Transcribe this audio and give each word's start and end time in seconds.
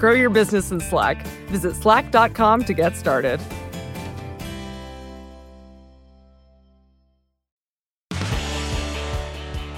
Grow 0.00 0.14
your 0.14 0.30
business 0.30 0.70
in 0.70 0.80
Slack. 0.80 1.26
Visit 1.48 1.76
slack.com 1.76 2.64
to 2.64 2.72
get 2.72 2.96
started. 2.96 3.38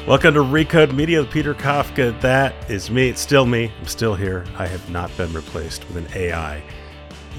Welcome 0.07 0.35
to 0.35 0.41
Recode 0.41 0.95
Media 0.95 1.23
with 1.23 1.31
Peter 1.33 1.55
Kafka. 1.55 2.21
That 2.21 2.55
is 2.71 2.89
me. 2.89 3.09
It's 3.09 3.21
still 3.21 3.47
me. 3.47 3.73
I'm 3.81 3.87
still 3.87 4.15
here. 4.15 4.45
I 4.57 4.69
have 4.69 4.89
not 4.91 5.11
been 5.17 5.33
replaced 5.33 5.89
with 5.89 5.97
an 5.97 6.07
AI 6.15 6.63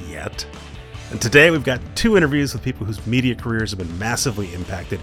yet. 0.10 0.46
And 1.12 1.22
today 1.22 1.52
we've 1.52 1.64
got 1.64 1.80
two 1.96 2.18
interviews 2.18 2.52
with 2.52 2.64
people 2.64 2.86
whose 2.86 3.08
media 3.08 3.34
careers 3.34 3.72
have 3.72 3.80
been 3.80 3.98
massively 3.98 4.54
impacted 4.54 5.00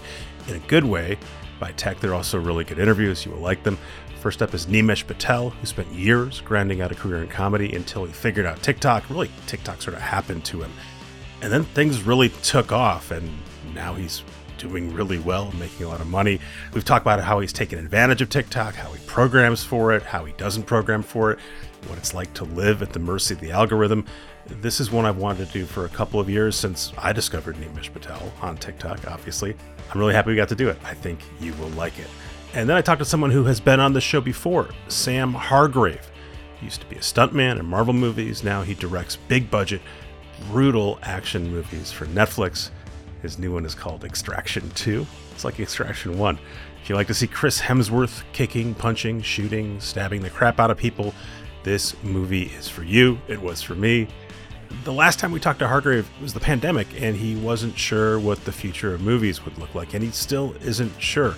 in 0.48 0.56
a 0.56 0.58
good 0.60 0.84
way 0.84 1.16
by 1.58 1.72
tech. 1.72 1.98
They're 2.00 2.14
also 2.14 2.38
really 2.38 2.64
good 2.64 2.78
interviews. 2.78 3.24
You 3.24 3.32
will 3.32 3.40
like 3.40 3.62
them. 3.62 3.78
First 4.20 4.42
up 4.42 4.52
is 4.52 4.66
Nimesh 4.66 5.06
Patel, 5.06 5.48
who 5.48 5.64
spent 5.66 5.90
years 5.92 6.42
grinding 6.42 6.82
out 6.82 6.92
a 6.92 6.94
career 6.94 7.22
in 7.22 7.28
comedy 7.28 7.74
until 7.74 8.04
he 8.04 8.12
figured 8.12 8.44
out 8.44 8.62
TikTok. 8.62 9.08
Really, 9.08 9.30
TikTok 9.46 9.80
sort 9.80 9.96
of 9.96 10.02
happened 10.02 10.44
to 10.44 10.60
him. 10.60 10.70
And 11.40 11.50
then 11.50 11.64
things 11.64 12.02
really 12.02 12.28
took 12.42 12.70
off, 12.70 13.12
and 13.12 13.30
now 13.74 13.94
he's 13.94 14.22
doing 14.58 14.92
really 14.92 15.18
well, 15.18 15.50
making 15.52 15.86
a 15.86 15.88
lot 15.88 16.02
of 16.02 16.06
money. 16.06 16.38
We've 16.74 16.84
talked 16.84 17.02
about 17.02 17.18
how 17.22 17.40
he's 17.40 17.54
taken 17.54 17.78
advantage 17.78 18.20
of 18.20 18.28
TikTok, 18.28 18.74
how 18.74 18.92
he 18.92 19.02
programs 19.06 19.64
for 19.64 19.92
it, 19.92 20.02
how 20.02 20.26
he 20.26 20.34
doesn't 20.34 20.64
program 20.64 21.02
for 21.02 21.32
it, 21.32 21.38
what 21.86 21.96
it's 21.96 22.12
like 22.12 22.34
to 22.34 22.44
live 22.44 22.82
at 22.82 22.92
the 22.92 22.98
mercy 22.98 23.32
of 23.32 23.40
the 23.40 23.52
algorithm. 23.52 24.04
This 24.46 24.80
is 24.80 24.90
one 24.90 25.06
I've 25.06 25.16
wanted 25.16 25.46
to 25.46 25.52
do 25.54 25.64
for 25.64 25.86
a 25.86 25.88
couple 25.88 26.20
of 26.20 26.28
years 26.28 26.56
since 26.56 26.92
I 26.98 27.14
discovered 27.14 27.56
Nimesh 27.56 27.90
Patel 27.90 28.30
on 28.42 28.58
TikTok, 28.58 29.10
obviously. 29.10 29.56
I'm 29.90 29.98
really 29.98 30.12
happy 30.12 30.28
we 30.28 30.36
got 30.36 30.50
to 30.50 30.54
do 30.54 30.68
it. 30.68 30.76
I 30.84 30.92
think 30.92 31.20
you 31.40 31.54
will 31.54 31.70
like 31.70 31.98
it. 31.98 32.08
And 32.52 32.68
then 32.68 32.76
I 32.76 32.80
talked 32.80 32.98
to 32.98 33.04
someone 33.04 33.30
who 33.30 33.44
has 33.44 33.60
been 33.60 33.78
on 33.78 33.92
the 33.92 34.00
show 34.00 34.20
before, 34.20 34.70
Sam 34.88 35.32
Hargrave. 35.32 36.10
He 36.58 36.64
used 36.64 36.80
to 36.80 36.86
be 36.86 36.96
a 36.96 37.00
stuntman 37.00 37.60
in 37.60 37.66
Marvel 37.66 37.94
movies. 37.94 38.42
Now 38.42 38.62
he 38.62 38.74
directs 38.74 39.16
big 39.28 39.50
budget, 39.50 39.80
brutal 40.50 40.98
action 41.02 41.50
movies 41.50 41.92
for 41.92 42.06
Netflix. 42.06 42.70
His 43.22 43.38
new 43.38 43.52
one 43.52 43.64
is 43.64 43.74
called 43.74 44.04
Extraction 44.04 44.68
2. 44.70 45.06
It's 45.32 45.44
like 45.44 45.60
Extraction 45.60 46.18
1. 46.18 46.38
If 46.82 46.88
you 46.88 46.96
like 46.96 47.06
to 47.06 47.14
see 47.14 47.28
Chris 47.28 47.60
Hemsworth 47.60 48.24
kicking, 48.32 48.74
punching, 48.74 49.22
shooting, 49.22 49.78
stabbing 49.80 50.22
the 50.22 50.30
crap 50.30 50.58
out 50.58 50.72
of 50.72 50.76
people, 50.76 51.14
this 51.62 51.94
movie 52.02 52.46
is 52.58 52.68
for 52.68 52.82
you. 52.82 53.18
It 53.28 53.40
was 53.40 53.62
for 53.62 53.76
me. 53.76 54.08
The 54.84 54.92
last 54.92 55.18
time 55.18 55.30
we 55.30 55.40
talked 55.40 55.58
to 55.60 55.68
Hargrave 55.68 56.08
was 56.20 56.32
the 56.32 56.40
pandemic, 56.40 56.88
and 57.00 57.16
he 57.16 57.36
wasn't 57.36 57.78
sure 57.78 58.18
what 58.18 58.44
the 58.44 58.52
future 58.52 58.94
of 58.94 59.02
movies 59.02 59.44
would 59.44 59.56
look 59.58 59.74
like, 59.74 59.94
and 59.94 60.02
he 60.02 60.10
still 60.10 60.54
isn't 60.62 61.00
sure. 61.00 61.34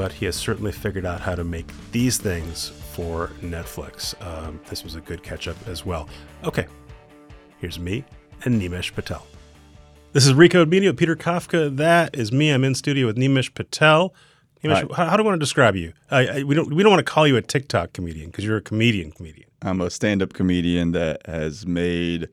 But 0.00 0.12
he 0.12 0.24
has 0.24 0.34
certainly 0.34 0.72
figured 0.72 1.04
out 1.04 1.20
how 1.20 1.34
to 1.34 1.44
make 1.44 1.70
these 1.92 2.16
things 2.16 2.70
for 2.70 3.28
Netflix. 3.42 4.14
Um, 4.26 4.58
this 4.70 4.82
was 4.82 4.94
a 4.94 5.02
good 5.02 5.22
catch 5.22 5.46
up 5.46 5.56
as 5.68 5.84
well. 5.84 6.08
Okay, 6.42 6.66
here's 7.58 7.78
me 7.78 8.06
and 8.46 8.58
Nimesh 8.58 8.94
Patel. 8.94 9.26
This 10.14 10.26
is 10.26 10.32
Recode 10.32 10.70
Media 10.70 10.94
Peter 10.94 11.16
Kafka. 11.16 11.76
That 11.76 12.16
is 12.16 12.32
me. 12.32 12.48
I'm 12.48 12.64
in 12.64 12.74
studio 12.74 13.08
with 13.08 13.18
Nimesh 13.18 13.52
Patel. 13.52 14.14
Nimesh, 14.64 14.90
how, 14.94 15.04
how 15.04 15.18
do 15.18 15.22
I 15.22 15.26
want 15.26 15.34
to 15.34 15.38
describe 15.38 15.76
you? 15.76 15.92
I, 16.10 16.28
I, 16.28 16.42
we 16.44 16.54
don't 16.54 16.72
we 16.72 16.82
don't 16.82 16.92
want 16.92 17.04
to 17.04 17.12
call 17.12 17.26
you 17.26 17.36
a 17.36 17.42
TikTok 17.42 17.92
comedian 17.92 18.30
because 18.30 18.46
you're 18.46 18.56
a 18.56 18.62
comedian 18.62 19.12
comedian. 19.12 19.50
I'm 19.60 19.82
a 19.82 19.90
stand-up 19.90 20.32
comedian 20.32 20.92
that 20.92 21.26
has 21.26 21.66
made 21.66 22.30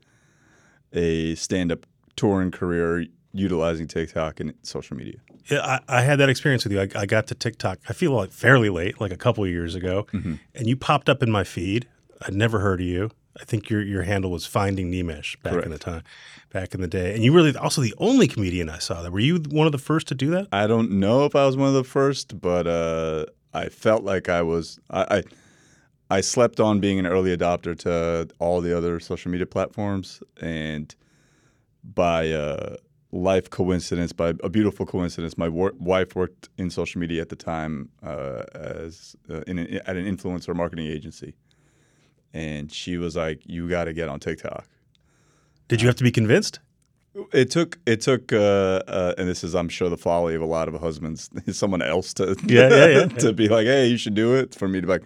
a 0.94 1.36
stand-up 1.36 1.86
touring 2.16 2.52
career 2.52 3.08
utilizing 3.34 3.90
TikTok 3.90 4.40
and 4.40 4.53
social 4.63 4.96
media. 4.96 5.19
Yeah, 5.50 5.80
I, 5.88 6.00
I 6.00 6.02
had 6.02 6.19
that 6.19 6.30
experience 6.30 6.63
with 6.63 6.74
you. 6.74 6.81
I, 6.81 6.90
I, 6.96 7.06
got 7.06 7.28
to 7.28 7.35
TikTok. 7.35 7.80
I 7.88 7.94
feel 7.94 8.12
like 8.12 8.31
fairly 8.31 8.69
late, 8.69 9.00
like 9.00 9.12
a 9.12 9.18
couple 9.18 9.44
of 9.44 9.50
years 9.50 9.75
ago, 9.75 10.08
mm-hmm. 10.12 10.35
and 10.53 10.68
you 10.68 10.75
popped 10.75 11.09
up 11.09 11.24
in 11.24 11.31
my 11.31 11.44
feed. 11.44 11.88
I'd 12.22 12.34
never 12.34 12.59
heard 12.59 12.81
of 12.81 12.88
you. 12.88 13.12
I 13.40 13.46
think 13.46 13.69
your 13.69 13.81
your 13.81 14.03
handle 14.03 14.31
was 14.31 14.46
Finding 14.46 14.91
Nimesh 14.91 15.41
back 15.44 15.53
Correct. 15.53 15.66
in 15.66 15.72
the 15.72 15.78
time, 15.78 16.03
back 16.52 16.74
in 16.74 16.81
the 16.81 16.88
day. 16.88 17.13
And 17.13 17.24
you 17.24 17.31
were 17.31 17.53
also 17.62 17.81
the 17.81 17.94
only 18.00 18.28
comedian 18.28 18.69
I 18.69 18.80
saw 18.80 19.02
that. 19.03 19.12
Were 19.12 19.19
you 19.19 19.38
one 19.50 19.68
of 19.68 19.72
the 19.72 19.78
first 19.78 20.07
to 20.07 20.16
do 20.16 20.31
that? 20.31 20.47
I 20.52 20.68
don't 20.68 20.91
know 20.91 21.25
if 21.25 21.36
I 21.36 21.46
was 21.46 21.56
one 21.56 21.68
of 21.68 21.75
the 21.75 21.84
first, 21.84 22.41
but 22.41 22.66
uh, 22.68 23.25
I 23.53 23.69
felt 23.69 24.03
like 24.03 24.30
I 24.30 24.41
was. 24.41 24.80
I, 24.90 25.18
I 25.18 25.24
I 26.09 26.22
slept 26.22 26.59
on 26.59 26.80
being 26.80 27.00
an 27.00 27.06
early 27.06 27.36
adopter 27.36 27.78
to 27.80 28.30
all 28.40 28.62
the 28.62 28.75
other 28.75 29.00
social 29.00 29.30
media 29.30 29.46
platforms, 29.46 30.24
and 30.41 30.94
by 31.84 32.31
uh, 32.31 32.78
life 33.12 33.50
coincidence, 33.50 34.12
by 34.12 34.34
a 34.44 34.50
beautiful 34.50 34.85
coincidence, 34.85 35.38
my 35.38 35.47
wor- 35.47 35.73
wife 35.79 36.16
worked 36.16 36.50
in 36.57 36.69
social 36.69 37.00
media 37.00 37.22
at 37.22 37.29
the 37.29 37.35
time 37.35 37.90
uh, 38.03 38.44
as 38.53 39.16
uh, 39.29 39.41
in 39.47 39.59
at 39.59 39.95
an 39.95 40.06
influencer 40.06 40.56
marketing 40.56 40.88
agency, 40.88 41.35
and 42.34 42.72
she 42.72 42.97
was 42.97 43.16
like, 43.16 43.41
"You 43.45 43.69
got 43.69 43.85
to 43.85 43.94
get 43.94 44.09
on 44.09 44.19
TikTok." 44.19 44.68
Did 45.68 45.81
you 45.81 45.88
have 45.88 45.95
to 45.97 46.03
be 46.03 46.12
convinced? 46.12 46.59
It 47.34 47.50
took 47.50 47.79
it 47.85 48.01
took, 48.01 48.31
uh, 48.31 48.84
uh, 48.88 49.16
and 49.18 49.28
this 49.28 49.44
is 49.44 49.56
I'm 49.56 49.69
sure 49.69 49.89
the 49.89 49.97
folly 49.97 50.35
of 50.35 50.41
a 50.41 50.45
lot 50.45 50.68
of 50.68 50.79
husbands, 50.79 51.29
someone 51.57 51.81
else 51.81 52.13
to 52.16 52.35
yeah, 52.45 52.69
yeah, 52.69 52.88
yeah. 52.88 53.06
to 53.19 53.34
be 53.34 53.47
like, 53.47 53.66
"Hey, 53.66 53.88
you 53.88 53.97
should 53.97 54.16
do 54.16 54.35
it." 54.35 54.53
For 54.53 54.68
me 54.68 54.81
to 54.81 54.88
be 54.88 54.94
like 54.94 55.03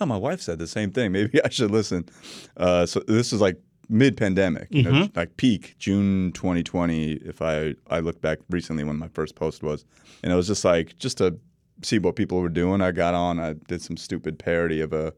oh, 0.00 0.06
my 0.06 0.16
wife 0.16 0.40
said 0.40 0.58
the 0.58 0.66
same 0.66 0.90
thing. 0.90 1.12
Maybe 1.12 1.42
I 1.44 1.48
should 1.48 1.70
listen. 1.70 2.08
Uh, 2.56 2.86
so 2.86 3.00
this 3.00 3.32
is 3.32 3.40
like 3.40 3.58
mid-pandemic, 3.90 4.70
mm-hmm. 4.70 4.90
know, 4.90 5.08
like 5.14 5.36
peak 5.36 5.74
June 5.78 6.32
2020. 6.32 7.12
If 7.12 7.42
I 7.42 7.74
I 7.88 8.00
look 8.00 8.20
back 8.20 8.38
recently 8.48 8.84
when 8.84 8.96
my 8.96 9.08
first 9.08 9.34
post 9.34 9.62
was, 9.62 9.84
and 10.22 10.32
it 10.32 10.36
was 10.36 10.46
just 10.46 10.64
like 10.64 10.96
just 10.98 11.18
to 11.18 11.38
see 11.82 11.98
what 11.98 12.16
people 12.16 12.40
were 12.40 12.48
doing. 12.48 12.80
I 12.80 12.92
got 12.92 13.14
on. 13.14 13.38
I 13.38 13.54
did 13.68 13.82
some 13.82 13.96
stupid 13.96 14.38
parody 14.38 14.80
of 14.80 14.92
a, 14.92 15.12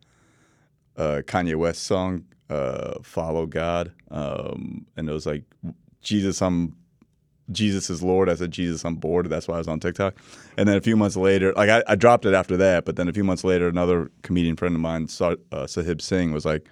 a 0.96 1.22
Kanye 1.22 1.56
West 1.56 1.84
song, 1.84 2.24
uh, 2.50 2.94
"Follow 3.02 3.46
God," 3.46 3.92
um, 4.10 4.86
and 4.96 5.08
it 5.08 5.12
was 5.12 5.26
like 5.26 5.44
Jesus, 6.00 6.42
I'm 6.42 6.76
Jesus 7.50 7.90
is 7.90 8.02
Lord. 8.02 8.28
I 8.28 8.34
said 8.34 8.50
Jesus, 8.50 8.84
I'm 8.84 8.96
bored. 8.96 9.26
That's 9.26 9.48
why 9.48 9.56
I 9.56 9.58
was 9.58 9.68
on 9.68 9.80
TikTok. 9.80 10.14
And 10.56 10.68
then 10.68 10.76
a 10.76 10.80
few 10.80 10.96
months 10.96 11.16
later, 11.16 11.52
like 11.54 11.70
I, 11.70 11.82
I 11.86 11.94
dropped 11.96 12.24
it 12.24 12.34
after 12.34 12.56
that. 12.56 12.84
But 12.84 12.96
then 12.96 13.08
a 13.08 13.12
few 13.12 13.24
months 13.24 13.44
later, 13.44 13.68
another 13.68 14.10
comedian 14.22 14.56
friend 14.56 14.74
of 14.74 14.80
mine, 14.80 15.08
uh, 15.52 15.66
Sahib 15.66 16.00
Singh, 16.00 16.32
was 16.32 16.44
like 16.44 16.66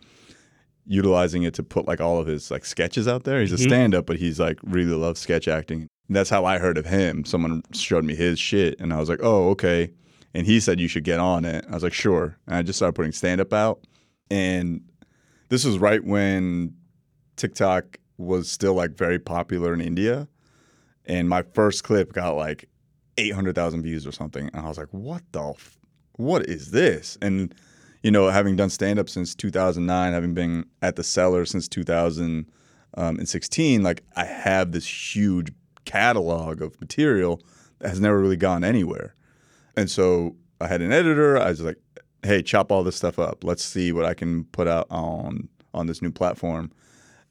utilizing 0.87 1.43
it 1.43 1.55
to 1.55 1.63
put 1.63 1.87
like 1.87 2.01
all 2.01 2.19
of 2.19 2.27
his 2.27 2.51
like 2.51 2.65
sketches 2.65 3.07
out 3.07 3.25
there. 3.25 3.41
He's 3.41 3.53
a 3.53 3.57
mm-hmm. 3.57 3.69
stand-up, 3.69 4.07
but 4.07 4.17
he's 4.17 4.41
like 4.41 4.59
really 4.63 4.93
loves 4.93 5.21
sketch 5.21 5.49
acting. 5.49 5.89
And 6.09 6.17
that's 6.17 6.31
how 6.31 6.45
I 6.45 6.59
heard 6.59 6.79
of 6.79 6.87
him. 6.87 7.25
Someone 7.25 7.63
showed 7.73 8.05
me 8.05 8.15
his 8.15 8.39
shit, 8.39 8.81
and 8.81 8.93
I 8.93 8.99
was 8.99 9.09
like, 9.09 9.21
oh, 9.23 9.51
okay. 9.51 9.91
And 10.35 10.47
he 10.47 10.61
said 10.61 10.79
you 10.81 10.89
should 10.89 11.05
get 11.05 11.21
on 11.21 11.45
it. 11.45 11.65
I 11.69 11.75
was 11.75 11.83
like, 11.83 11.93
sure. 11.93 12.37
And 12.47 12.57
I 12.57 12.63
just 12.63 12.79
started 12.79 12.95
putting 12.95 13.13
stand-up 13.13 13.53
out. 13.53 13.81
And 14.31 14.83
this 15.49 15.65
was 15.65 15.79
right 15.79 16.03
when 16.05 16.75
TikTok 17.37 17.99
was 18.17 18.51
still 18.51 18.75
like 18.75 18.93
very 18.93 19.19
popular 19.19 19.73
in 19.75 19.81
India 19.81 20.29
and 21.11 21.29
my 21.29 21.43
first 21.43 21.83
clip 21.83 22.13
got 22.13 22.37
like 22.37 22.69
800,000 23.19 23.83
views 23.83 24.07
or 24.07 24.13
something. 24.13 24.49
And 24.53 24.65
I 24.65 24.69
was 24.69 24.79
like, 24.79 24.93
what 24.93 25.23
the, 25.33 25.51
f- 25.51 25.79
what 26.13 26.47
is 26.47 26.71
this? 26.71 27.19
And, 27.21 27.55
you 28.03 28.11
know, 28.11 28.29
having 28.29 28.57
done 28.57 28.71
stand 28.71 28.99
up 28.99 29.09
since 29.09 29.35
2009, 29.35 30.13
having 30.13 30.35
been 30.35 30.67
at 30.83 30.97
the 30.97 31.05
cellar 31.05 31.45
since 31.45 31.69
2016, 31.69 33.77
um, 33.77 33.83
like 33.83 34.03
I 34.17 34.25
have 34.25 34.73
this 34.73 35.15
huge 35.15 35.53
catalog 35.85 36.63
of 36.63 36.81
material 36.81 37.41
that 37.79 37.89
has 37.89 38.01
never 38.01 38.19
really 38.19 38.37
gone 38.37 38.65
anywhere. 38.65 39.15
And 39.77 39.91
so 39.91 40.37
I 40.61 40.67
had 40.67 40.83
an 40.83 40.93
editor. 40.93 41.39
I 41.39 41.51
was 41.51 41.61
like, 41.61 41.79
hey, 42.23 42.43
chop 42.43 42.71
all 42.71 42.85
this 42.85 42.97
stuff 42.97 43.19
up. 43.19 43.45
Let's 43.45 43.65
see 43.65 43.93
what 43.93 44.05
I 44.05 44.15
can 44.15 44.45
put 44.45 44.69
out 44.69 44.87
on 44.91 45.49
on 45.73 45.87
this 45.87 46.03
new 46.03 46.11
platform. 46.11 46.73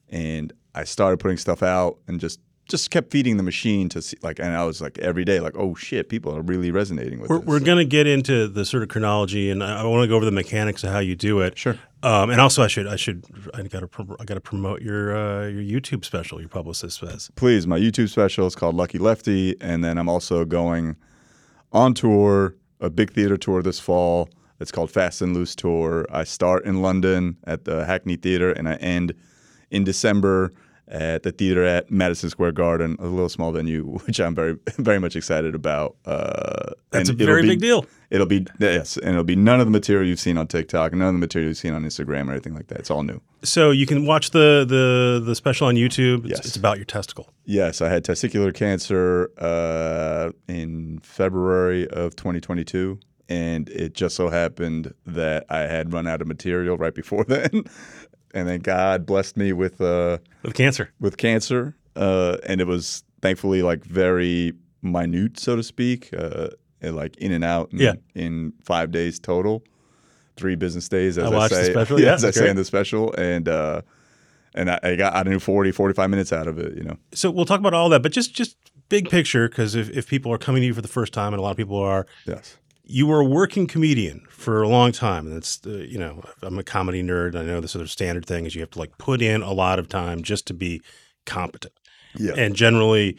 And 0.10 0.54
I 0.74 0.86
started 0.86 1.20
putting 1.20 1.38
stuff 1.38 1.62
out 1.62 2.00
and 2.08 2.20
just 2.20 2.40
just 2.70 2.92
kept 2.92 3.12
feeding 3.12 3.38
the 3.38 3.44
machine 3.44 3.90
to 3.90 4.02
see 4.02 4.18
like 4.22 4.40
and 4.40 4.56
i 4.56 4.64
was 4.64 4.82
like 4.82 4.98
every 5.00 5.26
day 5.26 5.40
like 5.40 5.56
oh 5.58 5.76
shit 5.76 6.08
people 6.08 6.36
are 6.36 6.42
really 6.42 6.72
resonating 6.72 7.20
with 7.20 7.30
we're, 7.30 7.40
this. 7.40 7.48
we're 7.48 7.60
going 7.60 7.78
to 7.78 7.86
get 7.86 8.08
into 8.08 8.48
the 8.48 8.64
sort 8.64 8.84
of 8.84 8.90
chronology 8.90 9.50
and 9.50 9.64
i, 9.64 9.84
want 9.84 10.04
to 10.04 10.08
go 10.08 10.16
over 10.16 10.26
the 10.26 10.32
mechanics 10.32 10.84
of 10.84 10.92
how 10.92 11.00
you 11.00 11.16
do 11.16 11.42
it. 11.42 11.58
Sure. 11.58 11.78
Um, 12.02 12.30
and 12.30 12.40
also 12.40 12.64
i 12.64 12.68
should 12.68 12.88
i 12.88 12.96
should 12.96 13.26
i 13.54 13.62
gotta 13.64 13.90
i 14.20 14.24
gotta 14.24 14.40
promote 14.40 14.82
your 14.82 15.16
uh, 15.16 15.48
your 15.48 15.82
youtube 15.82 16.06
special 16.06 16.40
your 16.40 16.48
publicist 16.48 17.00
says 17.00 17.30
please 17.36 17.68
my 17.68 17.78
youtube 17.78 18.08
special 18.10 18.48
is 18.48 18.56
called 18.56 18.76
lucky 18.76 18.98
lefty 18.98 19.58
and 19.60 19.84
then 19.84 19.98
i'm 19.98 20.08
also 20.08 20.46
going 20.46 20.96
on 21.74 21.94
tour 21.94 22.56
a 22.80 22.90
big 22.90 23.12
theater 23.12 23.38
tour 23.38 23.62
this 23.62 23.80
fall. 23.80 24.30
It's 24.60 24.72
called 24.72 24.92
Fast 24.92 25.22
and 25.22 25.34
Loose 25.34 25.56
Tour. 25.56 26.06
I 26.10 26.24
start 26.24 26.66
in 26.66 26.82
London 26.82 27.38
at 27.46 27.66
the 27.66 27.86
Hackney 27.86 28.18
Theatre 28.18 28.52
and 28.52 28.68
I 28.68 28.76
end 28.76 29.14
in 29.72 29.84
December 29.84 30.52
at 30.90 31.22
the 31.24 31.32
theater 31.32 31.64
at 31.64 31.92
Madison 31.92 32.30
Square 32.30 32.54
Garden, 32.54 32.96
a 33.00 33.06
little 33.06 33.30
small 33.30 33.52
venue, 33.52 33.84
which 34.06 34.20
I'm 34.20 34.34
very 34.36 34.58
very 34.78 35.00
much 35.00 35.16
excited 35.16 35.56
about. 35.56 35.96
Uh, 36.06 36.72
That's 36.92 37.10
a 37.10 37.14
very 37.14 37.44
be- 37.44 37.50
big 37.50 37.60
deal. 37.62 37.86
It'll 38.10 38.26
be 38.26 38.48
yes, 38.60 38.98
and 38.98 39.10
it'll 39.12 39.24
be 39.24 39.36
none 39.36 39.60
of 39.60 39.68
the 39.68 39.72
material 39.72 40.08
you've 40.08 40.20
seen 40.20 40.38
on 40.38 40.48
TikTok, 40.48 40.94
none 40.94 41.08
of 41.10 41.14
the 41.14 41.20
material 41.20 41.50
you've 41.50 41.58
seen 41.58 41.74
on 41.74 41.84
Instagram 41.84 42.28
or 42.28 42.32
anything 42.32 42.56
like 42.56 42.68
that. 42.68 42.80
It's 42.80 42.90
all 42.90 43.04
new. 43.04 43.22
So 43.44 43.70
you 43.70 43.86
can 43.86 44.06
watch 44.08 44.32
the 44.32 44.66
the 44.68 45.22
the 45.24 45.36
special 45.36 45.68
on 45.68 45.76
YouTube. 45.76 46.22
It's, 46.22 46.30
Yes. 46.40 46.46
it's 46.48 46.56
about 46.56 46.78
your 46.78 46.86
testicle. 46.86 47.30
Yes, 47.46 47.82
I 47.82 47.90
had 47.90 48.04
testicular 48.04 48.52
cancer 48.54 49.30
uh, 49.38 50.32
in 50.48 51.00
February 51.04 51.88
of 51.90 52.16
2022, 52.16 53.00
and 53.30 53.70
it 53.70 53.94
just 53.94 54.16
so 54.16 54.30
happened 54.30 54.94
that 55.06 55.46
I 55.50 55.60
had 55.60 55.94
run 55.94 56.08
out 56.08 56.22
of 56.22 56.28
material 56.28 56.78
right 56.78 56.96
before 56.96 57.24
then, 57.28 57.66
and 58.34 58.48
then 58.48 58.60
God 58.60 59.06
blessed 59.06 59.38
me 59.38 59.54
with 59.54 59.82
uh, 59.82 60.18
With 60.44 60.54
cancer. 60.56 60.92
with 61.00 61.18
cancer, 61.18 61.76
uh, 61.96 62.38
and 62.46 62.62
it 62.62 62.68
was 62.68 63.04
thankfully 63.22 63.62
like 63.64 63.84
very 63.84 64.54
minute, 64.82 65.40
so 65.40 65.56
to 65.56 65.64
speak, 65.64 66.10
uh, 66.18 66.48
and, 66.82 66.96
like 66.96 67.18
in 67.18 67.32
and 67.32 67.44
out. 67.44 67.72
In, 67.74 67.80
Yeah. 67.80 67.94
in 68.16 68.54
five 68.64 68.92
days 68.92 69.20
total, 69.20 69.64
three 70.38 70.56
business 70.56 70.88
days. 70.90 71.18
As 71.18 71.26
I 71.26 71.28
I, 71.28 71.36
watched 71.36 71.54
the 71.56 71.66
special, 71.66 72.00
yeah, 72.00 72.06
yeah, 72.08 72.14
as 72.14 72.24
I 72.24 72.28
that's 72.28 72.38
say 72.38 72.50
in 72.50 72.56
the 72.56 72.66
special, 72.66 73.14
and 73.16 73.48
uh, 73.50 73.82
and 74.56 74.72
I, 74.72 74.80
I 74.84 74.96
got 74.96 75.16
I 75.16 75.24
knew 75.30 75.40
40, 75.40 75.72
45 75.72 76.10
minutes 76.10 76.32
out 76.34 76.48
of 76.48 76.58
it. 76.60 76.76
You 76.78 76.84
know, 76.84 76.98
So 77.14 77.30
we'll 77.32 77.46
talk 77.46 77.60
about 77.60 77.74
all 77.74 77.90
that, 77.90 78.02
but 78.04 78.12
just 78.12 78.34
just 78.34 78.56
big 78.90 79.10
picture 79.10 79.48
because 79.50 79.76
if, 79.76 79.90
if 79.92 80.08
people 80.08 80.32
are 80.34 80.38
coming 80.40 80.62
to 80.62 80.68
you 80.68 80.74
for 80.74 80.82
the 80.82 80.88
first 80.88 81.14
time, 81.14 81.34
and 81.34 81.40
a 81.40 81.44
lot 81.44 81.52
of 81.52 81.58
people 81.58 81.78
are, 81.78 82.08
yes, 82.26 82.58
you 82.92 83.06
were 83.06 83.20
a 83.20 83.24
working 83.26 83.68
comedian 83.68 84.26
for 84.30 84.64
a 84.64 84.68
long 84.68 84.92
time, 84.92 85.28
and 85.28 85.38
it's 85.38 85.60
uh, 85.66 85.70
you 85.70 86.00
know 86.00 86.24
I'm 86.42 86.58
a 86.58 86.64
comedy 86.64 87.04
nerd. 87.04 87.36
I 87.36 87.44
know 87.44 87.62
this 87.62 87.72
sort 87.72 87.84
of 87.84 87.92
standard 87.92 88.26
thing 88.26 88.46
is 88.46 88.56
you 88.56 88.62
have 88.62 88.72
to 88.72 88.80
like 88.80 88.98
put 88.98 89.22
in 89.22 89.42
a 89.44 89.54
lot 89.54 89.78
of 89.80 89.88
time 89.88 90.24
just 90.24 90.48
to 90.48 90.54
be 90.54 90.82
competent, 91.26 91.74
yeah, 92.16 92.34
and 92.36 92.56
generally 92.56 93.18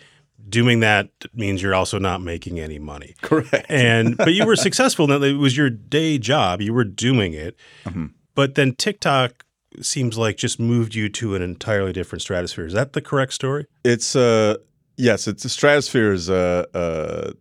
doing 0.48 0.80
that 0.80 1.08
means 1.34 1.62
you're 1.62 1.74
also 1.74 1.98
not 1.98 2.20
making 2.20 2.58
any 2.58 2.78
money. 2.78 3.14
correct. 3.22 3.66
And 3.68 4.16
but 4.16 4.32
you 4.34 4.44
were 4.44 4.56
successful. 4.56 5.06
Now 5.06 5.22
it 5.22 5.34
was 5.34 5.56
your 5.56 5.70
day 5.70 6.18
job. 6.18 6.60
You 6.60 6.74
were 6.74 6.84
doing 6.84 7.32
it, 7.34 7.56
Mhm. 7.84 8.12
but 8.34 8.56
then 8.56 8.74
TikTok 8.74 9.44
seems 9.80 10.18
like 10.18 10.36
just 10.36 10.58
moved 10.58 10.96
you 10.96 11.08
to 11.10 11.36
an 11.36 11.42
entirely 11.42 11.92
different 11.92 12.22
stratosphere. 12.22 12.66
Is 12.66 12.72
that 12.72 12.92
the 12.94 13.00
correct 13.00 13.34
story? 13.34 13.66
It's 13.84 14.16
uh 14.16 14.56
yes, 14.96 15.28
it's 15.28 15.44
the 15.44 15.48
stratosphere 15.48 16.12
is 16.12 16.28
uh, 16.28 16.64
uh 16.74 17.32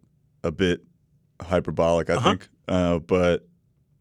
a 0.44 0.52
bit 0.52 0.82
hyperbolic, 1.41 2.09
I 2.09 2.15
Uh-huh. 2.15 2.30
think. 2.30 2.50
Uh, 2.68 3.00
but 3.00 3.47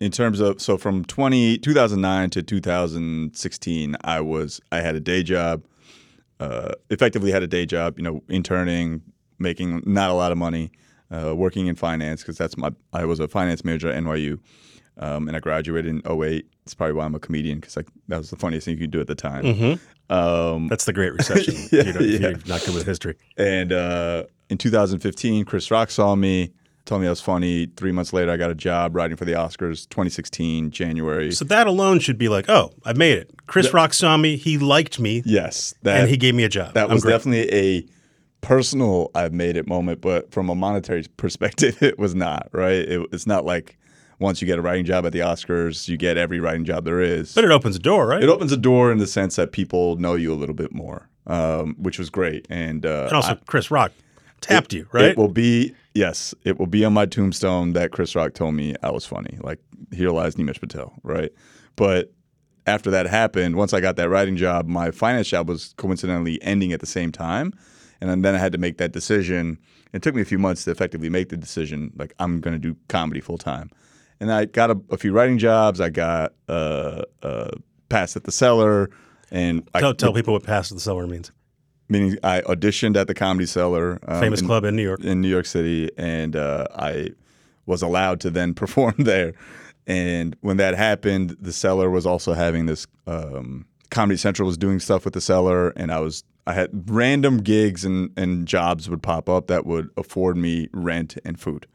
in 0.00 0.10
terms 0.10 0.40
of 0.40 0.60
so 0.60 0.76
from 0.78 1.04
20, 1.04 1.58
2009 1.58 2.30
to 2.30 2.42
2016, 2.42 3.96
I 4.04 4.20
was 4.20 4.60
I 4.72 4.80
had 4.80 4.94
a 4.94 5.00
day 5.00 5.22
job. 5.22 5.64
Uh, 6.40 6.72
effectively 6.90 7.32
had 7.32 7.42
a 7.42 7.48
day 7.48 7.66
job, 7.66 7.98
you 7.98 8.04
know, 8.04 8.22
interning, 8.28 9.02
making 9.40 9.82
not 9.84 10.08
a 10.10 10.14
lot 10.14 10.30
of 10.30 10.38
money, 10.38 10.70
uh, 11.10 11.34
working 11.34 11.66
in 11.66 11.74
finance 11.74 12.22
because 12.22 12.38
that's 12.38 12.56
my 12.56 12.70
I 12.92 13.04
was 13.06 13.18
a 13.18 13.26
finance 13.26 13.64
major 13.64 13.88
at 13.88 14.02
NYU. 14.02 14.38
Um, 15.00 15.28
and 15.28 15.36
I 15.36 15.40
graduated 15.40 15.88
in 15.90 16.02
08. 16.04 16.44
It's 16.64 16.74
probably 16.74 16.94
why 16.94 17.04
I'm 17.04 17.14
a 17.14 17.20
comedian 17.20 17.60
because 17.60 17.76
like 17.76 17.86
that 18.08 18.18
was 18.18 18.30
the 18.30 18.36
funniest 18.36 18.64
thing 18.66 18.74
you 18.74 18.80
could 18.80 18.90
do 18.90 19.00
at 19.00 19.06
the 19.06 19.14
time. 19.14 19.44
Mm-hmm. 19.44 20.12
Um, 20.12 20.68
That's 20.68 20.84
the 20.86 20.92
Great 20.92 21.12
Recession. 21.12 21.54
Yeah, 21.72 21.82
you 21.84 21.92
don't, 21.92 22.02
yeah. 22.08 22.18
you're 22.30 22.38
not 22.46 22.64
good 22.64 22.74
with 22.74 22.86
history. 22.86 23.16
And 23.36 23.72
uh, 23.72 24.24
in 24.48 24.58
2015, 24.58 25.44
Chris 25.44 25.70
Rock 25.70 25.90
saw 25.90 26.14
me, 26.16 26.52
told 26.88 27.02
me 27.02 27.06
I 27.06 27.10
was 27.10 27.20
funny. 27.20 27.66
Three 27.76 27.92
months 27.92 28.12
later, 28.12 28.32
I 28.32 28.36
got 28.36 28.50
a 28.50 28.54
job 28.54 28.96
writing 28.96 29.16
for 29.16 29.24
the 29.24 29.32
Oscars. 29.32 29.88
2016, 29.90 30.70
January. 30.70 31.30
So 31.30 31.44
that 31.44 31.66
alone 31.66 32.00
should 32.00 32.18
be 32.18 32.28
like, 32.28 32.48
oh, 32.48 32.72
I 32.84 32.94
made 32.94 33.18
it. 33.18 33.30
Chris 33.46 33.72
Rock 33.72 33.94
saw 33.94 34.16
me. 34.16 34.36
He 34.36 34.58
liked 34.58 34.98
me, 34.98 35.22
yes, 35.24 35.74
that 35.82 36.00
and 36.00 36.10
he 36.10 36.16
gave 36.16 36.34
me 36.34 36.44
a 36.44 36.48
job. 36.48 36.74
that 36.74 36.88
was 36.88 37.02
definitely 37.02 37.52
a 37.52 37.86
personal 38.40 39.10
I've 39.14 39.32
made 39.32 39.56
it 39.56 39.68
moment, 39.68 40.00
but 40.00 40.32
from 40.32 40.48
a 40.48 40.54
monetary 40.54 41.04
perspective, 41.16 41.82
it 41.82 41.98
was 41.98 42.14
not 42.14 42.48
right. 42.52 42.72
It, 42.72 43.06
it's 43.12 43.26
not 43.26 43.44
like 43.44 43.78
once 44.18 44.40
you 44.40 44.46
get 44.46 44.58
a 44.58 44.62
writing 44.62 44.84
job 44.84 45.06
at 45.06 45.12
the 45.12 45.20
Oscars, 45.20 45.88
you 45.88 45.96
get 45.96 46.16
every 46.16 46.40
writing 46.40 46.64
job 46.64 46.84
there 46.84 47.00
is. 47.00 47.34
But 47.34 47.44
it 47.44 47.50
opens 47.50 47.76
a 47.76 47.80
door, 47.80 48.06
right? 48.06 48.22
it 48.22 48.28
opens 48.28 48.50
a 48.50 48.56
door 48.56 48.90
in 48.90 48.98
the 48.98 49.06
sense 49.06 49.36
that 49.36 49.52
people 49.52 49.96
know 49.96 50.14
you 50.14 50.32
a 50.32 50.34
little 50.34 50.54
bit 50.54 50.72
more, 50.72 51.08
um, 51.26 51.76
which 51.78 51.98
was 51.98 52.10
great. 52.10 52.46
And, 52.50 52.84
uh, 52.84 53.04
and 53.04 53.12
also, 53.12 53.38
Chris 53.46 53.70
Rock 53.70 53.92
tapped 54.40 54.72
you, 54.72 54.88
right? 54.92 55.06
It 55.06 55.16
will 55.16 55.28
be 55.28 55.74
yes, 55.98 56.32
it 56.44 56.58
will 56.58 56.66
be 56.66 56.84
on 56.84 56.92
my 56.92 57.06
tombstone 57.06 57.72
that 57.72 57.90
Chris 57.90 58.14
Rock 58.14 58.32
told 58.32 58.54
me 58.54 58.74
I 58.82 58.90
was 58.90 59.04
funny. 59.04 59.36
Like 59.42 59.58
here 59.92 60.10
lies 60.10 60.36
Nimesh 60.36 60.60
Patel, 60.60 60.94
right? 61.02 61.30
But 61.74 62.12
after 62.66 62.90
that 62.90 63.06
happened, 63.06 63.56
once 63.56 63.74
I 63.74 63.80
got 63.80 63.96
that 63.96 64.08
writing 64.08 64.36
job, 64.36 64.68
my 64.68 64.92
finance 64.92 65.28
job 65.28 65.48
was 65.48 65.74
coincidentally 65.76 66.40
ending 66.42 66.72
at 66.72 66.80
the 66.80 66.86
same 66.86 67.10
time, 67.10 67.52
and 68.00 68.24
then 68.24 68.34
I 68.34 68.38
had 68.38 68.52
to 68.52 68.58
make 68.58 68.78
that 68.78 68.92
decision. 68.92 69.58
It 69.92 70.02
took 70.02 70.14
me 70.14 70.22
a 70.22 70.24
few 70.24 70.38
months 70.38 70.64
to 70.64 70.70
effectively 70.70 71.10
make 71.10 71.30
the 71.30 71.36
decision. 71.36 71.92
Like 71.96 72.14
I'm 72.20 72.40
going 72.40 72.54
to 72.54 72.60
do 72.60 72.76
comedy 72.88 73.20
full 73.20 73.38
time, 73.38 73.70
and 74.20 74.32
I 74.32 74.44
got 74.44 74.70
a, 74.70 74.80
a 74.90 74.96
few 74.96 75.12
writing 75.12 75.38
jobs. 75.38 75.80
I 75.80 75.90
got 75.90 76.32
uh, 76.48 77.02
uh, 77.24 77.50
passed 77.88 78.14
at 78.14 78.22
the 78.22 78.32
cellar, 78.32 78.90
and 79.32 79.68
tell, 79.74 79.90
I, 79.90 79.92
tell 79.94 80.12
people 80.12 80.34
what 80.34 80.44
Pass 80.44 80.70
at 80.70 80.76
the 80.76 80.80
Cellar 80.80 81.08
means. 81.08 81.32
Meaning 81.88 82.18
I 82.22 82.40
auditioned 82.42 82.96
at 82.96 83.06
the 83.06 83.14
Comedy 83.14 83.46
Cellar, 83.46 83.98
um, 84.06 84.20
Famous 84.20 84.40
in- 84.40 84.46
club 84.46 84.64
in 84.64 84.76
New 84.76 84.82
York. 84.82 85.00
in 85.00 85.20
New 85.20 85.28
York 85.28 85.46
City, 85.46 85.90
and 85.96 86.36
uh, 86.36 86.66
I 86.76 87.10
was 87.66 87.82
allowed 87.82 88.20
to 88.20 88.30
then 88.30 88.54
perform 88.62 88.94
there. 88.98 89.34
And 89.86 90.36
when 90.42 90.58
that 90.58 90.74
happened, 90.74 91.36
the 91.40 91.52
cellar 91.52 91.88
was 91.90 92.04
also 92.06 92.34
having 92.34 92.66
this. 92.66 92.86
Um, 93.06 93.66
Comedy 93.90 94.18
Central 94.18 94.46
was 94.46 94.58
doing 94.58 94.80
stuff 94.80 95.06
with 95.06 95.14
the 95.14 95.20
cellar, 95.20 95.70
and 95.70 95.90
I 95.90 96.00
was 96.00 96.24
I 96.46 96.52
had 96.52 96.90
random 96.90 97.38
gigs 97.38 97.84
and, 97.84 98.10
and 98.16 98.46
jobs 98.46 98.88
would 98.88 99.02
pop 99.02 99.28
up 99.28 99.48
that 99.48 99.66
would 99.66 99.90
afford 99.96 100.36
me 100.36 100.68
rent 100.72 101.18
and 101.24 101.38
food. 101.38 101.66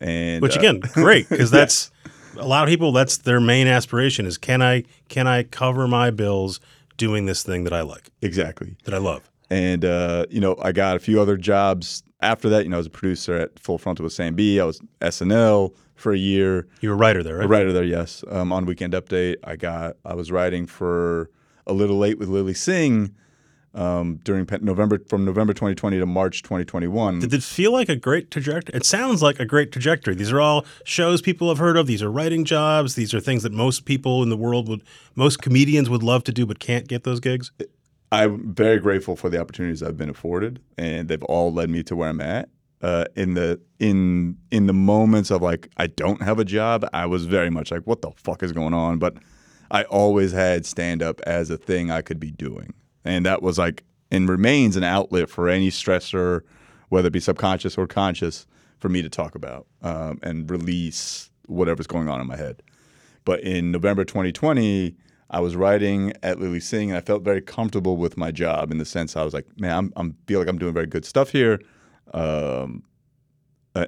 And 0.00 0.42
Which 0.42 0.56
uh, 0.56 0.60
again, 0.60 0.80
great 0.94 1.28
because 1.28 1.50
that's 1.50 1.90
a 2.36 2.46
lot 2.46 2.64
of 2.64 2.68
people. 2.68 2.92
That's 2.92 3.18
their 3.18 3.40
main 3.40 3.66
aspiration: 3.68 4.26
is 4.26 4.36
can 4.36 4.62
I 4.62 4.84
can 5.08 5.26
I 5.26 5.44
cover 5.44 5.86
my 5.86 6.10
bills 6.10 6.60
doing 6.96 7.26
this 7.26 7.42
thing 7.42 7.64
that 7.64 7.72
I 7.72 7.82
like, 7.82 8.10
exactly. 8.22 8.76
that 8.84 8.94
I 8.94 8.98
love. 8.98 9.28
And 9.50 9.84
uh, 9.84 10.26
you 10.30 10.40
know, 10.40 10.56
I 10.62 10.72
got 10.72 10.96
a 10.96 11.00
few 11.00 11.20
other 11.20 11.36
jobs 11.36 12.02
after 12.20 12.48
that. 12.48 12.64
You 12.64 12.70
know, 12.70 12.76
I 12.76 12.78
was 12.78 12.86
a 12.86 12.90
producer 12.90 13.34
at 13.34 13.58
Full 13.58 13.78
Frontal 13.78 14.04
with 14.04 14.12
Sam 14.12 14.34
Bee 14.34 14.60
I 14.60 14.64
was 14.64 14.80
SNL 15.00 15.74
for 15.94 16.12
a 16.12 16.18
year. 16.18 16.66
You 16.80 16.90
were 16.90 16.94
a 16.94 16.98
writer 16.98 17.22
there, 17.22 17.36
right? 17.36 17.44
A 17.44 17.48
writer 17.48 17.72
there, 17.72 17.84
yes. 17.84 18.24
Um, 18.30 18.52
on 18.52 18.66
Weekend 18.66 18.94
Update, 18.94 19.36
I 19.44 19.56
got 19.56 19.96
I 20.04 20.14
was 20.14 20.32
writing 20.32 20.66
for 20.66 21.30
a 21.66 21.72
little 21.72 21.98
late 21.98 22.18
with 22.18 22.28
Lilly 22.28 22.54
Singh 22.54 23.14
um, 23.74 24.20
during 24.22 24.46
November 24.62 25.00
from 25.08 25.24
November 25.24 25.52
2020 25.52 25.98
to 25.98 26.06
March 26.06 26.42
2021. 26.42 27.20
Did 27.20 27.34
it 27.34 27.42
feel 27.42 27.72
like 27.72 27.88
a 27.88 27.96
great 27.96 28.30
trajectory? 28.30 28.76
It 28.76 28.86
sounds 28.86 29.22
like 29.22 29.40
a 29.40 29.44
great 29.44 29.72
trajectory. 29.72 30.14
These 30.14 30.32
are 30.32 30.40
all 30.40 30.64
shows 30.84 31.20
people 31.20 31.48
have 31.48 31.58
heard 31.58 31.76
of. 31.76 31.86
These 31.86 32.02
are 32.02 32.10
writing 32.10 32.44
jobs. 32.44 32.94
These 32.94 33.12
are 33.14 33.20
things 33.20 33.42
that 33.42 33.52
most 33.52 33.84
people 33.84 34.22
in 34.22 34.28
the 34.28 34.36
world 34.36 34.68
would, 34.68 34.82
most 35.14 35.42
comedians 35.42 35.90
would 35.90 36.02
love 36.02 36.24
to 36.24 36.32
do, 36.32 36.46
but 36.46 36.58
can't 36.58 36.86
get 36.86 37.04
those 37.04 37.20
gigs. 37.20 37.50
I'm 38.14 38.54
very 38.54 38.78
grateful 38.78 39.16
for 39.16 39.28
the 39.28 39.40
opportunities 39.40 39.82
I've 39.82 39.96
been 39.96 40.08
afforded, 40.08 40.60
and 40.78 41.08
they've 41.08 41.22
all 41.24 41.52
led 41.52 41.68
me 41.68 41.82
to 41.84 41.96
where 41.96 42.08
I'm 42.08 42.20
at. 42.20 42.48
Uh, 42.80 43.06
in 43.16 43.34
the 43.34 43.60
in 43.78 44.36
in 44.50 44.66
the 44.66 44.72
moments 44.72 45.30
of 45.30 45.42
like 45.42 45.68
I 45.78 45.86
don't 45.86 46.22
have 46.22 46.38
a 46.38 46.44
job, 46.44 46.86
I 46.92 47.06
was 47.06 47.24
very 47.24 47.50
much 47.50 47.70
like, 47.70 47.82
what 47.86 48.02
the 48.02 48.10
fuck 48.16 48.42
is 48.42 48.52
going 48.52 48.74
on? 48.74 48.98
But 48.98 49.16
I 49.70 49.84
always 49.84 50.32
had 50.32 50.64
stand 50.64 51.02
up 51.02 51.20
as 51.22 51.50
a 51.50 51.56
thing 51.56 51.90
I 51.90 52.02
could 52.02 52.20
be 52.20 52.30
doing, 52.30 52.74
and 53.04 53.26
that 53.26 53.42
was 53.42 53.58
like 53.58 53.84
and 54.10 54.28
remains 54.28 54.76
an 54.76 54.84
outlet 54.84 55.28
for 55.28 55.48
any 55.48 55.70
stressor, 55.70 56.42
whether 56.90 57.08
it 57.08 57.12
be 57.12 57.20
subconscious 57.20 57.76
or 57.76 57.86
conscious, 57.86 58.46
for 58.78 58.88
me 58.88 59.02
to 59.02 59.08
talk 59.08 59.34
about 59.34 59.66
um, 59.82 60.20
and 60.22 60.48
release 60.50 61.30
whatever's 61.46 61.86
going 61.86 62.08
on 62.08 62.20
in 62.20 62.26
my 62.26 62.36
head. 62.36 62.62
But 63.24 63.40
in 63.40 63.72
November 63.72 64.04
2020, 64.04 64.94
I 65.30 65.40
was 65.40 65.56
writing 65.56 66.12
at 66.22 66.38
Lilly 66.38 66.60
Singh, 66.60 66.90
and 66.90 66.98
I 66.98 67.00
felt 67.00 67.22
very 67.22 67.40
comfortable 67.40 67.96
with 67.96 68.16
my 68.16 68.30
job 68.30 68.70
in 68.70 68.78
the 68.78 68.84
sense 68.84 69.16
I 69.16 69.24
was 69.24 69.34
like, 69.34 69.46
man, 69.58 69.76
I'm, 69.76 69.92
I'm 69.96 70.16
feel 70.26 70.38
like 70.38 70.48
I'm 70.48 70.58
doing 70.58 70.74
very 70.74 70.86
good 70.86 71.04
stuff 71.04 71.30
here, 71.30 71.60
um, 72.12 72.82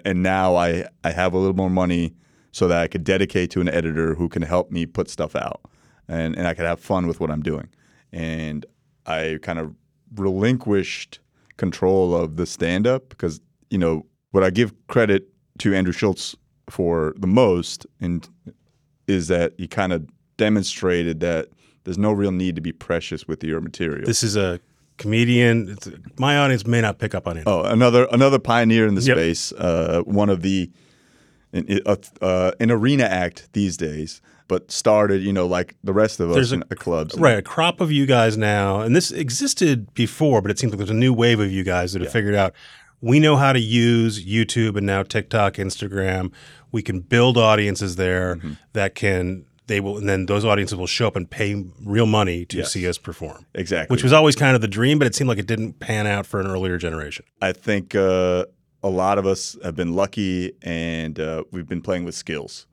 and 0.05 0.23
now 0.23 0.57
I 0.57 0.87
I 1.05 1.13
have 1.13 1.33
a 1.35 1.39
little 1.39 1.57
more 1.57 1.71
money 1.71 2.15
so 2.53 2.69
that 2.69 2.81
I 2.81 2.89
could 2.89 3.05
dedicate 3.05 3.51
to 3.53 3.61
an 3.61 3.69
editor 3.69 4.15
who 4.15 4.29
can 4.29 4.43
help 4.43 4.71
me 4.71 4.87
put 4.87 5.11
stuff 5.11 5.37
out, 5.37 5.61
and 6.09 6.37
and 6.37 6.47
I 6.47 6.55
could 6.55 6.65
have 6.65 6.81
fun 6.81 7.07
with 7.07 7.21
what 7.21 7.31
I'm 7.31 7.43
doing, 7.43 7.69
and 8.13 8.65
I 9.05 9.39
kind 9.43 9.59
of 9.59 9.75
relinquished 10.15 11.21
control 11.57 12.15
of 12.15 12.37
the 12.37 12.47
stand 12.47 12.87
up 12.87 13.09
because 13.09 13.41
you 13.71 13.79
know 13.79 14.07
what 14.31 14.43
I 14.43 14.51
give 14.51 14.75
credit 14.89 15.29
to 15.59 15.75
Andrew 15.75 15.93
Schulz 15.93 16.37
for 16.69 17.15
the 17.17 17.27
most 17.27 17.87
and 18.01 18.29
is 19.07 19.29
that 19.29 19.53
he 19.57 19.69
kind 19.69 19.93
of 19.93 20.07
demonstrated 20.37 21.21
that 21.21 21.49
there's 21.85 21.99
no 21.99 22.13
real 22.13 22.33
need 22.33 22.55
to 22.57 22.61
be 22.61 22.73
precious 22.73 23.27
with 23.29 23.43
your 23.45 23.61
material. 23.61 24.05
This 24.07 24.23
is 24.23 24.37
a 24.37 24.61
comedian. 24.99 25.69
It's, 25.71 25.89
my 26.19 26.37
audience 26.39 26.67
may 26.67 26.81
not 26.81 26.99
pick 26.99 27.15
up 27.15 27.27
on 27.27 27.37
it. 27.37 27.45
oh, 27.47 27.63
another 27.63 28.07
another 28.13 28.39
pioneer 28.39 28.87
in 28.87 28.95
the 28.95 29.03
Yep. 29.03 29.17
space. 29.17 29.53
Uh, 29.53 30.03
one 30.05 30.29
of 30.29 30.43
the 30.43 30.71
an, 31.53 31.81
a, 31.87 31.99
uh, 32.23 32.53
an 32.61 32.71
arena 32.71 33.05
act 33.05 33.49
these 33.53 33.77
days, 33.77 34.21
but 34.49 34.71
started, 34.71 35.23
you 35.23 35.33
know, 35.33 35.47
like 35.47 35.75
the 35.85 35.93
rest 35.93 36.19
of 36.21 36.31
us 36.31 36.51
a- 36.51 36.55
in 36.55 36.65
the 36.69 36.77
clubs. 36.77 37.17
Right, 37.17 37.39
a 37.39 37.43
crop 37.43 37.81
of 37.81 37.93
you 37.93 38.05
guys 38.05 38.37
now, 38.37 38.81
and 38.81 38.95
this 38.97 39.11
existed 39.13 39.93
before, 39.95 40.43
but 40.43 40.51
it 40.51 40.59
seems 40.59 40.73
like 40.73 40.79
there's 40.79 40.91
a 40.91 40.95
new 40.95 41.13
wave 41.15 41.41
of 41.41 41.51
you 41.53 41.63
guys 41.65 41.93
that 41.93 42.03
have 42.03 42.13
figured 42.13 42.35
out 42.35 42.53
we 43.03 43.21
know 43.21 43.37
how 43.37 43.53
to 43.53 43.61
use 43.61 44.25
YouTube 44.27 44.77
and 44.77 44.87
now 44.87 45.03
TikTok, 45.03 45.55
Instagram. 45.55 46.33
We 46.73 46.81
can 46.83 47.01
build 47.01 47.37
audiences 47.37 47.97
there 47.97 48.37
Mm-hmm. 48.37 48.53
that 48.73 48.95
can 48.95 49.45
they 49.67 49.81
will, 49.81 49.99
and 49.99 50.09
then 50.09 50.27
those 50.27 50.45
audiences 50.45 50.77
will 50.79 50.87
show 50.87 51.07
up 51.09 51.17
and 51.17 51.29
pay 51.29 51.65
real 51.85 52.07
money 52.07 52.45
to 52.47 52.59
Yes. 52.59 52.73
see 52.73 52.87
us 52.89 52.99
perform. 52.99 53.47
Exactly. 53.55 53.93
Which 53.95 54.03
was 54.03 54.13
always 54.13 54.37
kind 54.37 54.55
of 54.55 54.61
the 54.61 54.69
dream, 54.69 54.99
but 54.99 55.07
it 55.07 55.15
seemed 55.15 55.29
like 55.29 55.39
it 55.39 55.47
didn't 55.47 55.81
pan 55.81 56.07
out 56.07 56.25
for 56.27 56.41
an 56.41 56.47
earlier 56.47 56.79
generation. 56.79 57.25
I 57.43 57.53
think 57.53 57.95
uh, 57.95 58.47
a 58.83 58.89
lot 58.89 59.19
of 59.19 59.27
us 59.27 59.57
have 59.65 59.75
been 59.75 59.95
lucky 59.95 60.53
and 60.63 61.19
uh, 61.19 61.45
we've 61.51 61.67
been 61.69 61.83
playing 61.83 62.05
with 62.05 62.15
skills. 62.15 62.67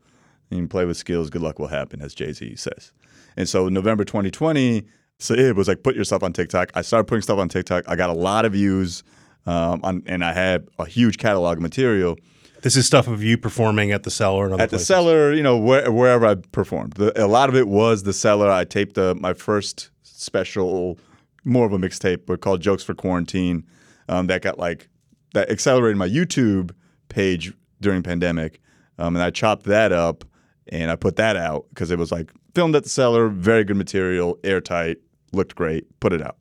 And 0.51 0.59
you 0.59 0.67
play 0.67 0.85
with 0.85 0.97
skills, 0.97 1.31
good 1.31 1.41
luck 1.41 1.57
will 1.57 1.67
happen, 1.69 1.99
as 2.01 2.13
Jay 2.13 2.31
Z 2.31 2.57
says. 2.57 2.91
And 3.35 3.49
so 3.49 3.69
November 3.69 4.03
2020, 4.05 4.83
so 5.17 5.33
it 5.33 5.55
was 5.55 5.67
like 5.67 5.81
put 5.81 5.95
yourself 5.95 6.21
on 6.21 6.31
TikTok. 6.31 6.69
I 6.75 6.83
started 6.83 7.05
putting 7.05 7.23
stuff 7.23 7.39
on 7.39 7.49
TikTok. 7.49 7.85
I 7.87 7.95
got 7.95 8.11
a 8.11 8.13
lot 8.13 8.45
of 8.45 8.51
views, 8.53 9.03
um, 9.47 9.79
on, 9.83 10.03
and 10.05 10.23
I 10.23 10.31
had 10.33 10.67
a 10.77 10.85
huge 10.85 11.17
catalog 11.17 11.57
of 11.57 11.63
material 11.63 12.17
This 12.63 12.75
is 12.75 12.85
stuff 12.87 13.07
of 13.07 13.21
you 13.21 13.37
performing 13.37 13.91
at 13.91 14.03
the 14.03 14.11
cellar 14.11 14.45
and 14.45 14.53
other 14.53 14.63
at 14.63 14.69
the 14.69 14.77
places. 14.77 14.87
cellar. 14.87 15.33
You 15.33 15.43
know, 15.43 15.57
where, 15.57 15.91
wherever 15.91 16.25
I 16.25 16.35
performed. 16.35 16.93
The, 16.93 17.23
a 17.23 17.27
lot 17.27 17.49
of 17.49 17.55
it 17.55 17.67
was 17.67 18.03
the 18.03 18.13
cellar. 18.13 18.49
I 18.49 18.65
taped 18.65 18.97
uh, 18.97 19.15
my 19.15 19.33
first 19.33 19.89
special, 20.01 20.97
more 21.43 21.65
of 21.65 21.73
a 21.73 21.77
mixtape, 21.77 22.25
but 22.25 22.41
called 22.41 22.61
Jokes 22.61 22.83
for 22.83 22.93
Quarantine. 22.93 23.65
Um, 24.09 24.27
that 24.27 24.41
got 24.41 24.57
like 24.57 24.89
that 25.33 25.49
accelerated 25.49 25.97
my 25.97 26.07
YouTube 26.07 26.71
page 27.09 27.53
during 27.79 28.01
pandemic, 28.01 28.59
um, 28.97 29.15
and 29.15 29.23
I 29.23 29.29
chopped 29.29 29.63
that 29.63 29.91
up 29.91 30.25
and 30.67 30.89
I 30.89 30.95
put 30.95 31.15
that 31.17 31.35
out 31.35 31.65
because 31.69 31.91
it 31.91 31.99
was 31.99 32.11
like 32.11 32.31
filmed 32.55 32.75
at 32.75 32.83
the 32.83 32.89
cellar, 32.89 33.27
very 33.27 33.63
good 33.63 33.77
material, 33.77 34.37
airtight, 34.43 34.97
looked 35.31 35.55
great. 35.55 35.99
Put 35.99 36.13
it 36.13 36.21
out. 36.21 36.37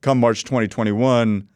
Come 0.00 0.18
March 0.18 0.44
2021. 0.44 1.46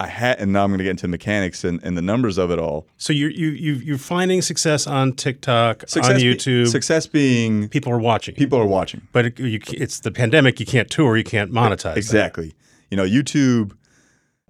I 0.00 0.08
had, 0.08 0.40
and 0.40 0.52
now 0.52 0.64
I'm 0.64 0.70
going 0.70 0.78
to 0.78 0.84
get 0.84 0.90
into 0.90 1.06
mechanics 1.08 1.62
and, 1.64 1.80
and 1.84 1.96
the 1.96 2.02
numbers 2.02 2.36
of 2.36 2.50
it 2.50 2.58
all. 2.58 2.86
So 2.96 3.12
you're 3.12 3.30
you 3.30 3.48
you 3.48 3.74
you're 3.74 3.98
finding 3.98 4.42
success 4.42 4.86
on 4.86 5.12
TikTok, 5.12 5.82
Success 5.88 6.10
on 6.10 6.16
be- 6.16 6.22
YouTube. 6.34 6.68
success 6.68 7.06
being 7.06 7.68
People 7.68 7.92
are 7.92 7.98
watching. 7.98 8.34
people 8.34 8.58
are 8.58 8.66
watching. 8.66 9.06
But 9.12 9.26
it, 9.26 9.38
you, 9.38 9.60
it's 9.68 10.00
the 10.00 10.10
pandemic. 10.10 10.58
You 10.58 10.66
can't 10.66 10.90
tour. 10.90 11.16
You 11.16 11.24
can't 11.24 11.52
monetize. 11.52 11.82
that. 11.82 11.96
Exactly. 11.96 12.54
You 12.90 12.96
know, 12.96 13.04
YouTube. 13.04 13.72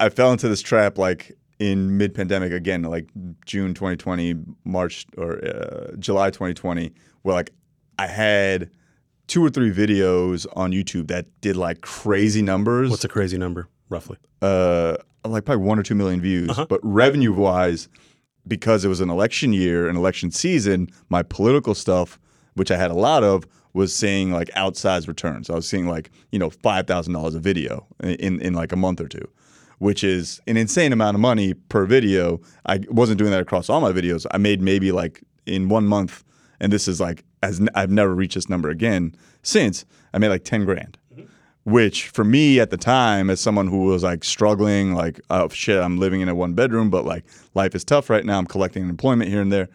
I 0.01 0.09
fell 0.09 0.33
into 0.33 0.49
this 0.49 0.61
trap 0.63 0.99
like 0.99 1.37
in 1.61 1.97
mid-pandemic 1.97 2.53
again, 2.53 2.83
like 2.83 3.09
June 3.47 3.75
2020, 3.75 4.35
March 4.65 5.07
or 5.17 5.45
uh, 5.45 5.95
July 5.99 6.31
2020, 6.31 6.93
where 7.23 7.35
like 7.35 7.53
I 7.99 8.07
had 8.09 8.71
two 9.29 9.45
or 9.45 9.51
three 9.51 9.73
videos 9.73 10.47
on 10.57 10.73
YouTube 10.73 11.09
that 11.09 11.27
did 11.41 11.57
like 11.57 11.81
crazy 11.81 12.43
numbers. 12.43 12.91
What's 12.91 13.05
a 13.05 13.09
crazy 13.09 13.39
number, 13.39 13.69
roughly? 13.95 14.19
uh, 14.43 14.97
like 15.25 15.45
probably 15.47 15.65
one 15.65 15.79
or 15.79 15.83
two 15.83 15.95
million 15.95 16.21
views, 16.21 16.51
Uh-huh. 16.51 16.67
but 16.69 16.81
revenue-wise, 16.83 17.89
because 18.47 18.85
it 18.85 18.89
was 18.89 19.01
an 19.01 19.09
election 19.09 19.53
year, 19.55 19.89
an 19.89 19.97
election 19.97 20.31
season, 20.31 20.89
my 21.09 21.23
political 21.23 21.75
stuff, 21.75 22.19
which 22.55 22.71
I 22.71 22.77
had 22.77 22.91
a 22.91 22.95
lot 23.09 23.25
of, 23.25 23.45
was 23.73 23.95
seeing 23.95 24.31
like 24.33 24.49
outsized 24.51 25.09
returns. 25.09 25.49
I 25.51 25.55
was 25.55 25.67
seeing 25.69 25.87
like 25.89 26.11
you 26.31 26.39
know 26.39 26.51
five 26.51 26.87
thousand 26.87 27.13
dollars 27.15 27.35
a 27.35 27.41
video 27.41 27.87
in 28.03 28.41
in 28.41 28.53
like 28.55 28.71
a 28.73 28.77
month 28.77 29.01
or 29.01 29.09
two, 29.09 29.27
which 29.79 30.05
is 30.05 30.41
an 30.47 30.57
insane 30.57 30.93
amount 30.93 31.15
of 31.17 31.21
money 31.21 31.55
per 31.55 31.85
video. 31.87 32.41
I 32.67 32.81
wasn't 32.91 33.19
doing 33.19 33.31
that 33.33 33.41
across 33.41 33.69
all 33.71 33.81
my 33.81 33.93
videos. 33.93 34.27
I 34.31 34.39
made 34.39 34.61
maybe 34.61 34.93
like 34.93 35.23
in 35.47 35.69
one 35.69 35.87
month, 35.87 36.23
and 36.61 36.73
this 36.73 36.87
is 36.87 37.01
like 37.01 37.25
as 37.43 37.61
I've 37.75 37.91
never 37.91 38.15
reached 38.15 38.35
this 38.37 38.49
number 38.49 38.69
again 38.69 39.15
since. 39.43 39.85
I 40.13 40.19
made 40.19 40.29
like 40.29 40.45
ten 40.45 40.65
grand 40.65 40.97
which 41.65 42.09
for 42.09 42.25
me 42.25 42.61
at 42.61 42.71
the 42.71 42.77
time 42.77 43.31
as 43.31 43.41
someone 43.41 43.67
who 43.67 43.85
was 43.85 44.03
like 44.03 44.23
struggling 44.23 44.95
like 44.95 45.19
oh 45.31 45.49
shit 45.49 45.81
i'm 45.81 45.99
living 45.99 46.21
in 46.21 46.29
a 46.29 46.35
one 46.35 46.53
bedroom 46.53 46.91
but 46.91 47.05
like 47.05 47.25
life 47.55 47.75
is 47.75 47.85
tough 47.85 48.09
right 48.11 48.25
now. 48.25 48.39
I'm 48.39 48.47
collecting 48.47 48.83
unemployment 48.85 49.31
here 49.31 49.41
and 49.41 49.51
there. 49.53 49.69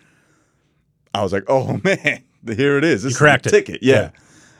I 1.13 1.23
was 1.23 1.33
like 1.33 1.45
oh 1.47 1.81
man 1.83 2.23
here 2.47 2.77
it 2.77 2.83
is. 2.83 3.03
This 3.03 3.17
cracked 3.17 3.47
is 3.47 3.51
ticket. 3.51 3.79
Yeah, 3.81 4.11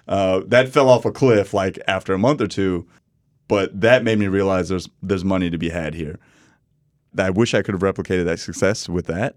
Uh, 0.08 0.42
that 0.48 0.70
fell 0.70 0.90
off 0.90 1.06
a 1.06 1.12
cliff 1.12 1.54
like 1.54 1.80
after 1.88 2.14
a 2.14 2.18
month 2.20 2.42
or 2.42 2.48
two 2.48 2.88
but 3.48 3.80
that 3.80 4.04
made 4.04 4.20
me 4.20 4.28
realize 4.28 4.70
there's 4.70 4.90
there's 5.02 5.24
money 5.24 5.50
to 5.50 5.58
be 5.58 5.70
had 5.70 5.94
here. 5.94 6.20
I 7.18 7.30
wish 7.30 7.54
i 7.54 7.62
could 7.62 7.74
have 7.74 7.82
replicated 7.82 8.26
that 8.26 8.40
success 8.40 8.90
with 8.90 9.06
that 9.06 9.36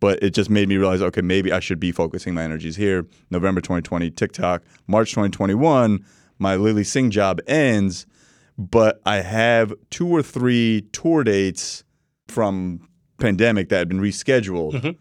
but 0.00 0.22
it 0.22 0.30
just 0.30 0.48
made 0.48 0.68
me 0.70 0.78
realize 0.78 1.02
okay 1.02 1.20
maybe 1.20 1.52
i 1.52 1.60
should 1.60 1.80
be 1.80 1.92
focusing 1.92 2.32
my 2.32 2.42
energies 2.42 2.76
here. 2.76 3.06
November 3.30 3.60
2020 3.60 4.10
tiktok. 4.10 4.62
March 4.86 5.10
2021 5.10 6.02
my 6.40 6.56
lilly 6.56 6.82
singh 6.84 7.10
job 7.10 7.38
ends 7.46 8.06
but 8.58 9.00
i 9.06 9.16
have 9.16 9.72
two 9.90 10.08
or 10.08 10.22
three 10.22 10.82
tour 10.92 11.22
dates 11.22 11.84
from 12.28 12.88
pandemic 13.18 13.68
that 13.68 13.78
had 13.78 13.88
been 13.88 14.00
rescheduled 14.00 14.96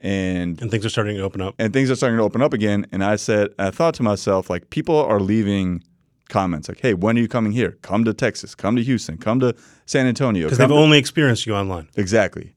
and 0.00 0.60
And 0.60 0.70
things 0.70 0.84
are 0.84 0.90
starting 0.90 1.16
to 1.16 1.22
open 1.22 1.40
up. 1.40 1.54
and 1.58 1.72
things 1.72 1.90
are 1.90 1.96
starting 1.96 2.18
to 2.18 2.22
open 2.22 2.42
up 2.42 2.52
again. 2.52 2.86
And 2.92 3.02
I 3.02 3.16
said, 3.16 3.48
I 3.58 3.70
thought 3.70 3.94
to 3.94 4.02
myself, 4.02 4.50
like, 4.50 4.68
people 4.68 4.94
are 4.94 5.18
leaving 5.18 5.82
comments 6.28 6.68
like, 6.68 6.80
hey, 6.80 6.92
when 6.92 7.16
are 7.16 7.20
you 7.20 7.28
coming 7.28 7.52
here? 7.52 7.78
Come 7.80 8.04
to 8.04 8.12
Texas, 8.12 8.54
come 8.54 8.76
to 8.76 8.82
Houston, 8.82 9.16
come 9.16 9.40
to 9.40 9.54
San 9.86 10.06
Antonio. 10.06 10.46
Because 10.46 10.58
they've 10.58 10.68
to-" 10.68 10.74
only 10.74 10.98
experienced 10.98 11.46
you 11.46 11.54
online. 11.56 11.88
Exactly. 11.96 12.54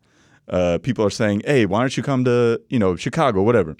Uh, 0.50 0.80
people 0.84 1.04
are 1.06 1.10
saying, 1.10 1.42
hey, 1.46 1.66
why 1.66 1.80
don't 1.80 1.96
you 1.96 2.04
come 2.04 2.26
to, 2.26 2.62
you 2.70 2.78
know, 2.78 2.96
Chicago, 2.98 3.42
whatever. 3.42 3.78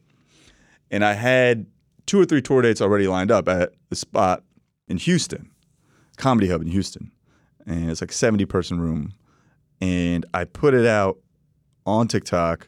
And 0.90 1.04
I 1.04 1.14
had 1.14 1.66
two 2.10 2.20
or 2.20 2.26
three 2.26 2.42
tour 2.42 2.64
dates 2.64 2.82
already 2.82 3.08
lined 3.08 3.30
up 3.30 3.48
at 3.48 3.72
the 3.90 3.96
spot 3.96 4.44
in 4.88 4.98
Houston, 4.98 5.48
Comedy 6.18 6.50
Hub 6.50 6.60
in 6.60 6.68
Houston. 6.68 7.12
And 7.68 7.92
it's 7.92 8.02
like 8.02 8.12
70 8.12 8.46
person 8.46 8.82
room. 8.82 9.14
And 9.80 10.26
I 10.34 10.46
put 10.46 10.74
it 10.74 10.88
out 10.88 11.20
on 11.86 12.08
TikTok. 12.08 12.68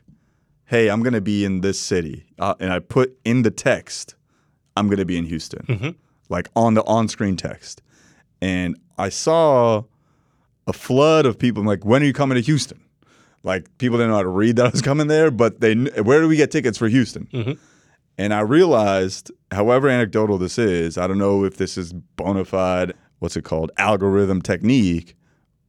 Hey, 0.66 0.90
I'm 0.92 1.02
going 1.02 1.14
to 1.14 1.22
be 1.22 1.44
in 1.44 1.62
this 1.62 1.80
city. 1.80 2.28
Uh, 2.38 2.54
and 2.60 2.72
I 2.72 2.78
put 2.80 3.18
in 3.26 3.42
the 3.42 3.50
text, 3.50 4.14
I'm 4.78 4.86
going 4.88 5.00
to 5.00 5.06
be 5.06 5.18
in 5.18 5.26
Houston, 5.26 5.96
like 6.30 6.48
on 6.56 6.76
the 6.76 6.84
on 6.86 7.08
screen 7.08 7.36
text. 7.36 7.82
And 8.44 8.78
I 9.00 9.10
saw 9.10 9.84
a 10.68 10.74
flood 10.74 11.26
of 11.26 11.40
people. 11.40 11.62
I'm 11.62 11.68
like, 11.68 11.84
when 11.84 12.04
are 12.04 12.06
you 12.06 12.14
coming 12.14 12.36
to 12.36 12.42
Houston? 12.42 12.80
Like 13.44 13.76
people 13.80 13.98
didn't 13.98 14.12
know 14.12 14.18
how 14.18 14.24
to 14.24 14.30
read 14.30 14.58
that 14.58 14.68
I 14.68 14.70
was 14.70 14.84
coming 14.84 15.08
there, 15.08 15.32
but 15.32 15.62
they 15.62 15.74
kn- 15.74 16.06
where 16.06 16.22
do 16.22 16.28
we 16.28 16.36
get 16.38 16.52
tickets 16.52 16.78
for 16.78 16.88
Houston? 16.88 17.58
And 18.18 18.34
I 18.34 18.42
realized, 18.42 19.32
however 19.52 19.90
anecdotal 19.90 20.38
this 20.38 20.58
is, 20.58 20.98
I 20.98 21.08
don't 21.08 21.18
know 21.18 21.44
if 21.44 21.58
this 21.58 21.78
is 21.78 21.94
bona 21.94 22.46
fide, 22.46 22.94
what's 23.20 23.36
it 23.36 23.44
called, 23.44 23.72
algorithm 23.78 24.42
technique, 24.42 25.16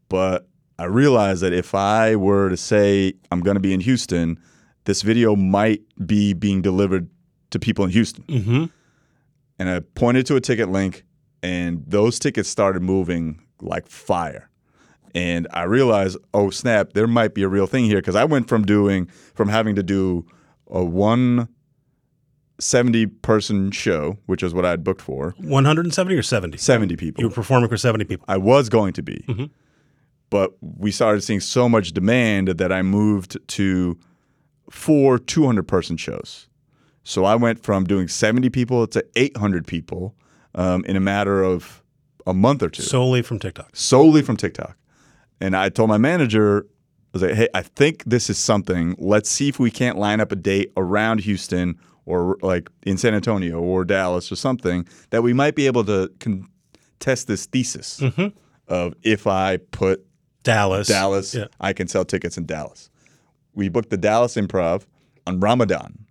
but 0.08 0.49
I 0.78 0.84
realized 0.84 1.42
that 1.42 1.52
if 1.52 1.75
I 1.75 2.16
were 2.16 2.49
to 2.49 2.56
say 2.56 3.14
I'm 3.30 3.40
going 3.40 3.54
to 3.54 3.61
be 3.61 3.72
in 3.72 3.80
Houston, 3.80 4.38
this 4.84 5.02
video 5.02 5.37
might 5.37 5.82
be 6.04 6.32
being 6.32 6.61
delivered 6.61 7.08
to 7.50 7.58
people 7.58 7.84
in 7.84 7.90
Houston. 7.90 8.25
Mm-hmm. 8.25 8.64
And 9.58 9.70
I 9.70 9.80
pointed 9.80 10.26
to 10.26 10.37
a 10.37 10.40
ticket 10.40 10.70
link, 10.70 11.04
and 11.42 11.84
those 11.87 12.18
tickets 12.18 12.49
started 12.49 12.82
moving 12.82 13.40
like 13.61 13.87
fire. 13.87 14.50
And 15.14 15.46
I 15.52 15.64
realized, 15.64 16.16
oh 16.34 16.50
snap, 16.50 16.94
there 16.94 17.06
might 17.06 17.34
be 17.34 17.42
a 17.42 17.49
real 17.49 17.66
thing 17.66 17.84
here 17.84 17.99
because 17.99 18.16
I 18.16 18.25
went 18.25 18.49
from 18.49 18.64
doing 18.64 19.06
from 19.34 19.49
having 19.49 19.76
to 19.76 19.82
do 19.82 20.26
a 20.68 20.82
one 20.84 21.49
70 22.59 23.06
person 23.06 23.71
show, 23.71 24.18
which 24.26 24.42
is 24.42 24.54
what 24.54 24.64
I 24.64 24.71
had 24.71 24.85
booked 24.85 25.00
for, 25.02 25.35
170 25.38 26.14
or 26.16 26.23
70? 26.23 26.59
70 26.59 26.97
people. 26.97 27.23
You 27.23 27.28
were 27.28 27.35
performing 27.35 27.68
for 27.68 27.76
70 27.76 28.04
people. 28.04 28.25
I 28.28 28.37
was 28.37 28.68
going 28.68 28.92
to 28.94 29.02
be. 29.02 29.25
Mhm. 29.28 29.50
But 30.30 30.52
we 30.61 30.90
started 30.90 31.23
seeing 31.23 31.40
so 31.40 31.68
much 31.68 31.92
demand 31.92 32.49
that 32.49 32.73
I 32.73 32.82
moved 32.82 33.37
to 33.49 33.99
four 34.71 35.18
200 35.18 35.66
person 35.68 35.97
shows. 35.97 36.49
So 37.04 37.25
I 37.25 37.35
went 37.35 37.62
from 37.62 37.85
doing 37.85 38.09
70 38.09 38.49
people 38.50 38.87
to 38.88 39.04
800 39.16 39.66
people 39.66 40.14
um, 40.54 40.85
in 40.85 40.97
a 40.97 41.00
matter 41.00 41.42
of 41.42 41.82
a 42.26 42.32
month 42.32 42.62
or 42.62 42.68
two 42.71 42.82
Solely 42.82 43.21
from 43.23 43.38
TikTok. 43.40 43.71
solely 43.75 44.23
from 44.23 44.37
TikTok. 44.37 44.76
And 45.40 45.56
I 45.56 45.68
told 45.68 45.88
my 45.88 45.99
manager, 45.99 46.64
I 46.66 47.09
was 47.14 47.23
like, 47.23 47.32
hey, 47.35 47.49
I 47.52 47.62
think 47.62 48.04
this 48.04 48.30
is 48.30 48.38
something. 48.38 48.94
Let's 48.99 49.28
see 49.28 49.49
if 49.49 49.59
we 49.59 49.71
can't 49.71 49.99
line 49.99 50.21
up 50.21 50.30
a 50.30 50.37
date 50.37 50.73
around 50.76 51.21
Houston 51.23 51.78
or 52.06 52.37
like 52.42 52.68
in 52.85 52.97
San 52.99 53.14
Antonio 53.14 53.61
or 53.61 53.85
Dallas 53.85 54.30
or 54.32 54.37
something 54.37 54.87
that 55.11 55.23
we 55.23 55.32
might 55.32 55.54
be 55.54 55.66
able 55.66 55.85
to 55.85 56.11
contest 56.18 57.26
this 57.28 57.47
thesis 57.47 58.00
mm-hmm. 58.00 58.28
of 58.68 58.94
if 59.02 59.26
I 59.26 59.59
put 59.71 60.04
Dallas. 60.42 60.88
Dallas, 60.88 61.35
Yeah. 61.35 61.47
I 61.61 61.73
can 61.73 61.87
sell 61.88 62.04
tickets 62.04 62.37
in 62.37 62.47
Dallas. 62.47 62.90
We 63.54 63.68
booked 63.68 63.90
the 63.90 63.97
Dallas 63.97 64.35
Improv 64.37 64.87
on 65.26 65.38
Ramadan 65.40 66.06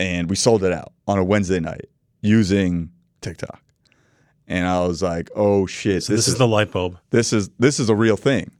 and 0.00 0.30
we 0.30 0.36
sold 0.36 0.62
it 0.64 0.72
out 0.72 0.92
on 1.06 1.18
a 1.18 1.24
Wednesday 1.24 1.60
night 1.60 1.86
using 2.22 2.90
TikTok. 3.20 3.60
And 4.46 4.66
I 4.66 4.80
was 4.86 5.02
like, 5.02 5.28
oh 5.36 5.66
shit, 5.66 6.04
So 6.04 6.14
this, 6.14 6.26
is, 6.28 6.36
the 6.38 6.48
light 6.48 6.70
bulb. 6.72 6.98
this 7.10 7.32
is 7.34 7.50
this 7.58 7.78
is 7.78 7.90
a 7.90 7.94
real 7.94 8.16
thing. 8.16 8.50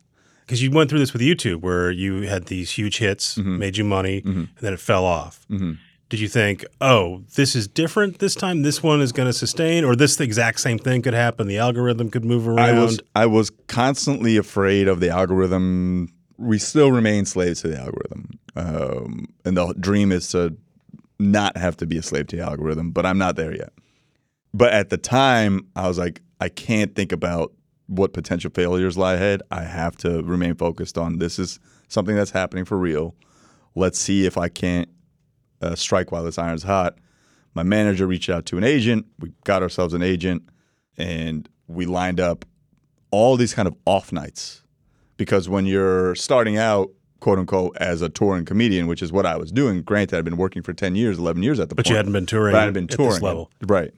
because 0.41 0.63
you 0.63 0.71
went 0.71 0.91
through 0.91 0.99
this 0.99 1.15
with 1.15 1.23
YouTube, 1.23 1.63
where 1.63 1.91
you 1.91 2.23
had 2.23 2.47
these 2.47 2.73
huge 2.73 2.99
hits, 2.99 3.37
Mm-hmm. 3.39 3.59
made 3.59 3.77
you 3.79 3.85
money, 3.85 4.21
mm-hmm. 4.21 4.39
and 4.41 4.49
then 4.61 4.75
it 4.75 4.81
fell 4.81 5.07
off. 5.07 5.47
Mm-hmm. 5.51 5.73
Did 6.09 6.21
you 6.21 6.29
think, 6.29 6.65
oh, 6.81 7.23
this 7.35 7.55
is 7.55 7.69
different 7.69 8.19
this 8.19 8.35
time? 8.35 8.63
This 8.63 8.83
one 8.83 9.03
is 9.03 9.13
going 9.13 9.27
to 9.27 9.33
sustain, 9.33 9.85
or 9.85 9.95
this 9.95 10.19
exact 10.19 10.61
same 10.61 10.79
thing 10.79 11.03
could 11.03 11.13
happen? 11.13 11.49
The 11.49 11.59
algorithm 11.59 12.11
could 12.11 12.25
move 12.25 12.49
around. 12.49 12.61
I 12.61 12.73
was 12.73 13.01
I 13.15 13.27
was 13.27 13.51
constantly 13.67 14.39
afraid 14.39 14.89
of 14.89 15.01
the 15.01 15.11
algorithm. 15.11 16.09
We 16.39 16.59
still 16.59 16.93
remain 16.93 17.27
slaves 17.27 17.61
to 17.63 17.69
the 17.69 17.79
algorithm, 17.79 18.39
um, 18.57 19.27
and 19.45 19.57
the 19.57 19.75
dream 19.75 20.13
is 20.13 20.29
to 20.29 20.57
not 21.19 21.57
have 21.59 21.77
to 21.79 21.87
be 21.87 21.99
a 21.99 22.03
slave 22.03 22.29
to 22.29 22.37
the 22.37 22.43
algorithm. 22.43 22.91
But 22.91 23.05
I'm 23.05 23.19
not 23.19 23.37
there 23.37 23.55
yet. 23.55 23.73
But 24.55 24.73
at 24.73 24.89
the 24.89 24.97
time, 24.97 25.67
I 25.77 25.89
was 25.89 25.99
like, 25.99 26.23
I 26.41 26.49
can't 26.49 26.95
think 26.95 27.13
about 27.13 27.53
what 27.87 28.15
potential 28.15 28.51
failures 28.55 28.97
lie 28.97 29.15
ahead. 29.15 29.43
I 29.51 29.63
have 29.63 29.97
to 29.99 30.23
remain 30.23 30.55
focused 30.55 30.97
on 30.97 31.19
this 31.19 31.39
is 31.39 31.59
something 31.89 32.17
that's 32.17 32.31
happening 32.31 32.65
for 32.65 32.79
real. 32.79 33.15
Let's 33.75 33.99
see 33.99 34.25
if 34.25 34.39
I 34.39 34.49
can't 34.49 34.89
uh, 35.61 35.75
strike 35.75 36.13
while 36.13 36.25
this 36.25 36.39
iron's 36.39 36.63
hot. 36.63 36.97
My 37.55 37.63
manager 37.63 38.07
reached 38.07 38.31
out 38.31 38.47
to 38.47 38.59
an 38.59 38.65
agent. 38.65 39.07
We 39.19 39.33
got 39.45 39.63
ourselves 39.63 39.95
an 39.95 40.03
agent, 40.03 40.43
and 40.97 41.49
we 41.67 41.87
lined 41.87 42.21
up 42.21 42.45
all 43.11 43.37
these 43.37 43.55
kind 43.55 43.67
of 43.67 43.75
off 43.87 44.13
nights 44.13 44.63
because 45.17 45.49
when 45.49 45.67
you're 45.67 46.15
starting 46.15 46.57
out, 46.57 46.91
quote 47.21 47.39
unquote, 47.39 47.77
as 47.79 48.03
a 48.03 48.09
touring 48.09 48.45
comedian, 48.45 48.87
which 48.87 49.03
is 49.03 49.11
what 49.11 49.27
I 49.27 49.37
was 49.37 49.51
doing. 49.51 49.83
Granted, 49.83 50.19
I'd 50.19 50.25
been 50.25 50.37
working 50.37 50.63
for 50.63 50.73
ten 50.73 50.95
years, 50.95 51.19
eleven 51.19 51.43
years 51.43 51.59
at 51.59 51.69
the 51.69 51.75
But 51.75 51.85
point. 51.87 51.91
you 51.91 51.97
hadn't 51.97 52.13
been 52.13 52.27
touring 52.27 52.53
But 52.53 52.59
I 52.59 52.61
hadn't 52.61 52.75
been 52.75 52.85
at 52.85 52.91
this 52.91 52.97
touring 52.97 53.23
level. 53.23 53.51
right? 53.67 53.93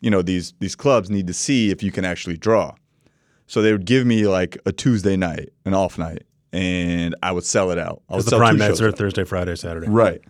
You 0.00 0.10
know 0.10 0.22
these 0.22 0.54
these 0.60 0.74
clubs 0.74 1.10
need 1.10 1.26
to 1.26 1.34
see 1.34 1.70
if 1.70 1.82
you 1.82 1.92
can 1.92 2.04
actually 2.04 2.36
draw. 2.36 2.74
So 3.46 3.60
they 3.60 3.72
would 3.72 3.84
give 3.84 4.06
me 4.06 4.26
like 4.26 4.56
a 4.64 4.72
Tuesday 4.72 5.16
night, 5.16 5.50
an 5.66 5.74
off 5.74 5.98
night, 5.98 6.22
and 6.52 7.14
I 7.22 7.32
would 7.32 7.44
sell 7.44 7.70
it 7.70 7.78
out. 7.78 8.02
Because 8.08 8.24
the 8.26 8.36
prime 8.38 8.56
nights 8.56 8.80
are. 8.80 8.90
Thursday, 8.92 9.24
Friday, 9.24 9.54
Saturday. 9.56 9.88
Right. 9.88 10.22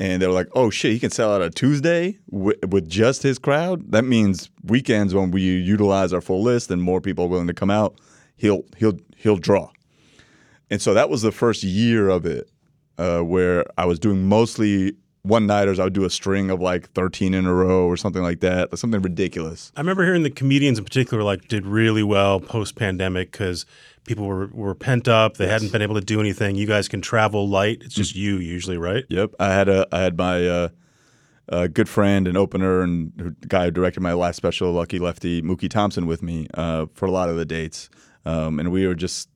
And 0.00 0.22
they 0.22 0.26
were 0.26 0.32
like, 0.32 0.48
oh 0.54 0.70
shit, 0.70 0.92
he 0.92 0.98
can 0.98 1.10
sell 1.10 1.30
out 1.30 1.42
a 1.42 1.50
Tuesday 1.50 2.16
with, 2.30 2.56
with 2.64 2.88
just 2.88 3.22
his 3.22 3.38
crowd. 3.38 3.92
That 3.92 4.04
means 4.04 4.48
weekends 4.64 5.14
when 5.14 5.30
we 5.30 5.42
utilize 5.42 6.14
our 6.14 6.22
full 6.22 6.42
list 6.42 6.70
and 6.70 6.82
more 6.82 7.02
people 7.02 7.26
are 7.26 7.28
willing 7.28 7.48
to 7.48 7.54
come 7.54 7.70
out, 7.70 7.96
he'll 8.34 8.64
he'll 8.78 8.98
he'll 9.14 9.36
draw. 9.36 9.70
And 10.70 10.80
so 10.80 10.94
that 10.94 11.10
was 11.10 11.20
the 11.20 11.32
first 11.32 11.62
year 11.62 12.08
of 12.08 12.24
it, 12.24 12.48
uh, 12.96 13.20
where 13.20 13.66
I 13.76 13.84
was 13.84 13.98
doing 13.98 14.26
mostly 14.26 14.94
one 15.20 15.46
nighters. 15.46 15.78
I 15.78 15.84
would 15.84 15.92
do 15.92 16.06
a 16.06 16.10
string 16.10 16.48
of 16.48 16.62
like 16.62 16.90
13 16.92 17.34
in 17.34 17.44
a 17.44 17.52
row 17.52 17.86
or 17.86 17.98
something 17.98 18.22
like 18.22 18.40
that, 18.40 18.76
something 18.78 19.02
ridiculous. 19.02 19.70
I 19.76 19.80
remember 19.80 20.04
hearing 20.04 20.22
the 20.22 20.30
comedians 20.30 20.78
in 20.78 20.84
particular 20.84 21.22
like 21.22 21.46
did 21.48 21.66
really 21.66 22.02
well 22.02 22.40
post 22.40 22.74
pandemic 22.74 23.32
because 23.32 23.66
people 24.10 24.26
were, 24.26 24.48
were 24.48 24.74
pent 24.74 25.06
up. 25.06 25.36
They 25.36 25.46
hadn't 25.46 25.70
been 25.70 25.82
able 25.82 25.94
to 25.94 26.00
do 26.00 26.18
anything. 26.18 26.56
You 26.56 26.66
guys 26.66 26.88
can 26.88 27.00
travel 27.00 27.48
light. 27.48 27.82
It's 27.84 27.94
just 27.94 28.16
you 28.16 28.38
usually, 28.38 28.76
right? 28.76 29.04
Yep, 29.08 29.36
I 29.38 29.52
had 29.52 29.68
a 29.68 29.86
I 29.92 30.00
had 30.00 30.18
my 30.18 30.48
uh, 30.48 30.68
uh, 31.48 31.68
good 31.68 31.88
friend 31.88 32.26
and 32.26 32.36
opener 32.36 32.80
and 32.82 33.12
the 33.14 33.46
guy 33.46 33.66
who 33.66 33.70
directed 33.70 34.00
my 34.00 34.12
last 34.14 34.34
special, 34.34 34.72
Lucky 34.72 34.98
Lefty 34.98 35.42
Mookie 35.42 35.70
Thompson, 35.70 36.08
with 36.08 36.24
me 36.24 36.48
uh, 36.54 36.86
for 36.92 37.06
a 37.06 37.10
lot 37.12 37.28
of 37.28 37.36
the 37.36 37.44
dates, 37.44 37.88
um, 38.24 38.58
and 38.58 38.72
we 38.72 38.84
were 38.84 38.96
just 38.96 39.28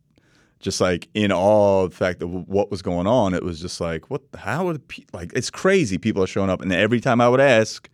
just 0.59 0.81
like 0.81 1.09
in 1.15 1.31
awe 1.31 1.85
of 1.85 1.91
the 1.91 1.97
fact 1.97 2.19
that 2.19 2.27
w- 2.27 2.45
what 2.47 2.69
was 2.69 2.83
going 2.83 3.07
on. 3.07 3.33
It 3.33 3.45
was 3.45 3.61
just 3.61 3.81
like 3.81 4.11
what 4.11 4.23
how 4.37 4.65
would 4.65 4.89
pe- 4.89 5.05
like 5.13 5.33
it's 5.35 5.51
crazy. 5.51 5.99
People 5.99 6.25
are 6.25 6.27
showing 6.27 6.51
up, 6.51 6.61
and 6.63 6.73
every 6.73 7.01
time 7.01 7.21
I 7.21 7.29
would 7.29 7.41
ask, 7.41 7.89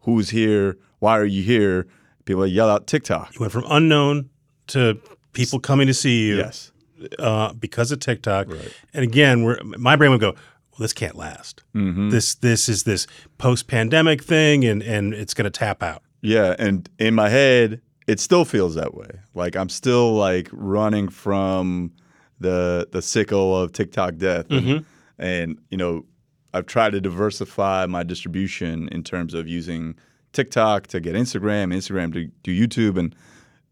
"Who's 0.00 0.30
here? 0.30 0.78
Why 1.00 1.18
are 1.18 1.26
you 1.26 1.42
here?" 1.42 1.86
People 2.24 2.40
would 2.40 2.50
yell 2.50 2.70
out 2.70 2.86
TikTok. 2.86 3.34
You 3.34 3.40
went 3.40 3.52
from 3.52 3.64
unknown 3.68 4.30
to 4.68 4.98
people 5.34 5.60
coming 5.60 5.86
to 5.86 5.94
see 5.94 6.28
you 6.28 6.36
Yes, 6.36 6.72
uh, 7.18 7.52
because 7.52 7.92
of 7.92 8.00
TikTok. 8.00 8.48
And 8.94 9.04
again, 9.04 9.44
we're, 9.44 9.58
my 9.62 9.96
brain 9.96 10.10
would 10.10 10.20
go, 10.20 10.32
well, 10.32 10.78
this 10.78 10.92
can't 10.92 11.16
last. 11.16 11.62
Mm-hmm. 11.74 12.10
This 12.10 12.34
this 12.36 12.68
is 12.68 12.84
this 12.84 13.06
post 13.38 13.68
pandemic 13.68 14.24
thing, 14.24 14.64
and 14.64 14.82
and 14.82 15.14
it's 15.14 15.34
going 15.34 15.44
to 15.44 15.50
tap 15.50 15.82
out. 15.82 16.02
Yeah, 16.20 16.56
and 16.58 16.88
in 16.98 17.14
my 17.14 17.28
head, 17.28 17.80
it 18.06 18.18
still 18.18 18.44
feels 18.44 18.74
that 18.74 18.94
way. 18.94 19.10
Like 19.34 19.56
I'm 19.56 19.68
still 19.68 20.14
like 20.14 20.48
running 20.52 21.08
from 21.08 21.92
the 22.40 22.88
the 22.90 23.02
sickle 23.02 23.56
of 23.56 23.72
TikTok 23.72 24.16
death, 24.16 24.46
and, 24.50 24.86
and 25.18 25.58
you 25.70 25.76
know, 25.76 26.06
I've 26.52 26.66
tried 26.66 26.92
to 26.92 27.00
diversify 27.00 27.86
my 27.86 28.02
distribution 28.02 28.88
in 28.88 29.04
terms 29.04 29.34
of 29.34 29.46
using 29.46 29.94
TikTok 30.32 30.88
to 30.88 31.00
get 31.00 31.14
Instagram, 31.14 31.72
Instagram 31.72 32.12
to 32.14 32.26
do 32.42 32.68
YouTube, 32.68 32.98
and 32.98 33.14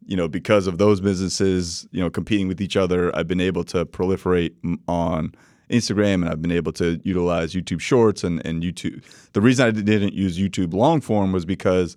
you 0.07 0.17
know, 0.17 0.29
because 0.29 0.67
of 0.67 0.79
those 0.79 1.01
businesses, 1.01 1.87
you 1.93 2.01
know, 2.01 2.11
competing 2.11 2.49
with 2.49 2.61
each 2.61 2.77
other, 2.77 3.15
I've 3.17 3.29
been 3.29 3.41
able 3.41 3.65
to 3.65 3.85
proliferate 3.87 4.55
on 4.89 5.35
Instagram 5.71 6.15
and 6.15 6.29
I've 6.29 6.43
been 6.43 6.53
able 6.53 6.73
to 6.73 7.01
utilize 7.05 7.55
YouTube 7.55 7.81
Shorts 7.81 8.25
and, 8.25 8.45
and 8.47 8.63
YouTube. 8.63 9.05
The 9.33 9.41
reason 9.41 9.67
I 9.67 9.71
didn't 9.71 10.15
use 10.15 10.39
YouTube 10.39 10.75
long 10.75 11.01
form 11.01 11.33
was 11.33 11.45
because 11.45 11.97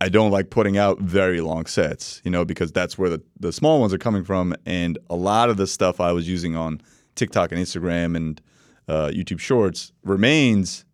I 0.00 0.08
don't 0.08 0.30
like 0.30 0.50
putting 0.50 0.78
out 0.78 0.98
very 1.00 1.40
long 1.40 1.66
sets, 1.66 2.20
you 2.24 2.30
know, 2.30 2.44
because 2.44 2.72
that's 2.72 2.98
where 2.98 3.10
the, 3.10 3.22
the 3.38 3.52
small 3.52 3.80
ones 3.80 3.92
are 3.92 3.98
coming 3.98 4.24
from. 4.24 4.54
And 4.66 4.98
a 5.08 5.16
lot 5.16 5.50
of 5.50 5.56
the 5.56 5.66
stuff 5.66 6.00
I 6.00 6.12
was 6.12 6.28
using 6.28 6.56
on 6.56 6.80
TikTok 7.14 7.52
and 7.52 7.60
Instagram 7.60 8.16
and 8.16 8.40
uh, 8.88 9.10
YouTube 9.12 9.40
Shorts 9.40 9.92
remains 10.04 10.84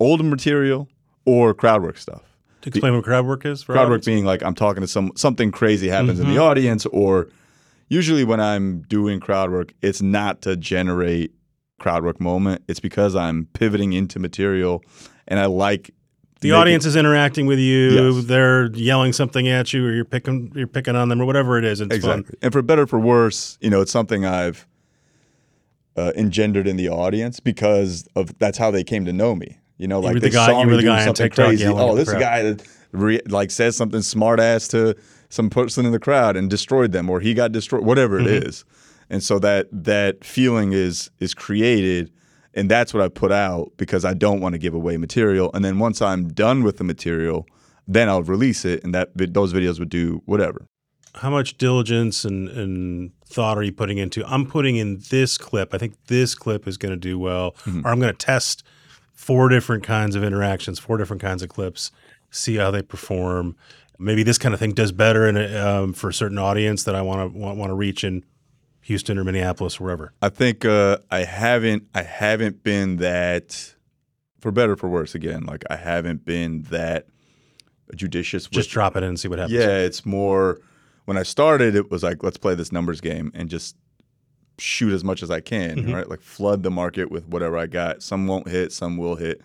old 0.00 0.24
material 0.24 0.88
or 1.24 1.54
crowd 1.54 1.82
work 1.82 1.96
stuff 1.96 2.31
To 2.62 2.68
explain 2.68 2.94
what 2.94 3.04
crowd 3.04 3.26
work 3.26 3.44
is, 3.44 3.62
for 3.62 3.72
crowd 3.74 3.88
work 3.90 4.04
being 4.04 4.24
like 4.24 4.42
I'm 4.42 4.54
talking 4.54 4.80
to 4.80 4.88
some 4.88 5.12
something 5.16 5.50
crazy 5.50 5.88
happens 5.88 6.18
in 6.20 6.26
the 6.26 6.32
Mm-hmm. 6.34 6.42
audience, 6.42 6.86
or 6.86 7.28
usually 7.88 8.24
when 8.24 8.40
I'm 8.40 8.82
doing 8.82 9.20
crowd 9.20 9.50
work, 9.50 9.74
it's 9.82 10.00
not 10.00 10.42
to 10.42 10.56
generate 10.56 11.32
crowd 11.80 12.04
work 12.04 12.20
moment. 12.20 12.62
It's 12.68 12.80
because 12.80 13.16
I'm 13.16 13.46
pivoting 13.52 13.92
into 13.92 14.18
material, 14.18 14.82
and 15.28 15.40
I 15.40 15.46
like 15.46 15.90
the 16.40 16.52
audience 16.52 16.86
is 16.86 16.96
interacting 16.96 17.46
with 17.46 17.58
you. 17.60 17.90
Yes. 18.12 18.24
They're 18.26 18.66
yelling 18.72 19.12
something 19.12 19.46
at 19.48 19.72
you, 19.72 19.86
or 19.86 19.92
you're 19.92 20.04
picking 20.04 20.52
you're 20.54 20.66
picking 20.66 20.96
on 20.96 21.08
them, 21.08 21.20
or 21.20 21.24
whatever 21.24 21.58
it 21.58 21.64
is. 21.64 21.80
and 21.80 21.92
It's 21.92 22.04
exactly. 22.04 22.36
And 22.42 22.52
for 22.52 22.62
better 22.62 22.82
or 22.82 22.86
for 22.86 22.98
worse, 23.00 23.58
you 23.60 23.70
know, 23.70 23.80
it's 23.80 23.92
something 23.92 24.24
I've 24.24 24.66
uh, 25.96 26.12
engendered 26.16 26.66
in 26.66 26.76
the 26.76 26.88
audience 26.88 27.40
because 27.40 28.08
of 28.16 28.38
that's 28.38 28.58
how 28.58 28.70
they 28.70 28.82
came 28.84 29.04
to 29.04 29.12
know 29.12 29.34
me. 29.34 29.58
You 29.78 29.88
know, 29.88 30.00
like 30.00 30.14
they 30.14 30.20
the 30.20 30.30
guy- 30.30 30.46
saw 30.46 30.60
you 30.60 30.66
me 30.66 30.72
were 30.72 30.76
the 30.76 30.82
guy 30.84 30.98
on 31.00 31.04
something 31.06 31.24
TikTok 31.24 31.46
crazy. 31.46 31.66
Oh, 31.66 31.94
this 31.96 32.12
guy 32.12 32.42
that 32.42 32.66
re- 32.92 33.20
like 33.28 33.50
says 33.50 33.76
something 33.76 34.02
smart 34.02 34.38
ass 34.40 34.68
to 34.68 34.94
some 35.28 35.50
person 35.50 35.86
in 35.86 35.92
the 35.92 35.98
crowd 35.98 36.36
and 36.36 36.48
destroyed 36.50 36.92
them, 36.92 37.08
or 37.10 37.20
he 37.20 37.34
got 37.34 37.52
destroyed, 37.52 37.84
whatever 37.84 38.18
it 38.20 38.26
Mm-hmm. 38.26 38.48
is. 38.48 38.64
And 39.10 39.22
so 39.22 39.38
that 39.40 39.68
that 39.72 40.24
feeling 40.24 40.72
is 40.72 41.10
is 41.20 41.34
created, 41.34 42.10
and 42.54 42.70
that's 42.70 42.94
what 42.94 43.02
I 43.02 43.08
put 43.08 43.32
out 43.32 43.72
because 43.76 44.04
I 44.04 44.14
don't 44.14 44.40
want 44.40 44.54
to 44.54 44.58
give 44.58 44.74
away 44.74 44.96
material. 44.96 45.50
And 45.54 45.64
then 45.64 45.78
once 45.78 46.00
I'm 46.00 46.28
done 46.28 46.62
with 46.62 46.76
the 46.78 46.84
material, 46.84 47.46
then 47.88 48.08
I'll 48.08 48.22
release 48.22 48.64
it, 48.64 48.82
and 48.84 48.94
that 48.94 49.10
those 49.14 49.52
videos 49.52 49.78
would 49.78 49.90
do 49.90 50.22
whatever. 50.26 50.66
how 51.16 51.28
much 51.30 51.58
diligence 51.58 52.24
and, 52.24 52.48
and 52.48 53.10
thought 53.26 53.58
are 53.58 53.62
you 53.62 53.72
putting 53.72 53.98
into 53.98 54.24
i'm 54.26 54.46
putting 54.46 54.76
in 54.76 54.98
this 55.10 55.36
clip 55.36 55.74
i 55.74 55.78
think 55.78 55.92
this 56.06 56.34
clip 56.34 56.66
is 56.66 56.78
going 56.78 56.92
to 56.92 56.96
do 57.10 57.18
well 57.18 57.52
Mm-hmm. 57.66 57.84
or 57.86 57.90
i'm 57.90 58.00
going 58.00 58.12
to 58.12 58.16
test 58.26 58.62
four 59.22 59.48
different 59.48 59.82
kinds 59.82 60.16
of 60.16 60.24
interactions 60.24 60.78
four 60.78 60.96
different 60.96 61.22
kinds 61.22 61.42
of 61.42 61.48
clips 61.48 61.90
see 62.30 62.56
how 62.56 62.70
they 62.70 62.82
perform 62.82 63.54
maybe 63.98 64.22
this 64.22 64.38
kind 64.38 64.52
of 64.52 64.58
thing 64.58 64.72
does 64.72 64.90
better 64.90 65.28
in 65.28 65.36
a, 65.36 65.56
um, 65.56 65.92
for 65.92 66.08
a 66.08 66.14
certain 66.14 66.38
audience 66.38 66.84
that 66.84 66.94
i 66.94 67.02
want 67.02 67.32
to 67.32 67.38
want, 67.38 67.70
to 67.70 67.74
reach 67.74 68.02
in 68.02 68.24
houston 68.80 69.16
or 69.18 69.24
minneapolis 69.24 69.80
or 69.80 69.84
wherever 69.84 70.12
I 70.20 70.28
think 70.28 70.64
uh, 70.64 70.98
I 71.10 71.24
haven't 71.24 71.84
I 71.94 72.02
haven't 72.02 72.64
been 72.64 72.96
that 72.96 73.74
for 74.42 74.50
better 74.50 74.72
or 74.72 74.76
for 74.76 74.88
worse 74.88 75.14
again. 75.14 75.44
Like 75.44 75.64
I 75.70 75.76
haven't 75.76 76.24
been 76.24 76.62
that 76.64 77.06
judicious. 77.94 78.46
just 78.48 78.70
drop 78.70 78.96
it 78.96 79.02
in 79.02 79.10
and 79.10 79.20
see 79.20 79.28
what 79.28 79.38
happens 79.38 79.56
yeah, 79.56 79.78
it's 79.78 80.04
more 80.04 80.60
when 81.04 81.16
I 81.16 81.22
started. 81.22 81.74
It 81.74 81.90
was 81.90 82.02
like 82.02 82.22
let's 82.22 82.36
play 82.36 82.54
this 82.54 82.72
numbers 82.72 83.00
game 83.00 83.30
and 83.34 83.48
just 83.48 83.76
shoot 84.62 84.92
as 84.92 85.02
much 85.04 85.22
as 85.22 85.30
I 85.30 85.40
can. 85.40 85.76
Mm-hmm. 85.78 85.92
Right, 85.94 86.08
like 86.08 86.20
flood 86.20 86.62
the 86.62 86.70
market 86.70 87.10
with 87.10 87.26
whatever 87.28 87.58
I 87.58 87.66
got. 87.66 88.02
Some 88.02 88.26
won't 88.26 88.48
hit, 88.48 88.72
some 88.72 88.96
will 88.96 89.16
hit. 89.16 89.42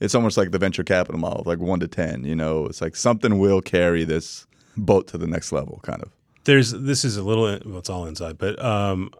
It's 0.00 0.14
almost 0.14 0.38
like 0.38 0.50
the 0.50 0.58
venture 0.58 0.84
capital 0.84 1.20
model, 1.20 1.42
like 1.44 1.58
one 1.58 1.80
to 1.80 1.88
ten. 1.88 2.24
You 2.24 2.34
know, 2.36 2.66
it's 2.66 2.80
like 2.80 2.96
something 2.96 3.38
will 3.38 3.60
carry 3.60 4.04
this 4.04 4.46
boat 4.76 5.06
to 5.08 5.18
the 5.18 5.26
next 5.26 5.52
level, 5.52 5.80
kind 5.82 6.02
of. 6.02 6.10
there's 6.44 6.70
this 6.72 7.04
is 7.04 7.16
a 7.18 7.22
little 7.22 7.44
well 7.66 7.78
it's 7.78 7.90
all 7.90 8.06
inside 8.06 8.38
but 8.38 8.58
um 8.64 9.10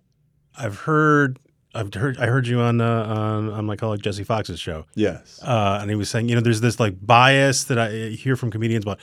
i've 0.56 0.78
heard 0.80 1.38
i've 1.74 1.92
heard 1.92 2.16
i 2.18 2.26
heard 2.26 2.46
you 2.46 2.58
on 2.60 2.80
uh, 2.80 3.04
on, 3.04 3.50
on 3.50 3.64
my 3.66 3.76
colleague 3.76 4.00
jesse 4.02 4.24
fox's 4.24 4.58
show 4.58 4.86
Yes. 4.94 5.38
uh, 5.42 5.78
and 5.82 5.90
he 5.90 5.96
was 5.96 6.08
saying, 6.08 6.28
you 6.30 6.34
know, 6.34 6.40
there's 6.40 6.62
this 6.62 6.80
like 6.80 6.94
bias 7.04 7.64
that 7.64 7.78
I 7.78 7.90
hear 8.10 8.36
from 8.36 8.50
comedians 8.50 8.84
about 8.84 8.98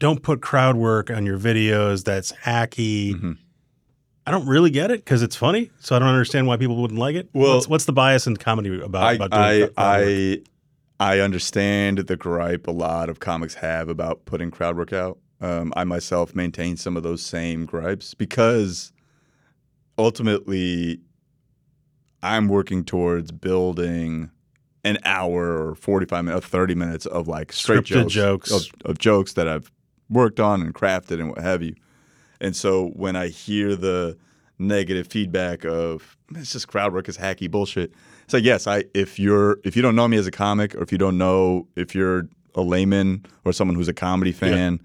don't 0.00 0.22
put 0.22 0.42
crowd 0.42 0.76
work 0.76 1.10
on 1.10 1.26
your 1.26 1.38
videos. 1.38 2.04
That's 2.04 2.30
hacky. 2.32 3.14
Mhm. 3.14 3.38
I 4.26 4.30
don't 4.30 4.46
really 4.46 4.70
get 4.70 4.90
it 4.90 5.04
because 5.04 5.22
it's 5.22 5.36
funny, 5.36 5.70
so 5.80 5.94
I 5.94 5.98
don't 5.98 6.08
understand 6.08 6.46
why 6.46 6.56
people 6.56 6.76
wouldn't 6.76 6.98
like 6.98 7.14
it. 7.14 7.28
Well- 7.32 7.56
what's, 7.56 7.68
what's 7.68 7.84
the 7.84 7.92
bias 7.92 8.26
in 8.26 8.36
comedy 8.36 8.80
about, 8.80 9.02
I 9.04 9.12
about 9.12 9.30
doing 9.30 9.70
I? 9.76 9.92
I 9.98 10.38
I 11.00 11.18
understand 11.20 11.98
the 11.98 12.16
gripe 12.16 12.66
a 12.66 12.70
lot 12.70 13.08
of 13.08 13.18
comics 13.20 13.54
have 13.54 13.88
about 13.88 14.24
putting 14.24 14.50
crowd 14.50 14.76
work 14.76 14.92
out. 14.92 15.18
Um, 15.40 15.72
I 15.76 15.84
myself 15.84 16.34
maintain 16.34 16.76
some 16.76 16.96
of 16.96 17.02
those 17.02 17.20
same 17.20 17.66
gripes 17.66 18.14
because 18.14 18.92
ultimately, 19.98 21.00
I'm 22.22 22.48
working 22.48 22.84
towards 22.84 23.32
building 23.32 24.30
an 24.84 24.98
hour 25.04 25.68
or 25.68 25.74
45 25.74 26.24
minutes, 26.24 26.46
30 26.46 26.74
minutes 26.74 27.06
of 27.06 27.26
like 27.28 27.52
straight 27.52 27.80
Scripted 27.84 28.08
jokes, 28.08 28.48
jokes. 28.48 28.52
Of, 28.52 28.90
of 28.90 28.98
jokes 28.98 29.32
that 29.34 29.48
I've 29.48 29.70
worked 30.08 30.40
on 30.40 30.62
and 30.62 30.74
crafted 30.74 31.20
and 31.20 31.30
what 31.30 31.38
have 31.38 31.62
you. 31.62 31.74
And 32.44 32.54
so 32.54 32.88
when 32.88 33.16
I 33.16 33.28
hear 33.28 33.74
the 33.74 34.16
negative 34.58 35.08
feedback 35.08 35.64
of 35.64 36.16
it's 36.36 36.52
just 36.52 36.68
crowd 36.68 36.92
work 36.92 37.08
is 37.08 37.16
hacky 37.16 37.50
bullshit, 37.50 37.92
it's 38.24 38.34
like 38.34 38.44
yes, 38.44 38.66
I 38.66 38.84
if 38.94 39.18
you're 39.18 39.58
if 39.64 39.76
you 39.76 39.82
don't 39.82 39.96
know 39.96 40.06
me 40.06 40.16
as 40.16 40.26
a 40.26 40.30
comic 40.30 40.74
or 40.74 40.82
if 40.82 40.92
you 40.92 40.98
don't 40.98 41.18
know 41.18 41.66
if 41.76 41.94
you're 41.94 42.28
a 42.54 42.62
layman 42.62 43.24
or 43.44 43.52
someone 43.52 43.74
who's 43.74 43.88
a 43.88 43.94
comedy 43.94 44.32
fan, 44.32 44.80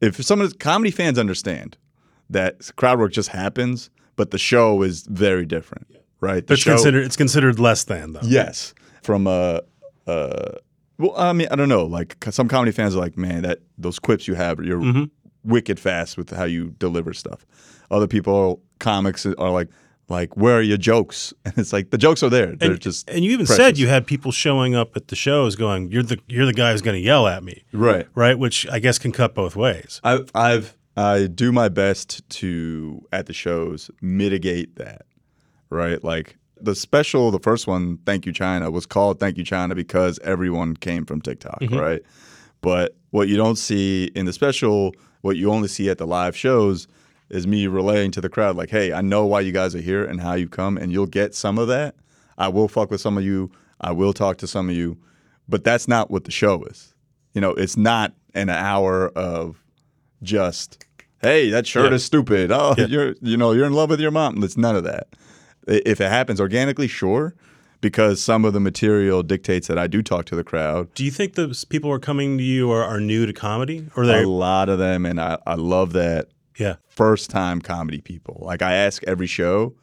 if 0.00 0.22
someone 0.24 0.50
comedy 0.52 0.90
fans 0.90 1.18
understand 1.18 1.76
that 2.30 2.70
crowd 2.76 2.98
work 2.98 3.12
just 3.12 3.28
happens, 3.28 3.90
but 4.16 4.30
the 4.30 4.38
show 4.38 4.82
is 4.82 5.02
very 5.02 5.46
different, 5.46 5.86
right? 6.20 6.46
The 6.46 6.54
It's 6.54 6.62
show, 6.62 6.72
considered 6.72 7.04
it's 7.04 7.16
considered 7.16 7.58
less 7.58 7.84
than 7.84 8.14
though. 8.14 8.20
Yes, 8.22 8.74
from 9.02 9.26
a, 9.26 9.62
uh, 10.06 10.52
well, 10.98 11.14
I 11.16 11.32
mean, 11.32 11.48
I 11.50 11.56
don't 11.56 11.68
know. 11.68 11.84
Like 11.86 12.16
some 12.30 12.48
comedy 12.48 12.72
fans 12.72 12.96
are 12.96 12.98
like, 12.98 13.16
man, 13.16 13.42
that 13.42 13.60
those 13.78 13.98
quips 13.98 14.26
you 14.26 14.34
have, 14.34 14.58
you're 14.60 14.80
Mm-hmm. 14.80 15.04
Wicked 15.44 15.80
fast 15.80 16.16
with 16.16 16.30
how 16.30 16.44
you 16.44 16.74
deliver 16.78 17.12
stuff. 17.12 17.46
Other 17.90 18.06
people, 18.06 18.62
comics, 18.78 19.24
are 19.26 19.50
like, 19.50 19.68
like, 20.08 20.36
where 20.36 20.56
are 20.56 20.62
your 20.62 20.78
jokes? 20.78 21.34
And 21.44 21.56
it's 21.58 21.72
like 21.72 21.90
the 21.90 21.98
jokes 21.98 22.22
are 22.22 22.30
there. 22.30 22.56
They're 22.56 22.72
And, 22.72 22.80
just 22.80 23.08
and 23.08 23.24
you 23.24 23.32
even 23.32 23.46
said 23.46 23.78
you 23.78 23.88
had 23.88 24.06
people 24.06 24.32
showing 24.32 24.74
up 24.74 24.96
at 24.96 25.08
the 25.08 25.16
shows 25.16 25.56
going, 25.56 25.90
"You're 25.90 26.02
the 26.02 26.18
you're 26.28 26.46
the 26.46 26.52
guy 26.52 26.72
who's 26.72 26.82
going 26.82 26.96
to 26.96 27.04
yell 27.04 27.26
at 27.26 27.42
me," 27.42 27.64
right. 27.72 28.06
right? 28.14 28.38
Which 28.38 28.66
I 28.68 28.78
guess 28.78 28.98
can 28.98 29.12
cut 29.12 29.34
both 29.34 29.56
ways. 29.56 30.00
I've, 30.04 30.30
I've, 30.34 30.76
I 30.96 31.26
do 31.26 31.52
my 31.52 31.68
best 31.68 32.28
to 32.30 33.06
at 33.12 33.26
the 33.26 33.32
shows 33.32 33.90
mitigate 34.00 34.76
that, 34.76 35.06
right? 35.70 36.02
Like 36.02 36.36
the 36.60 36.74
special, 36.74 37.30
the 37.30 37.38
first 37.38 37.66
one, 37.66 37.98
Thank 38.04 38.26
You 38.26 38.32
China, 38.32 38.70
was 38.70 38.86
called 38.86 39.20
Thank 39.20 39.36
You 39.38 39.44
China 39.44 39.74
because 39.74 40.18
everyone 40.20 40.76
came 40.76 41.04
from 41.04 41.20
TikTok, 41.20 41.60
mm-hmm. 41.60 41.78
right? 41.78 42.02
But 42.60 42.96
what 43.10 43.28
you 43.28 43.36
don't 43.36 43.56
see 43.56 44.10
in 44.14 44.26
the 44.26 44.32
special, 44.32 44.94
what 45.22 45.36
you 45.36 45.50
only 45.50 45.68
see 45.68 45.88
at 45.90 45.98
the 45.98 46.06
live 46.06 46.36
shows, 46.36 46.86
is 47.30 47.46
me 47.46 47.66
relaying 47.66 48.10
to 48.12 48.20
the 48.20 48.28
crowd, 48.28 48.56
like, 48.56 48.70
hey, 48.70 48.92
I 48.92 49.00
know 49.02 49.26
why 49.26 49.40
you 49.40 49.52
guys 49.52 49.74
are 49.74 49.80
here 49.80 50.04
and 50.04 50.20
how 50.20 50.34
you 50.34 50.48
come, 50.48 50.76
and 50.78 50.90
you'll 50.90 51.06
get 51.06 51.34
some 51.34 51.58
of 51.58 51.68
that. 51.68 51.94
I 52.38 52.48
will 52.48 52.68
fuck 52.68 52.90
with 52.90 53.00
some 53.00 53.18
of 53.18 53.24
you. 53.24 53.50
I 53.80 53.92
will 53.92 54.12
talk 54.12 54.38
to 54.38 54.46
some 54.46 54.70
of 54.70 54.74
you, 54.74 54.96
but 55.48 55.62
that's 55.62 55.86
not 55.88 56.10
what 56.10 56.24
the 56.24 56.30
show 56.30 56.62
is. 56.64 56.94
You 57.34 57.40
know, 57.40 57.50
it's 57.50 57.76
not 57.76 58.14
an 58.34 58.48
hour 58.48 59.08
of 59.10 59.62
just, 60.22 60.84
hey, 61.20 61.50
that 61.50 61.66
shirt 61.66 61.90
Yeah. 61.90 61.96
is 61.96 62.04
stupid. 62.04 62.50
Oh, 62.50 62.74
you're, 62.78 63.14
you 63.20 63.36
know, 63.36 63.52
you're 63.52 63.66
in 63.66 63.72
love 63.74 63.90
with 63.90 64.00
your 64.00 64.10
mom. 64.10 64.42
It's 64.42 64.56
none 64.56 64.74
of 64.74 64.84
that. 64.84 65.08
If 65.66 66.00
it 66.00 66.08
happens 66.08 66.40
organically, 66.40 66.88
sure, 66.88 67.34
because 67.80 68.22
some 68.22 68.44
of 68.44 68.52
the 68.52 68.60
material 68.60 69.22
dictates 69.22 69.68
that 69.68 69.78
I 69.78 69.86
do 69.86 70.02
talk 70.02 70.24
to 70.26 70.36
the 70.36 70.44
crowd. 70.44 70.92
Do 70.94 71.04
you 71.04 71.10
think 71.10 71.34
those 71.34 71.64
people 71.64 71.90
who 71.90 71.94
are 71.94 72.00
coming 72.00 72.38
to 72.38 72.44
you 72.44 72.70
are, 72.70 72.82
are 72.82 73.00
new 73.00 73.26
to 73.26 73.32
comedy, 73.32 73.86
or 73.96 74.06
they? 74.06 74.22
A 74.22 74.28
lot 74.28 74.68
of 74.68 74.78
them, 74.78 75.06
and 75.06 75.20
I, 75.20 75.38
I 75.46 75.54
love 75.54 75.92
that 75.92 76.28
yeah, 76.58 76.76
first 76.88 77.30
time 77.30 77.60
comedy 77.60 78.00
people. 78.00 78.38
Like 78.40 78.62
I 78.62 78.74
ask 78.74 79.02
every 79.04 79.26
show, 79.26 79.74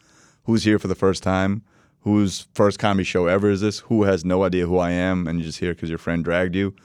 who's 0.44 0.64
here 0.64 0.78
for 0.78 0.88
the 0.88 0.96
first 0.96 1.24
time? 1.24 1.64
Whose 2.02 2.48
first 2.54 2.78
comedy 2.78 3.04
show 3.04 3.26
ever 3.28 3.50
is 3.50 3.62
this? 3.62 3.80
Who 3.80 4.04
has 4.04 4.24
no 4.24 4.44
idea 4.44 4.68
who 4.68 4.78
I 4.78 4.92
am 4.92 5.28
and 5.28 5.40
you're 5.40 5.48
just 5.48 5.60
here 5.60 5.74
because 5.74 5.90
your 5.90 5.98
friend 5.98 6.24
dragged 6.24 6.56
you? 6.56 6.76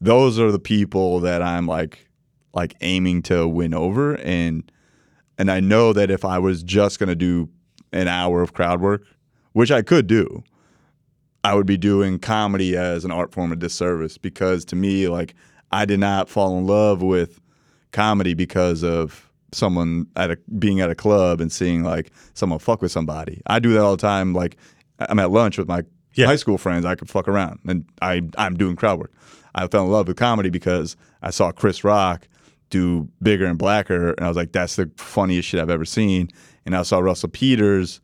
Those 0.00 0.38
are 0.38 0.52
the 0.52 0.60
people 0.60 1.18
that 1.20 1.42
I'm 1.42 1.66
like 1.66 2.08
like 2.54 2.74
aiming 2.80 3.22
to 3.22 3.48
win 3.48 3.74
over 3.74 4.14
and 4.18 4.70
and 5.36 5.50
I 5.50 5.60
know 5.60 5.92
that 5.92 6.10
if 6.10 6.24
I 6.24 6.38
was 6.38 6.62
just 6.62 6.98
gonna 6.98 7.16
do 7.16 7.48
an 7.92 8.06
hour 8.06 8.42
of 8.42 8.52
crowd 8.52 8.80
work, 8.80 9.04
which 9.52 9.72
I 9.72 9.82
could 9.82 10.06
do, 10.06 10.44
I 11.44 11.54
would 11.54 11.66
be 11.66 11.76
doing 11.76 12.18
comedy 12.18 12.76
as 12.76 13.04
an 13.04 13.10
art 13.10 13.32
form 13.32 13.52
of 13.52 13.58
disservice 13.58 14.18
because 14.18 14.64
to 14.66 14.76
me, 14.76 15.08
like 15.08 15.34
I 15.70 15.84
did 15.84 16.00
not 16.00 16.28
fall 16.28 16.58
in 16.58 16.66
love 16.66 17.02
with 17.02 17.40
comedy 17.92 18.34
because 18.34 18.82
of 18.82 19.30
someone 19.52 20.06
at 20.16 20.30
a 20.30 20.38
being 20.58 20.80
at 20.80 20.90
a 20.90 20.94
club 20.94 21.40
and 21.40 21.50
seeing 21.50 21.82
like 21.82 22.10
someone 22.34 22.58
fuck 22.58 22.82
with 22.82 22.92
somebody. 22.92 23.40
I 23.46 23.60
do 23.60 23.72
that 23.72 23.80
all 23.80 23.96
the 23.96 24.00
time. 24.02 24.34
Like 24.34 24.56
I'm 24.98 25.18
at 25.18 25.30
lunch 25.30 25.56
with 25.58 25.68
my 25.68 25.82
Yeah. 26.14 26.26
high 26.26 26.36
school 26.36 26.58
friends. 26.58 26.84
I 26.84 26.96
could 26.96 27.08
fuck 27.08 27.28
around 27.28 27.60
and 27.66 27.84
I 28.02 28.22
I'm 28.36 28.56
doing 28.56 28.76
crowd 28.76 28.98
work. 28.98 29.12
I 29.54 29.66
fell 29.68 29.84
in 29.84 29.90
love 29.90 30.08
with 30.08 30.16
comedy 30.16 30.50
because 30.50 30.96
I 31.22 31.30
saw 31.30 31.50
Chris 31.52 31.82
Rock 31.84 32.28
do 32.70 33.08
bigger 33.22 33.46
and 33.46 33.56
blacker, 33.58 34.10
and 34.10 34.20
I 34.20 34.28
was 34.28 34.36
like, 34.36 34.52
that's 34.52 34.76
the 34.76 34.90
funniest 34.96 35.48
shit 35.48 35.58
I've 35.60 35.70
ever 35.70 35.86
seen. 35.86 36.28
And 36.66 36.76
I 36.76 36.82
saw 36.82 36.98
Russell 36.98 37.30
Peters 37.30 38.00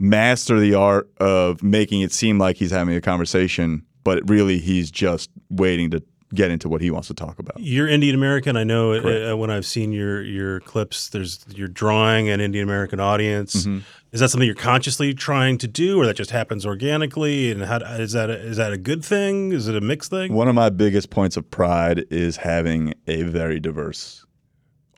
master 0.00 0.58
the 0.58 0.74
art 0.74 1.10
of 1.18 1.62
making 1.62 2.00
it 2.00 2.12
seem 2.12 2.38
like 2.38 2.56
he's 2.56 2.70
having 2.70 2.96
a 2.96 3.00
conversation, 3.00 3.84
but 4.02 4.28
really 4.28 4.58
he's 4.58 4.90
just 4.90 5.30
waiting 5.50 5.90
to 5.90 6.02
get 6.32 6.50
into 6.50 6.68
what 6.68 6.80
he 6.80 6.90
wants 6.90 7.08
to 7.08 7.14
talk 7.14 7.40
about. 7.40 7.58
you're 7.58 7.88
Indian 7.88 8.14
American. 8.14 8.56
I 8.56 8.62
know 8.62 8.98
Correct. 9.00 9.32
uh, 9.32 9.36
when 9.36 9.50
I've 9.50 9.66
seen 9.66 9.92
your 9.92 10.22
your 10.22 10.60
clips, 10.60 11.08
there's 11.08 11.44
you're 11.48 11.68
drawing 11.68 12.28
an 12.28 12.40
Indian 12.40 12.64
American 12.64 13.00
audience. 13.00 13.66
Mm-hmm. 13.66 13.80
Is 14.12 14.20
that 14.20 14.30
something 14.30 14.46
you're 14.46 14.54
consciously 14.56 15.12
trying 15.12 15.58
to 15.58 15.68
do, 15.68 16.00
or 16.00 16.06
that 16.06 16.16
just 16.16 16.30
happens 16.30 16.64
organically? 16.64 17.50
And 17.50 17.64
how 17.64 17.78
is 17.78 18.12
that 18.12 18.30
a, 18.30 18.38
is 18.38 18.56
that 18.56 18.72
a 18.72 18.78
good 18.78 19.04
thing? 19.04 19.52
Is 19.52 19.68
it 19.68 19.76
a 19.76 19.80
mixed 19.80 20.10
thing? 20.10 20.32
One 20.32 20.48
of 20.48 20.54
my 20.54 20.70
biggest 20.70 21.10
points 21.10 21.36
of 21.36 21.50
pride 21.50 22.06
is 22.10 22.38
having 22.38 22.94
a 23.06 23.22
very 23.22 23.60
diverse 23.60 24.24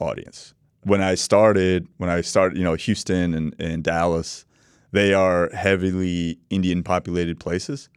audience. 0.00 0.54
When 0.84 1.00
I 1.00 1.14
started, 1.14 1.88
when 1.96 2.10
I 2.10 2.20
started, 2.20 2.58
you 2.58 2.64
know, 2.64 2.74
Houston 2.74 3.34
and, 3.34 3.54
and 3.58 3.84
Dallas, 3.84 4.44
they 4.92 5.12
are 5.14 5.50
heavily 5.50 6.38
Indian 6.50 6.82
populated 6.82 7.40
places. 7.40 7.88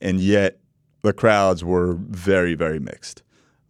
And 0.00 0.20
yet 0.20 0.58
the 1.02 1.12
crowds 1.12 1.64
were 1.64 1.94
very, 1.94 2.54
very 2.54 2.78
mixed. 2.78 3.22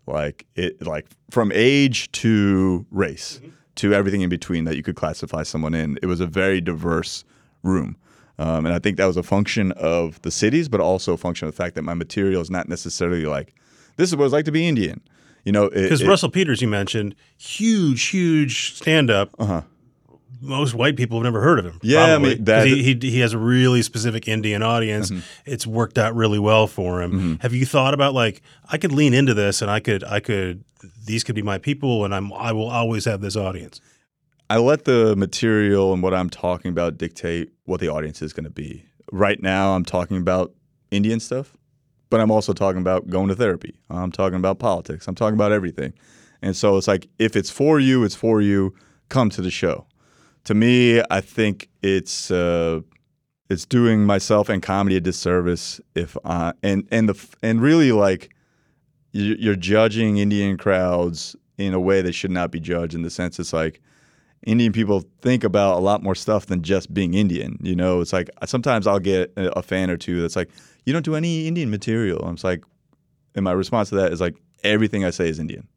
Like 0.06 0.46
it 0.56 0.84
like 0.84 1.06
from 1.30 1.52
age 1.54 2.10
to 2.12 2.84
race 2.90 3.40
to 3.76 3.94
everything 3.94 4.22
in 4.22 4.28
between 4.28 4.64
that 4.64 4.76
you 4.76 4.82
could 4.82 4.96
classify 4.96 5.42
someone 5.42 5.74
in. 5.74 5.98
It 6.02 6.06
was 6.06 6.20
a 6.20 6.26
very 6.26 6.60
diverse 6.60 7.24
room. 7.62 7.96
Um, 8.38 8.66
and 8.66 8.74
I 8.74 8.78
think 8.78 8.96
that 8.96 9.06
was 9.06 9.16
a 9.16 9.22
function 9.22 9.72
of 9.72 10.20
the 10.22 10.30
cities, 10.30 10.68
but 10.68 10.80
also 10.80 11.12
a 11.12 11.16
function 11.16 11.46
of 11.46 11.54
the 11.54 11.56
fact 11.56 11.74
that 11.76 11.82
my 11.82 11.94
material 11.94 12.40
is 12.40 12.50
not 12.50 12.68
necessarily 12.68 13.24
like, 13.24 13.54
this 13.96 14.08
is 14.08 14.16
what 14.16 14.24
it's 14.24 14.32
like 14.32 14.46
to 14.46 14.52
be 14.52 14.66
Indian. 14.66 15.00
You 15.44 15.52
know, 15.52 15.70
Because 15.70 16.04
Russell 16.04 16.30
Peters, 16.30 16.62
you 16.62 16.68
mentioned, 16.68 17.14
huge, 17.36 18.04
huge 18.06 18.74
stand 18.74 19.10
up. 19.10 19.30
Uh-huh. 19.38 19.62
Most 20.42 20.74
white 20.74 20.96
people 20.96 21.18
have 21.18 21.24
never 21.24 21.40
heard 21.40 21.60
of 21.60 21.64
him. 21.66 21.78
Yeah, 21.82 22.02
I 22.02 22.06
probably, 22.08 22.28
mean, 22.30 22.38
'cause 22.38 22.44
that- 22.46 22.66
he, 22.66 22.82
he 22.82 22.98
he 23.10 23.20
has 23.20 23.32
a 23.32 23.38
really 23.38 23.80
specific 23.82 24.26
Indian 24.28 24.62
audience. 24.62 25.10
Mm-hmm. 25.10 25.20
It's 25.46 25.66
worked 25.66 25.98
out 25.98 26.14
really 26.16 26.38
well 26.40 26.66
for 26.66 27.00
him. 27.00 27.38
Have 27.40 27.54
you 27.54 27.64
thought 27.64 27.94
about 27.94 28.12
like 28.14 28.42
I 28.68 28.76
could 28.78 28.92
lean 28.92 29.14
into 29.14 29.34
this 29.34 29.62
and 29.62 29.70
I 29.70 29.80
could 29.80 30.02
I 30.04 30.20
could 30.20 30.64
these 31.06 31.22
could 31.24 31.34
be 31.36 31.42
my 31.42 31.58
people 31.58 32.04
and 32.04 32.12
I'm 32.14 32.32
I 32.32 32.52
will 32.52 32.68
always 32.68 33.04
have 33.04 33.20
this 33.20 33.36
audience. 33.36 33.80
I 34.50 34.58
let 34.58 34.84
the 34.84 35.14
material 35.16 35.92
and 35.94 36.02
what 36.02 36.12
I'm 36.12 36.28
talking 36.28 36.70
about 36.70 36.98
dictate 36.98 37.50
what 37.64 37.80
the 37.80 37.88
audience 37.88 38.20
is 38.20 38.32
going 38.32 38.44
to 38.44 38.50
be. 38.50 38.84
Right 39.10 39.40
now, 39.40 39.74
I'm 39.74 39.84
talking 39.84 40.16
about 40.18 40.52
Indian 40.90 41.20
stuff, 41.20 41.56
but 42.10 42.20
I'm 42.20 42.30
also 42.30 42.52
talking 42.52 42.80
about 42.80 43.08
going 43.08 43.28
to 43.28 43.34
therapy. 43.34 43.74
I'm 43.88 44.12
talking 44.12 44.36
about 44.36 44.58
politics. 44.58 45.06
I'm 45.08 45.14
talking 45.14 45.34
about 45.36 45.52
everything. 45.52 45.94
And 46.42 46.54
so 46.56 46.76
it's 46.76 46.88
like, 46.88 47.06
if 47.18 47.34
it's 47.36 47.48
for 47.50 47.78
you, 47.80 48.04
it's 48.04 48.14
for 48.16 48.42
you. 48.42 48.74
Come 49.08 49.30
to 49.30 49.40
the 49.42 49.50
show. 49.50 49.86
To 50.44 50.54
me, 50.54 51.00
I 51.10 51.20
think 51.20 51.68
it's 51.82 52.30
uh, 52.30 52.80
it's 53.48 53.64
doing 53.64 54.04
myself 54.04 54.48
and 54.48 54.62
comedy 54.62 54.96
a 54.96 55.00
disservice 55.00 55.80
if 55.94 56.16
I 56.24 56.52
and 56.62 56.86
and 56.90 57.08
the 57.08 57.26
and 57.42 57.60
really 57.60 57.92
like 57.92 58.34
you- 59.12 59.36
you're 59.38 59.56
judging 59.56 60.16
Indian 60.18 60.56
crowds 60.56 61.36
in 61.58 61.74
a 61.74 61.80
way 61.80 62.02
they 62.02 62.12
should 62.12 62.30
not 62.30 62.50
be 62.50 62.58
judged. 62.58 62.94
In 62.94 63.02
the 63.02 63.10
sense, 63.10 63.38
it's 63.38 63.52
like 63.52 63.80
Indian 64.44 64.72
people 64.72 65.04
think 65.20 65.44
about 65.44 65.76
a 65.76 65.80
lot 65.80 66.02
more 66.02 66.14
stuff 66.16 66.46
than 66.46 66.62
just 66.62 66.92
being 66.92 67.14
Indian. 67.14 67.58
You 67.62 67.76
know, 67.76 68.00
it's 68.00 68.12
like 68.12 68.28
sometimes 68.46 68.86
I'll 68.86 68.98
get 68.98 69.32
a, 69.36 69.62
fan 69.62 69.90
or 69.90 69.96
two 69.96 70.20
that's 70.20 70.34
like, 70.34 70.50
"You 70.84 70.92
don't 70.92 71.04
do 71.04 71.14
any 71.14 71.46
Indian 71.46 71.70
material." 71.70 72.24
I'm 72.24 72.36
like, 72.42 72.64
and 73.36 73.44
my 73.44 73.52
response 73.52 73.90
to 73.90 73.94
that 73.96 74.12
is 74.12 74.20
like, 74.20 74.36
everything 74.64 75.04
I 75.04 75.10
say 75.10 75.28
is 75.28 75.38
Indian. 75.38 75.68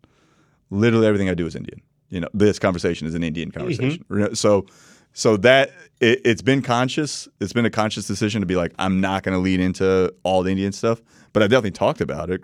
Literally 0.72 1.06
everything 1.08 1.30
I 1.30 1.36
do 1.36 1.46
is 1.46 1.56
Indian. 1.56 1.82
You 2.10 2.22
know, 2.22 2.30
this 2.34 2.60
conversation 2.60 3.08
is 3.08 3.16
an 3.16 3.24
Indian 3.24 3.52
conversation. 3.52 4.04
So, 4.36 4.66
so 5.14 5.38
that 5.38 5.72
it, 6.02 6.22
it's 6.26 6.42
been 6.42 6.62
conscious. 6.62 7.28
It's 7.40 7.54
been 7.54 7.66
a 7.66 7.70
conscious 7.70 8.06
decision 8.06 8.42
to 8.42 8.46
be 8.46 8.56
like, 8.56 8.74
I'm 8.78 9.02
not 9.02 9.24
going 9.24 9.34
to 9.34 9.40
lead 9.40 9.60
into 9.60 10.14
all 10.24 10.44
the 10.44 10.52
Indian 10.52 10.72
stuff, 10.72 11.02
but 11.34 11.42
I 11.42 11.48
definitely 11.48 11.72
talked 11.72 12.02
about 12.02 12.30
it. 12.30 12.42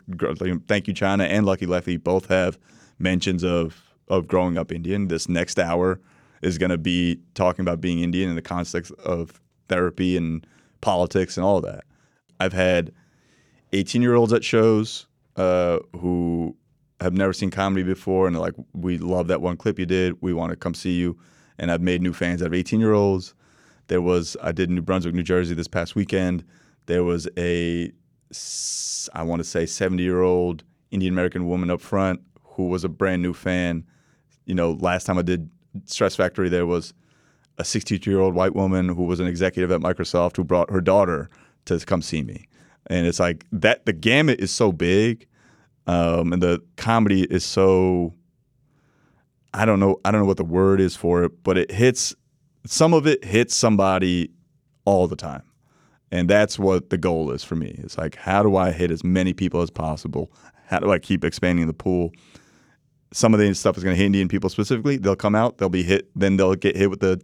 Thank 0.67 0.88
you, 0.88 0.93
China, 0.93 1.26
and 1.26 1.45
Lucky 1.45 1.65
Lefty 1.65 1.97
both 1.97 2.28
have 2.28 2.58
mentions 3.00 3.43
of 3.43 3.82
of 4.08 4.28
growing 4.28 4.58
up 4.58 4.71
Indian. 4.71 5.08
This 5.08 5.30
next 5.30 5.58
hour 5.58 6.00
is 6.41 6.58
going 6.58 6.69
to 6.69 6.78
be 6.78 7.19
talking 7.34 7.63
about 7.63 7.80
being 7.80 8.00
Indian 8.00 8.30
in 8.30 8.36
the 8.36 8.41
context 8.41 8.91
of 9.06 9.39
therapy 9.69 10.17
and 10.17 10.45
politics 10.82 11.38
and 11.38 11.45
all 11.45 11.58
of 11.58 11.63
that. 11.63 11.86
I've 12.39 12.54
had 12.54 12.91
18 13.74 14.02
year 14.02 14.15
olds 14.15 14.34
at 14.34 14.43
shows 14.43 15.08
uh, 15.38 15.80
who 15.97 16.56
have 17.01 17.13
never 17.13 17.33
seen 17.33 17.51
comedy 17.51 17.83
before 17.83 18.27
and 18.27 18.39
like, 18.39 18.53
we 18.73 18.97
love 18.97 19.27
that 19.27 19.41
one 19.41 19.57
clip 19.57 19.79
you 19.79 19.85
did. 19.85 20.21
We 20.21 20.33
want 20.33 20.51
to 20.51 20.55
come 20.55 20.73
see 20.73 20.93
you. 20.93 21.17
and 21.57 21.71
I've 21.71 21.81
made 21.81 22.01
new 22.01 22.13
fans 22.13 22.41
out 22.41 22.47
of 22.47 22.53
18 22.53 22.79
year 22.79 22.93
olds. 22.93 23.33
There 23.87 24.01
was 24.01 24.37
I 24.41 24.51
did 24.51 24.69
New 24.69 24.81
Brunswick, 24.81 25.13
New 25.13 25.23
Jersey 25.23 25.53
this 25.53 25.67
past 25.67 25.95
weekend. 25.95 26.45
There 26.85 27.03
was 27.03 27.27
a 27.37 27.91
i 29.13 29.21
want 29.21 29.41
to 29.41 29.43
say 29.43 29.65
70 29.65 30.01
year 30.01 30.21
old 30.21 30.63
Indian 30.89 31.13
American 31.13 31.47
woman 31.49 31.69
up 31.69 31.81
front 31.81 32.21
who 32.43 32.67
was 32.67 32.83
a 32.83 32.89
brand 32.89 33.21
new 33.21 33.33
fan. 33.33 33.83
You 34.45 34.55
know, 34.55 34.71
last 34.73 35.05
time 35.05 35.17
I 35.17 35.21
did 35.21 35.49
Stress 35.85 36.15
Factory, 36.15 36.49
there 36.49 36.65
was 36.65 36.93
a 37.57 37.65
62 37.65 38.09
year 38.09 38.19
old 38.19 38.33
white 38.35 38.55
woman 38.55 38.89
who 38.89 39.03
was 39.03 39.19
an 39.19 39.27
executive 39.27 39.71
at 39.71 39.81
Microsoft 39.81 40.37
who 40.37 40.43
brought 40.43 40.69
her 40.69 40.81
daughter 40.81 41.29
to 41.65 41.79
come 41.79 42.01
see 42.01 42.21
me. 42.21 42.47
And 42.87 43.05
it's 43.05 43.19
like 43.19 43.45
that 43.51 43.85
the 43.85 43.93
gamut 43.93 44.39
is 44.39 44.51
so 44.51 44.71
big 44.71 45.27
um, 45.87 46.33
and 46.33 46.41
the 46.41 46.61
comedy 46.77 47.23
is 47.23 47.43
so 47.43 48.13
I 49.53 49.65
don't 49.65 49.79
know 49.79 49.99
I 50.05 50.11
don't 50.11 50.21
know 50.21 50.27
what 50.27 50.37
the 50.37 50.43
word 50.43 50.79
is 50.79 50.95
for 50.95 51.23
it, 51.23 51.43
but 51.43 51.57
it 51.57 51.71
hits 51.71 52.15
some 52.65 52.93
of 52.93 53.07
it 53.07 53.23
hits 53.23 53.55
somebody 53.55 54.31
all 54.85 55.07
the 55.07 55.15
time. 55.15 55.43
And 56.13 56.29
that's 56.29 56.59
what 56.59 56.89
the 56.89 56.97
goal 56.97 57.31
is 57.31 57.43
for 57.43 57.55
me. 57.55 57.79
It's 57.83 57.97
like 57.97 58.15
how 58.15 58.43
do 58.43 58.55
I 58.55 58.71
hit 58.71 58.91
as 58.91 59.03
many 59.03 59.33
people 59.33 59.61
as 59.61 59.69
possible? 59.69 60.31
How 60.67 60.79
do 60.79 60.91
I 60.91 60.99
keep 60.99 61.23
expanding 61.23 61.67
the 61.67 61.73
pool? 61.73 62.11
Some 63.13 63.33
of 63.33 63.41
the 63.41 63.53
stuff 63.53 63.75
is 63.77 63.83
going 63.83 63.95
to 63.95 63.97
hit 63.97 64.05
Indian 64.05 64.29
people 64.29 64.49
specifically. 64.49 64.95
They'll 64.95 65.17
come 65.17 65.35
out, 65.35 65.57
they'll 65.57 65.67
be 65.67 65.83
hit, 65.83 66.09
then 66.15 66.37
they'll 66.37 66.55
get 66.55 66.77
hit 66.77 66.89
with 66.89 67.01
the 67.01 67.21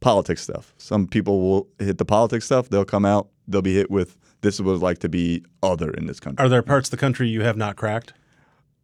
politics 0.00 0.42
stuff. 0.42 0.74
Some 0.78 1.06
people 1.06 1.40
will 1.40 1.68
hit 1.78 1.98
the 1.98 2.04
politics 2.04 2.44
stuff. 2.44 2.68
They'll 2.70 2.84
come 2.84 3.04
out, 3.04 3.28
they'll 3.46 3.62
be 3.62 3.74
hit 3.74 3.88
with 3.88 4.18
this 4.42 4.60
was 4.60 4.82
like 4.82 4.98
to 4.98 5.08
be 5.08 5.44
other 5.62 5.90
in 5.90 6.06
this 6.06 6.20
country. 6.20 6.44
Are 6.44 6.48
there 6.48 6.62
parts 6.62 6.88
of 6.88 6.90
the 6.90 6.96
country 6.98 7.28
you 7.28 7.42
have 7.42 7.56
not 7.56 7.76
cracked? 7.76 8.12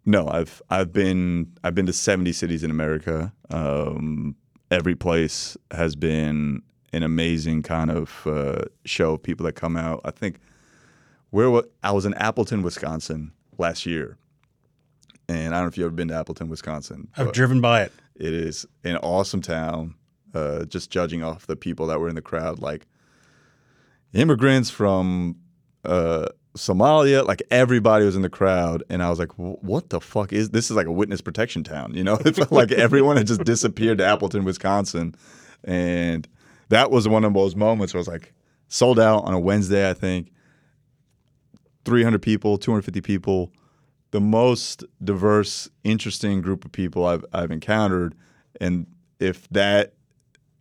No, 0.06 0.26
I've 0.28 0.62
I've 0.70 0.92
been 0.92 1.52
I've 1.62 1.74
been 1.74 1.86
to 1.86 1.92
seventy 1.92 2.32
cities 2.32 2.64
in 2.64 2.70
America. 2.70 3.32
Um, 3.50 4.36
every 4.70 4.94
place 4.94 5.56
has 5.70 5.94
been 5.96 6.62
an 6.92 7.02
amazing 7.02 7.62
kind 7.62 7.90
of 7.90 8.26
uh, 8.26 8.62
show 8.86 9.14
of 9.14 9.22
people 9.22 9.44
that 9.44 9.52
come 9.52 9.76
out. 9.76 10.00
I 10.04 10.10
think 10.10 10.38
where 11.30 11.62
I 11.82 11.92
was 11.92 12.06
in 12.06 12.14
Appleton, 12.14 12.62
Wisconsin 12.62 13.32
last 13.58 13.84
year, 13.84 14.16
and 15.28 15.54
I 15.54 15.58
don't 15.58 15.64
know 15.64 15.68
if 15.68 15.76
you've 15.76 15.84
ever 15.86 15.94
been 15.94 16.08
to 16.08 16.14
Appleton, 16.14 16.48
Wisconsin. 16.48 17.08
I've 17.16 17.32
driven 17.32 17.60
by 17.60 17.82
it. 17.82 17.92
it 18.14 18.32
is 18.32 18.64
an 18.84 18.96
awesome 18.98 19.42
town. 19.42 19.94
Uh, 20.34 20.64
just 20.64 20.90
judging 20.90 21.22
off 21.22 21.46
the 21.46 21.56
people 21.56 21.86
that 21.86 21.98
were 22.00 22.08
in 22.08 22.14
the 22.14 22.22
crowd, 22.22 22.60
like 22.60 22.86
immigrants 24.12 24.70
from 24.70 25.36
uh, 25.88 26.28
Somalia, 26.56 27.26
like 27.26 27.42
everybody 27.50 28.04
was 28.04 28.16
in 28.16 28.22
the 28.22 28.30
crowd, 28.30 28.82
and 28.90 29.02
I 29.02 29.10
was 29.10 29.18
like, 29.18 29.32
"What 29.36 29.90
the 29.90 30.00
fuck 30.00 30.32
is 30.32 30.50
this? 30.50 30.70
Is 30.70 30.76
like 30.76 30.86
a 30.86 30.92
witness 30.92 31.20
protection 31.20 31.64
town, 31.64 31.94
you 31.94 32.04
know? 32.04 32.18
It 32.24 32.36
felt 32.36 32.52
like 32.52 32.72
everyone 32.72 33.16
had 33.16 33.26
just 33.26 33.44
disappeared 33.44 33.98
to 33.98 34.04
Appleton, 34.04 34.44
Wisconsin, 34.44 35.14
and 35.64 36.28
that 36.68 36.90
was 36.90 37.08
one 37.08 37.24
of 37.24 37.32
those 37.32 37.56
moments 37.56 37.94
where 37.94 37.98
I 37.98 38.02
was 38.02 38.08
like, 38.08 38.34
sold 38.68 39.00
out 39.00 39.24
on 39.24 39.32
a 39.32 39.40
Wednesday, 39.40 39.88
I 39.88 39.94
think, 39.94 40.30
300 41.84 42.20
people, 42.20 42.58
250 42.58 43.00
people, 43.00 43.52
the 44.10 44.20
most 44.20 44.84
diverse, 45.02 45.70
interesting 45.84 46.42
group 46.42 46.64
of 46.64 46.72
people 46.72 47.06
I've 47.06 47.24
I've 47.32 47.50
encountered, 47.50 48.14
and 48.60 48.86
if 49.20 49.48
that 49.50 49.94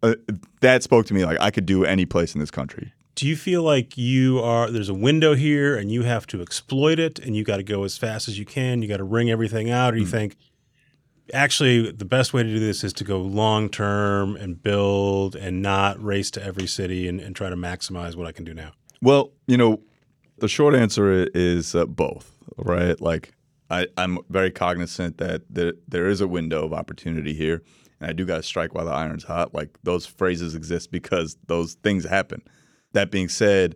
uh, 0.04 0.16
that 0.62 0.84
spoke 0.84 1.06
to 1.08 1.14
me 1.14 1.26
like 1.26 1.40
I 1.42 1.52
could 1.52 1.66
do 1.66 1.84
any 1.86 2.06
place 2.06 2.34
in 2.34 2.40
this 2.40 2.52
country. 2.52 2.94
Do 3.18 3.28
you 3.28 3.36
feel 3.36 3.64
like 3.64 3.98
you 3.98 4.40
are 4.40 4.70
there's 4.70 4.90
a 4.90 4.94
window 4.94 5.34
here 5.34 5.76
and 5.76 5.92
you 5.92 6.04
have 6.04 6.28
to 6.28 6.40
exploit 6.40 7.00
it 7.00 7.18
and 7.18 7.36
you 7.36 7.44
got 7.44 7.58
to 7.58 7.64
go 7.64 7.84
as 7.84 7.98
fast 7.98 8.28
as 8.28 8.38
you 8.38 8.46
can, 8.46 8.84
you 8.84 8.88
got 8.88 8.98
to 8.98 9.04
wring 9.04 9.32
everything 9.32 9.72
out 9.72 9.96
or 9.96 9.98
you 9.98 10.06
think 10.06 10.38
actually 11.34 11.92
the 11.92 12.06
best 12.06 12.32
way 12.32 12.44
to 12.44 12.50
do 12.50 12.60
this 12.60 12.84
is 12.84 12.94
to 12.94 13.04
go 13.04 13.20
long 13.20 13.70
term 13.70 14.36
and 14.36 14.62
build 14.62 15.36
and 15.36 15.64
not 15.64 16.00
race 16.00 16.30
to 16.30 16.44
every 16.44 16.68
city 16.68 17.08
and, 17.08 17.20
and 17.20 17.36
try 17.36 17.50
to 17.50 17.56
maximize 17.56 18.16
what 18.16 18.28
I 18.28 18.32
can 18.32 18.46
do 18.46 18.54
now? 18.54 18.74
Well, 19.02 19.32
you 19.48 19.58
know, 19.58 19.82
the 20.38 20.48
short 20.48 20.76
answer 20.76 21.28
is 21.34 21.74
uh, 21.74 21.88
both, 21.88 22.38
right? 22.56 23.02
Like, 23.02 23.34
I, 23.72 23.88
I'm 23.98 24.20
very 24.30 24.52
cognizant 24.52 25.18
that 25.18 25.42
there, 25.50 25.74
there 25.88 26.08
is 26.08 26.22
a 26.22 26.28
window 26.28 26.64
of 26.64 26.72
opportunity 26.72 27.34
here, 27.34 27.64
and 28.00 28.12
I 28.12 28.14
do 28.14 28.26
got 28.26 28.38
to 28.38 28.44
strike 28.44 28.76
while 28.76 28.86
the 28.86 28.92
iron's 28.92 29.24
hot. 29.24 29.56
Like, 29.56 29.78
those 29.82 30.06
phrases 30.06 30.54
exist 30.54 30.92
because 30.92 31.36
those 31.48 31.74
things 31.74 32.06
happen. 32.06 32.44
That 32.98 33.12
being 33.12 33.30
said, 33.30 33.76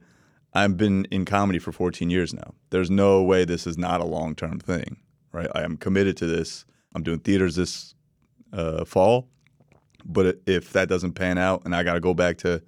I've 0.52 0.78
been 0.78 1.06
in 1.12 1.26
comedy 1.26 1.60
for 1.60 1.72
14 1.72 2.10
years 2.10 2.34
now. 2.34 2.56
There's 2.72 2.90
no 2.90 3.22
way 3.22 3.46
this 3.46 3.68
is 3.68 3.78
not 3.78 4.02
a 4.02 4.04
long 4.04 4.34
term 4.34 4.58
thing, 4.60 4.98
right? 5.32 5.48
I 5.54 5.62
am 5.62 5.78
committed 5.78 6.18
to 6.18 6.26
this. 6.26 6.66
I'm 6.96 7.04
doing 7.04 7.20
theaters 7.20 7.56
this 7.56 7.94
uh, 8.52 8.84
fall, 8.84 9.28
but 10.04 10.42
if 10.48 10.74
that 10.74 10.90
doesn't 10.90 11.14
pan 11.14 11.38
out 11.38 11.62
and 11.66 11.76
I 11.76 11.84
got 11.84 11.94
to 11.94 12.00
go 12.00 12.16
back 12.16 12.40
to 12.40 12.64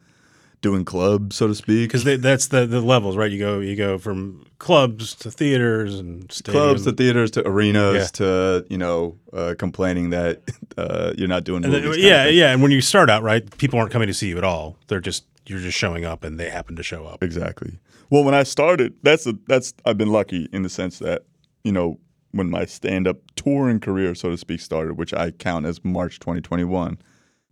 doing 0.62 0.86
clubs, 0.86 1.36
so 1.38 1.48
to 1.48 1.56
speak, 1.56 1.90
Because 1.92 2.04
that's 2.22 2.48
the, 2.50 2.68
the 2.68 2.82
levels, 2.82 3.18
right? 3.18 3.32
You 3.32 3.40
go 3.40 3.60
you 3.60 3.76
go 3.76 3.98
from 3.98 4.46
clubs 4.60 5.16
to 5.16 5.32
theaters 5.32 6.00
and 6.00 6.30
clubs 6.46 6.84
to 6.84 6.92
theaters 6.92 7.32
to 7.32 7.46
arenas 7.48 7.96
Yeah. 7.96 8.06
to 8.14 8.66
you 8.70 8.78
know 8.78 9.18
uh, 9.34 9.56
complaining 9.58 10.12
that 10.12 10.42
uh, 10.78 11.14
you're 11.18 11.28
not 11.28 11.46
doing 11.46 11.64
movies. 11.64 11.96
then- 11.96 12.00
yeah, 12.00 12.28
yeah. 12.28 12.52
And 12.54 12.62
when 12.62 12.72
you 12.72 12.80
start 12.80 13.10
out, 13.10 13.24
right, 13.24 13.44
people 13.58 13.80
aren't 13.80 13.92
coming 13.92 14.08
to 14.08 14.14
see 14.14 14.28
you 14.30 14.38
at 14.38 14.44
all. 14.44 14.78
They're 14.88 15.02
just 15.02 15.26
you're 15.46 15.60
just 15.60 15.78
showing 15.78 16.06
up, 16.06 16.24
and 16.24 16.40
they 16.40 16.50
happen 16.50 16.76
to 16.76 16.84
show 16.84 17.06
up. 17.06 17.24
exactly. 17.24 17.80
Well, 18.10 18.24
when 18.24 18.34
I 18.34 18.44
started, 18.44 18.94
that's 19.04 19.26
a, 19.28 19.34
that's 19.48 19.74
I've 19.86 19.98
been 19.98 20.12
lucky 20.12 20.48
in 20.54 20.64
the 20.64 20.70
sense 20.70 21.00
that 21.00 21.24
you 21.64 21.72
know 21.72 22.00
when 22.32 22.50
my 22.50 22.66
stand 22.66 23.08
up 23.08 23.18
touring 23.36 23.80
career, 23.80 24.16
so 24.16 24.30
to 24.30 24.38
speak, 24.38 24.60
started, 24.60 24.98
which 24.98 25.14
I 25.14 25.32
count 25.32 25.66
as 25.66 25.84
March 25.84 26.20
2021, 26.20 26.98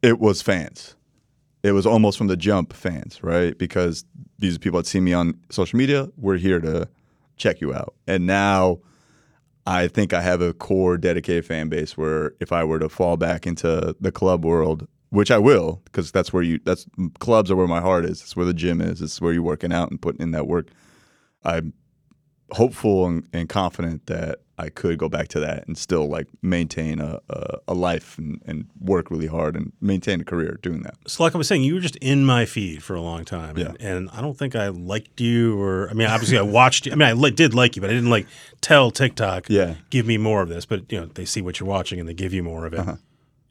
it 0.02 0.20
was 0.20 0.42
fans. 0.42 0.96
It 1.64 1.74
was 1.74 1.86
almost 1.86 2.18
from 2.18 2.28
the 2.28 2.36
jump 2.36 2.74
fans, 2.74 3.22
right? 3.22 3.56
Because 3.56 4.04
these 4.40 4.58
people 4.58 4.80
that 4.80 4.88
see 4.88 5.00
me 5.00 5.14
on 5.14 5.40
social 5.52 5.78
media, 5.78 6.10
we're 6.18 6.38
here 6.38 6.60
to 6.60 6.90
check 7.38 7.62
you 7.62 7.74
out. 7.74 7.94
And 8.08 8.26
now 8.26 8.80
I 9.68 9.88
think 9.88 10.14
I 10.14 10.22
have 10.22 10.42
a 10.42 10.54
core 10.54 10.98
dedicated 10.98 11.46
fan 11.46 11.70
base 11.70 11.96
where 11.96 12.34
if 12.40 12.52
I 12.52 12.64
were 12.64 12.80
to 12.80 12.90
fall 12.90 13.18
back 13.18 13.46
into 13.46 13.96
the 14.00 14.12
club 14.12 14.44
world, 14.44 14.88
which 15.12 15.30
I 15.32 15.38
will, 15.38 15.82
because 15.86 16.12
that's 16.12 16.34
where 16.34 16.44
you 16.44 16.60
that's 16.66 16.86
clubs 17.20 17.50
are 17.52 17.56
where 17.56 17.68
my 17.68 17.80
heart 17.82 18.04
is. 18.06 18.22
It's 18.22 18.36
where 18.36 18.46
the 18.46 18.54
gym 18.54 18.82
is. 18.82 19.02
It's 19.02 19.22
where 19.22 19.32
you're 19.34 19.44
working 19.44 19.72
out 19.72 19.92
and 19.92 20.02
putting 20.02 20.22
in 20.22 20.32
that 20.32 20.48
work. 20.48 20.68
I'm 21.44 21.74
hopeful 22.52 23.06
and, 23.08 23.28
and 23.32 23.48
confident 23.48 24.08
that 24.08 24.40
I 24.58 24.70
could 24.70 24.98
go 25.00 25.10
back 25.10 25.30
to 25.30 25.40
that 25.40 25.66
and 25.68 25.78
still 25.78 26.08
like 26.08 26.28
maintain 26.42 27.00
a, 27.00 27.20
a, 27.30 27.58
a 27.70 27.74
life 27.74 28.18
and, 28.18 28.42
and 28.46 28.68
work 28.80 29.10
really 29.10 29.26
hard 29.28 29.56
and 29.56 29.72
maintain 29.82 30.22
a 30.22 30.24
career 30.24 30.60
doing 30.62 30.84
that. 30.84 30.96
So, 31.08 31.24
like 31.24 31.34
I 31.34 31.38
was 31.40 31.48
saying, 31.48 31.64
you 31.64 31.74
were 31.76 31.80
just 31.80 31.96
in 31.98 32.26
my 32.26 32.46
feed 32.46 32.84
for 32.84 32.94
a 32.96 33.02
long 33.02 33.26
time, 33.26 33.58
Yeah. 33.58 33.68
and, 33.70 33.78
and 33.82 34.10
I 34.12 34.22
don't 34.22 34.38
think 34.38 34.56
I 34.56 34.68
liked 34.68 35.20
you, 35.20 35.60
or 35.60 35.90
I 35.90 35.94
mean, 35.94 36.08
obviously 36.08 36.38
I 36.38 36.42
watched 36.44 36.86
you. 36.86 36.92
I 36.92 36.96
mean, 36.96 37.08
I 37.08 37.14
li- 37.14 37.32
did 37.32 37.54
like 37.56 37.76
you, 37.76 37.82
but 37.82 37.90
I 37.90 37.94
didn't 37.94 38.10
like 38.12 38.28
tell 38.60 38.92
TikTok, 38.92 39.50
Yeah. 39.50 39.76
give 39.90 40.06
me 40.06 40.18
more 40.18 40.42
of 40.44 40.50
this. 40.50 40.66
But 40.66 40.92
you 40.92 41.00
know, 41.00 41.06
they 41.08 41.26
see 41.26 41.42
what 41.42 41.60
you're 41.60 41.70
watching 41.70 42.00
and 42.00 42.08
they 42.08 42.14
give 42.14 42.34
you 42.34 42.44
more 42.44 42.66
of 42.66 42.74
it. 42.74 42.80
Uh-huh. 42.82 42.96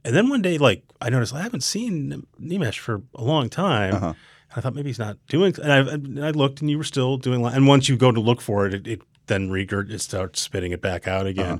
And 0.04 0.14
then 0.14 0.28
one 0.28 0.42
day, 0.42 0.58
like 0.58 0.84
I 1.00 1.10
noticed, 1.10 1.34
I 1.34 1.42
haven't 1.42 1.62
seen 1.62 2.26
Nimesh 2.40 2.78
for 2.78 3.02
a 3.14 3.22
long 3.22 3.48
time. 3.48 3.94
Uh-huh. 3.94 4.14
I 4.56 4.60
thought 4.60 4.74
maybe 4.74 4.88
he's 4.88 4.98
not 4.98 5.18
doing. 5.28 5.54
And 5.62 5.72
I, 5.72 5.78
and 5.78 6.24
I 6.24 6.30
looked, 6.30 6.60
and 6.60 6.70
you 6.70 6.78
were 6.78 6.84
still 6.84 7.16
doing. 7.16 7.44
And 7.44 7.66
once 7.66 7.88
you 7.88 7.96
go 7.96 8.10
to 8.10 8.20
look 8.20 8.40
for 8.40 8.66
it, 8.66 8.74
it, 8.74 8.86
it 8.86 9.02
then 9.26 9.48
regurg 9.48 9.90
it 9.90 10.00
starts 10.00 10.40
spitting 10.40 10.72
it 10.72 10.80
back 10.80 11.06
out 11.06 11.26
again. 11.26 11.46
Uh-huh. 11.46 11.58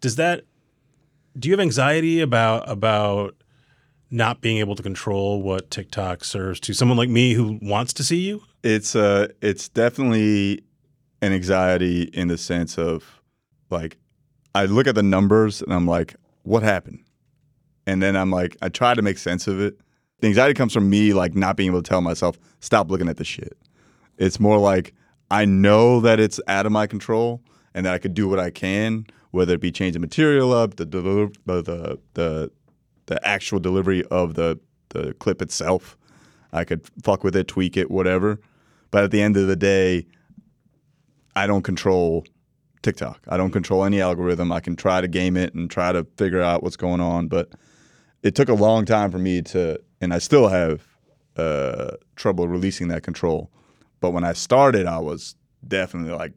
Does 0.00 0.16
that? 0.16 0.44
Do 1.38 1.48
you 1.48 1.52
have 1.52 1.60
anxiety 1.60 2.20
about 2.20 2.68
about 2.68 3.36
not 4.10 4.40
being 4.40 4.58
able 4.58 4.76
to 4.76 4.82
control 4.82 5.42
what 5.42 5.70
TikTok 5.70 6.24
serves 6.24 6.60
to 6.60 6.72
someone 6.72 6.96
like 6.96 7.08
me 7.08 7.32
who 7.34 7.58
wants 7.62 7.92
to 7.94 8.04
see 8.04 8.18
you? 8.18 8.42
It's 8.62 8.94
uh 8.94 9.28
it's 9.40 9.68
definitely 9.68 10.62
an 11.20 11.32
anxiety 11.32 12.02
in 12.02 12.28
the 12.28 12.38
sense 12.38 12.78
of 12.78 13.20
like 13.70 13.96
I 14.54 14.66
look 14.66 14.86
at 14.86 14.94
the 14.94 15.02
numbers 15.02 15.62
and 15.62 15.72
I'm 15.72 15.86
like, 15.86 16.14
what 16.42 16.62
happened? 16.62 17.03
And 17.86 18.02
then 18.02 18.16
I'm 18.16 18.30
like, 18.30 18.56
I 18.62 18.68
try 18.68 18.94
to 18.94 19.02
make 19.02 19.18
sense 19.18 19.46
of 19.46 19.60
it. 19.60 19.78
The 20.20 20.28
anxiety 20.28 20.54
comes 20.54 20.72
from 20.72 20.88
me 20.88 21.12
like 21.12 21.34
not 21.34 21.56
being 21.56 21.70
able 21.70 21.82
to 21.82 21.88
tell 21.88 22.00
myself, 22.00 22.38
stop 22.60 22.90
looking 22.90 23.08
at 23.08 23.16
the 23.16 23.24
shit. 23.24 23.56
It's 24.16 24.40
more 24.40 24.58
like 24.58 24.94
I 25.30 25.44
know 25.44 26.00
that 26.00 26.20
it's 26.20 26.40
out 26.46 26.66
of 26.66 26.72
my 26.72 26.86
control 26.86 27.42
and 27.74 27.84
that 27.84 27.92
I 27.92 27.98
could 27.98 28.14
do 28.14 28.28
what 28.28 28.38
I 28.38 28.50
can, 28.50 29.06
whether 29.32 29.54
it 29.54 29.60
be 29.60 29.72
changing 29.72 30.00
material 30.00 30.52
up, 30.52 30.76
the 30.76 30.84
the 30.86 31.98
the, 32.14 32.50
the 33.06 33.28
actual 33.28 33.58
delivery 33.58 34.04
of 34.04 34.34
the 34.34 34.58
the 34.90 35.14
clip 35.14 35.42
itself. 35.42 35.98
I 36.52 36.64
could 36.64 36.88
fuck 37.02 37.24
with 37.24 37.34
it, 37.34 37.48
tweak 37.48 37.76
it, 37.76 37.90
whatever. 37.90 38.40
But 38.92 39.02
at 39.02 39.10
the 39.10 39.20
end 39.20 39.36
of 39.36 39.48
the 39.48 39.56
day, 39.56 40.06
I 41.34 41.48
don't 41.48 41.62
control 41.62 42.24
TikTok. 42.82 43.20
I 43.28 43.36
don't 43.36 43.50
control 43.50 43.84
any 43.84 44.00
algorithm. 44.00 44.52
I 44.52 44.60
can 44.60 44.76
try 44.76 45.00
to 45.00 45.08
game 45.08 45.36
it 45.36 45.52
and 45.54 45.68
try 45.68 45.90
to 45.90 46.06
figure 46.16 46.40
out 46.40 46.62
what's 46.62 46.76
going 46.76 47.00
on, 47.00 47.26
but 47.26 47.50
it 48.24 48.34
took 48.34 48.48
a 48.48 48.54
long 48.54 48.84
time 48.86 49.12
for 49.12 49.18
me 49.18 49.42
to, 49.42 49.78
and 50.00 50.12
I 50.12 50.18
still 50.18 50.48
have 50.48 50.82
uh, 51.36 51.92
trouble 52.16 52.48
releasing 52.48 52.88
that 52.88 53.02
control. 53.04 53.50
But 54.00 54.10
when 54.10 54.24
I 54.24 54.32
started, 54.32 54.86
I 54.86 54.98
was 54.98 55.36
definitely 55.66 56.12
like 56.12 56.32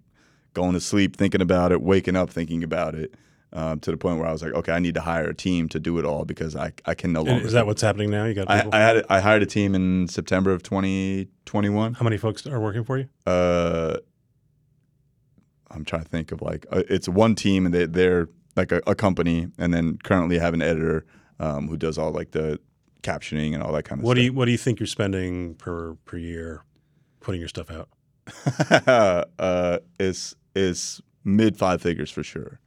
going 0.53 0.73
to 0.73 0.81
sleep 0.81 1.15
thinking 1.15 1.41
about 1.41 1.71
it, 1.71 1.81
waking 1.81 2.15
up 2.15 2.29
thinking 2.29 2.63
about 2.63 2.93
it. 2.93 3.15
um, 3.53 3.79
to 3.79 3.91
the 3.91 3.97
point 3.97 4.19
where 4.19 4.27
I 4.27 4.33
was 4.33 4.43
like, 4.43 4.53
okay, 4.53 4.73
I 4.73 4.79
need 4.79 4.93
to 4.95 5.01
hire 5.01 5.29
a 5.29 5.33
team 5.33 5.69
to 5.69 5.79
do 5.79 5.97
it 5.99 6.05
all 6.05 6.25
because 6.25 6.55
I, 6.55 6.73
I 6.85 6.93
can 6.93 7.13
no 7.13 7.21
longer. 7.21 7.45
is 7.45 7.53
that 7.53 7.65
what's 7.65 7.81
happening 7.81 8.09
now? 8.11 8.25
You 8.25 8.33
got 8.33 8.49
I. 8.49 8.67
I 8.71 8.79
had 8.79 9.05
I 9.09 9.19
hired 9.21 9.41
a 9.41 9.45
team 9.45 9.73
in 9.73 10.07
September 10.09 10.51
of 10.51 10.63
2021. 10.63 11.93
How 11.93 12.03
many 12.03 12.17
folks 12.17 12.45
are 12.45 12.59
working 12.59 12.83
for 12.83 12.97
you? 12.97 13.07
Uh, 13.25 13.97
I'm 15.71 15.85
trying 15.85 16.03
to 16.03 16.09
think 16.09 16.31
of 16.33 16.41
like 16.41 16.65
uh, 16.71 16.83
it's 16.89 17.07
one 17.07 17.35
team 17.35 17.65
and 17.65 17.73
they, 17.73 17.85
they're 17.85 18.27
like 18.57 18.71
a, 18.71 18.81
a 18.85 18.95
company, 18.95 19.47
and 19.57 19.73
then 19.73 19.97
currently 20.03 20.39
have 20.39 20.53
an 20.53 20.61
editor 20.61 21.05
um, 21.39 21.67
who 21.67 21.77
does 21.77 21.97
all 21.97 22.11
like 22.11 22.31
the 22.31 22.59
captioning 23.03 23.53
and 23.53 23.61
all 23.63 23.71
that 23.73 23.83
kind 23.83 23.99
of 24.01 24.05
What 24.05 24.15
do 24.15 24.21
stuff. 24.21 24.25
you 24.25 24.33
What 24.33 24.45
do 24.45 24.51
you 24.51 24.57
think 24.57 24.79
you're 24.79 24.87
spending 24.87 25.55
per 25.55 25.95
per 26.05 26.17
year 26.17 26.63
putting 27.19 27.39
your 27.41 27.47
stuff 27.49 27.69
out? 27.71 27.89
uh, 29.39 29.79
is 29.99 30.35
is 30.55 31.01
mid 31.23 31.57
five 31.57 31.81
figures 31.81 32.09
for 32.11 32.23
sure, 32.23 32.59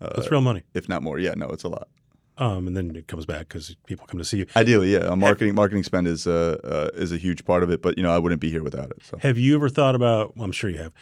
That's 0.00 0.30
real 0.30 0.40
money. 0.40 0.62
if 0.74 0.88
not 0.88 1.02
more. 1.02 1.18
Yeah, 1.18 1.34
no, 1.36 1.48
it's 1.48 1.64
a 1.64 1.68
lot. 1.68 1.88
Um, 2.36 2.68
and 2.68 2.76
then 2.76 2.94
it 2.94 3.08
comes 3.08 3.26
back 3.26 3.48
because 3.48 3.74
people 3.86 4.06
come 4.06 4.18
to 4.18 4.24
see 4.24 4.38
you. 4.38 4.46
Ideally, 4.54 4.92
yeah, 4.92 5.00
uh, 5.00 5.16
marketing 5.16 5.56
marketing 5.56 5.82
spend 5.82 6.06
is 6.06 6.24
uh, 6.26 6.58
uh, 6.62 6.90
is 7.00 7.10
a 7.10 7.16
huge 7.16 7.44
part 7.44 7.64
of 7.64 7.70
it, 7.70 7.82
but 7.82 7.96
you 7.96 8.04
know 8.04 8.12
I 8.12 8.18
wouldn't 8.18 8.40
be 8.40 8.50
here 8.50 8.62
without 8.62 8.90
it. 8.90 8.98
So 9.04 9.18
Have 9.18 9.38
you 9.38 9.56
ever 9.56 9.68
thought 9.68 9.96
about? 9.96 10.36
Well, 10.36 10.44
I'm 10.44 10.52
sure 10.52 10.70
you 10.70 10.78
have. 10.78 10.92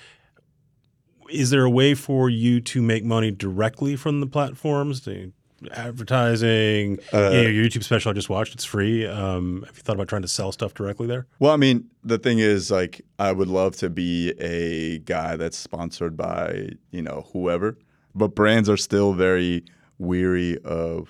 Is 1.29 1.51
there 1.51 1.65
a 1.65 1.71
way 1.71 1.93
for 1.95 2.31
you 2.31 2.61
to 2.61 2.81
make 2.81 3.05
money 3.05 3.31
directly 3.33 3.97
from 3.97 4.21
the 4.21 4.27
platforms? 4.27 5.03
The 5.03 5.33
advertising, 5.73 6.99
Uh, 7.12 7.31
yeah, 7.33 7.40
your 7.42 7.64
YouTube 7.64 7.85
special 7.85 8.11
I 8.11 8.14
just 8.14 8.29
watched. 8.29 8.55
It's 8.55 8.64
free. 8.64 9.07
Um, 9.07 9.62
have 9.66 9.77
you 9.77 9.83
thought 9.83 9.97
about 9.97 10.09
trying 10.09 10.23
to 10.23 10.29
sell 10.29 10.53
stuff 10.53 10.75
directly 10.75 11.07
there? 11.07 11.27
Well, 11.38 11.53
I 11.53 11.57
mean, 11.57 11.88
the 12.05 12.19
thing 12.19 12.38
is, 12.38 12.71
like, 12.71 13.03
I 13.19 13.33
would 13.33 13.49
love 13.49 13.77
to 13.77 13.90
be 13.90 14.31
a 14.38 14.99
guy 15.01 15.37
that's 15.37 15.57
sponsored 15.57 16.16
by, 16.16 16.71
you 16.90 17.03
know, 17.03 17.27
whoever, 17.33 17.79
but 18.14 18.29
brands 18.35 18.69
are 18.69 18.77
still 18.77 19.12
very 19.12 19.64
weary 19.99 20.59
of 20.59 21.09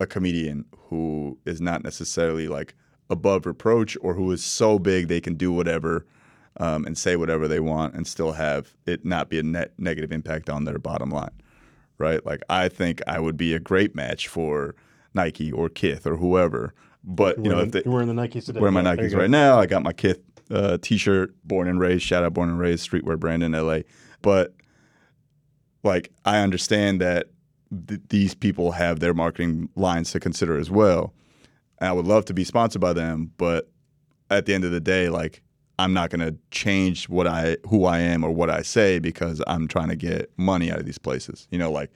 a 0.00 0.06
comedian 0.06 0.64
who 0.88 1.38
is 1.46 1.60
not 1.60 1.82
necessarily 1.82 2.48
like 2.48 2.74
above 3.08 3.46
reproach 3.46 3.96
or 4.02 4.14
who 4.14 4.30
is 4.32 4.42
so 4.42 4.78
big 4.78 5.08
they 5.08 5.20
can 5.20 5.34
do 5.34 5.52
whatever 5.52 6.06
um, 6.58 6.84
and 6.84 6.98
say 6.98 7.16
whatever 7.16 7.48
they 7.48 7.60
want 7.60 7.94
and 7.94 8.06
still 8.06 8.32
have 8.32 8.74
it 8.84 9.04
not 9.04 9.30
be 9.30 9.38
a 9.38 9.42
net 9.42 9.72
negative 9.78 10.12
impact 10.12 10.50
on 10.50 10.64
their 10.64 10.78
bottom 10.78 11.10
line, 11.10 11.30
right? 12.02 12.24
Like, 12.26 12.42
I 12.50 12.68
think 12.68 13.00
I 13.06 13.20
would 13.20 13.36
be 13.36 13.54
a 13.54 13.60
great 13.60 13.94
match 13.94 14.28
for 14.28 14.74
Nike 15.14 15.50
or 15.50 15.68
Kith 15.68 16.06
or 16.06 16.16
whoever. 16.16 16.74
But 17.04 17.38
you 17.38 17.50
know, 17.50 17.60
if 17.60 17.72
they, 17.72 17.82
you're 17.84 17.94
wearing 17.94 18.14
the 18.14 18.14
Nikes 18.14 18.46
today. 18.46 18.60
wearing 18.60 18.74
my 18.74 18.82
Yeah, 18.82 18.96
Nikes 18.96 19.16
right 19.16 19.30
now. 19.30 19.58
I 19.58 19.66
got 19.66 19.82
my 19.82 19.92
Kith 19.92 20.20
uh, 20.50 20.78
t-shirt, 20.82 21.34
born 21.44 21.68
and 21.68 21.80
raised. 21.80 22.02
Shout 22.02 22.24
out, 22.24 22.34
born 22.34 22.50
and 22.50 22.58
raised, 22.58 22.90
streetwear 22.90 23.18
brand 23.18 23.42
in 23.42 23.52
LA. 23.52 23.78
But 24.20 24.52
like, 25.82 26.12
I 26.24 26.38
understand 26.38 27.00
that 27.00 27.28
th- 27.88 28.00
these 28.08 28.34
people 28.34 28.72
have 28.72 29.00
their 29.00 29.14
marketing 29.14 29.68
lines 29.76 30.12
to 30.12 30.20
consider 30.20 30.58
as 30.58 30.70
well. 30.70 31.14
And 31.78 31.88
I 31.88 31.92
would 31.92 32.06
love 32.06 32.24
to 32.26 32.34
be 32.34 32.44
sponsored 32.44 32.80
by 32.80 32.92
them, 32.92 33.32
but 33.36 33.70
at 34.30 34.46
the 34.46 34.54
end 34.54 34.64
of 34.64 34.70
the 34.70 34.80
day, 34.80 35.08
like, 35.08 35.42
I'm 35.82 35.92
not 35.92 36.10
going 36.10 36.20
to 36.20 36.36
change 36.50 37.08
what 37.08 37.26
I 37.26 37.56
who 37.68 37.84
I 37.84 37.98
am 38.00 38.24
or 38.24 38.30
what 38.30 38.50
I 38.50 38.62
say 38.62 38.98
because 38.98 39.42
I'm 39.46 39.66
trying 39.68 39.88
to 39.88 39.96
get 39.96 40.30
money 40.36 40.70
out 40.72 40.78
of 40.78 40.86
these 40.86 40.98
places. 40.98 41.48
You 41.50 41.58
know, 41.58 41.70
like 41.72 41.90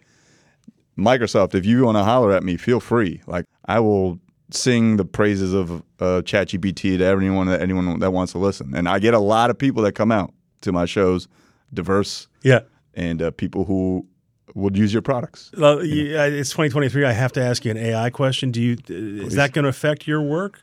Microsoft, 0.98 1.54
if 1.54 1.64
you 1.66 1.84
want 1.84 1.96
to 1.98 2.04
holler 2.04 2.32
at 2.32 2.42
me, 2.42 2.56
feel 2.56 2.80
free. 2.80 3.20
Like 3.26 3.44
I 3.66 3.80
will 3.80 4.18
sing 4.50 4.96
the 4.96 5.04
praises 5.04 5.52
of 5.52 5.70
uh, 6.00 6.22
ChatGPT 6.24 6.98
to 6.98 7.04
everyone 7.04 7.46
that 7.48 7.60
anyone 7.60 7.98
that 8.00 8.10
wants 8.12 8.32
to 8.32 8.38
listen. 8.38 8.74
And 8.74 8.88
I 8.88 8.98
get 8.98 9.12
a 9.14 9.18
lot 9.18 9.50
of 9.50 9.58
people 9.58 9.82
that 9.82 9.92
come 9.92 10.10
out 10.12 10.32
to 10.62 10.72
my 10.72 10.86
shows, 10.86 11.28
diverse 11.74 12.28
Yeah. 12.42 12.60
and 12.94 13.20
uh, 13.20 13.30
people 13.32 13.64
who 13.64 14.06
would 14.54 14.76
use 14.76 14.92
your 14.92 15.02
products. 15.02 15.50
Well, 15.58 15.84
you, 15.84 16.16
I- 16.16 16.28
it's 16.28 16.50
2023. 16.50 17.04
I 17.04 17.12
have 17.12 17.32
to 17.32 17.42
ask 17.42 17.64
you 17.64 17.70
an 17.72 17.76
AI 17.76 18.08
question. 18.10 18.50
Do 18.50 18.62
you 18.62 18.76
is 18.88 19.34
that 19.34 19.52
going 19.52 19.64
to 19.64 19.68
affect 19.68 20.06
your 20.06 20.22
work? 20.22 20.62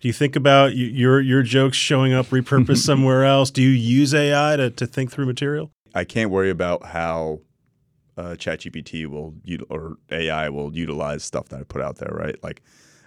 Do 0.00 0.08
you 0.08 0.14
think 0.14 0.34
about 0.34 0.74
your 0.74 1.20
your 1.20 1.42
jokes 1.42 1.76
showing 1.76 2.12
up 2.12 2.26
repurposed 2.26 2.78
somewhere 2.84 3.24
else? 3.24 3.50
Do 3.50 3.62
you 3.62 3.68
use 3.68 4.14
AI 4.14 4.56
to, 4.56 4.70
to 4.70 4.86
think 4.86 5.12
through 5.12 5.26
material? 5.26 5.70
I 5.94 6.04
can't 6.04 6.30
worry 6.30 6.50
about 6.50 6.86
how 6.86 7.40
uh, 8.16 8.34
ChatGPT 8.38 9.06
will 9.06 9.34
or 9.68 9.96
AI 10.10 10.48
will 10.48 10.74
utilize 10.74 11.22
stuff 11.22 11.48
that 11.50 11.60
I 11.60 11.64
put 11.64 11.82
out 11.82 11.96
there, 11.96 12.12
right? 12.12 12.36
Like, 12.42 12.62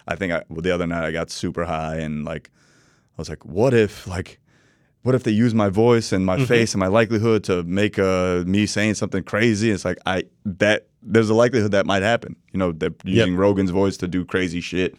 I 0.08 0.16
think 0.16 0.34
I, 0.34 0.44
well, 0.50 0.62
the 0.62 0.72
other 0.72 0.86
night 0.86 1.04
I 1.04 1.12
got 1.12 1.32
super 1.32 1.66
high 1.66 1.98
and 1.98 2.26
like 2.26 2.52
I 3.18 3.22
was 3.22 3.30
like, 3.30 3.44
what 3.44 3.74
if 3.74 4.06
like 4.08 4.40
what 5.02 5.16
if 5.16 5.24
they 5.24 5.32
use 5.32 5.54
my 5.54 5.70
voice 5.70 6.12
and 6.12 6.26
my 6.26 6.46
face 6.46 6.74
and 6.74 6.80
my 6.80 6.88
likelihood 6.88 7.44
to 7.46 7.64
make 7.64 8.00
uh, 8.00 8.44
me 8.46 8.66
saying 8.66 8.94
something 8.94 9.24
crazy? 9.24 9.72
It's 9.72 9.84
like 9.84 9.98
I 10.06 10.24
that 10.46 10.88
there's 11.02 11.30
a 11.30 11.34
likelihood 11.34 11.72
that 11.72 11.86
might 11.86 12.04
happen. 12.04 12.36
You 12.52 12.60
know, 12.60 12.72
they're 12.72 12.94
using 13.04 13.36
Rogan's 13.36 13.72
voice 13.72 13.98
to 13.98 14.08
do 14.08 14.24
crazy 14.26 14.62
shit. 14.62 14.96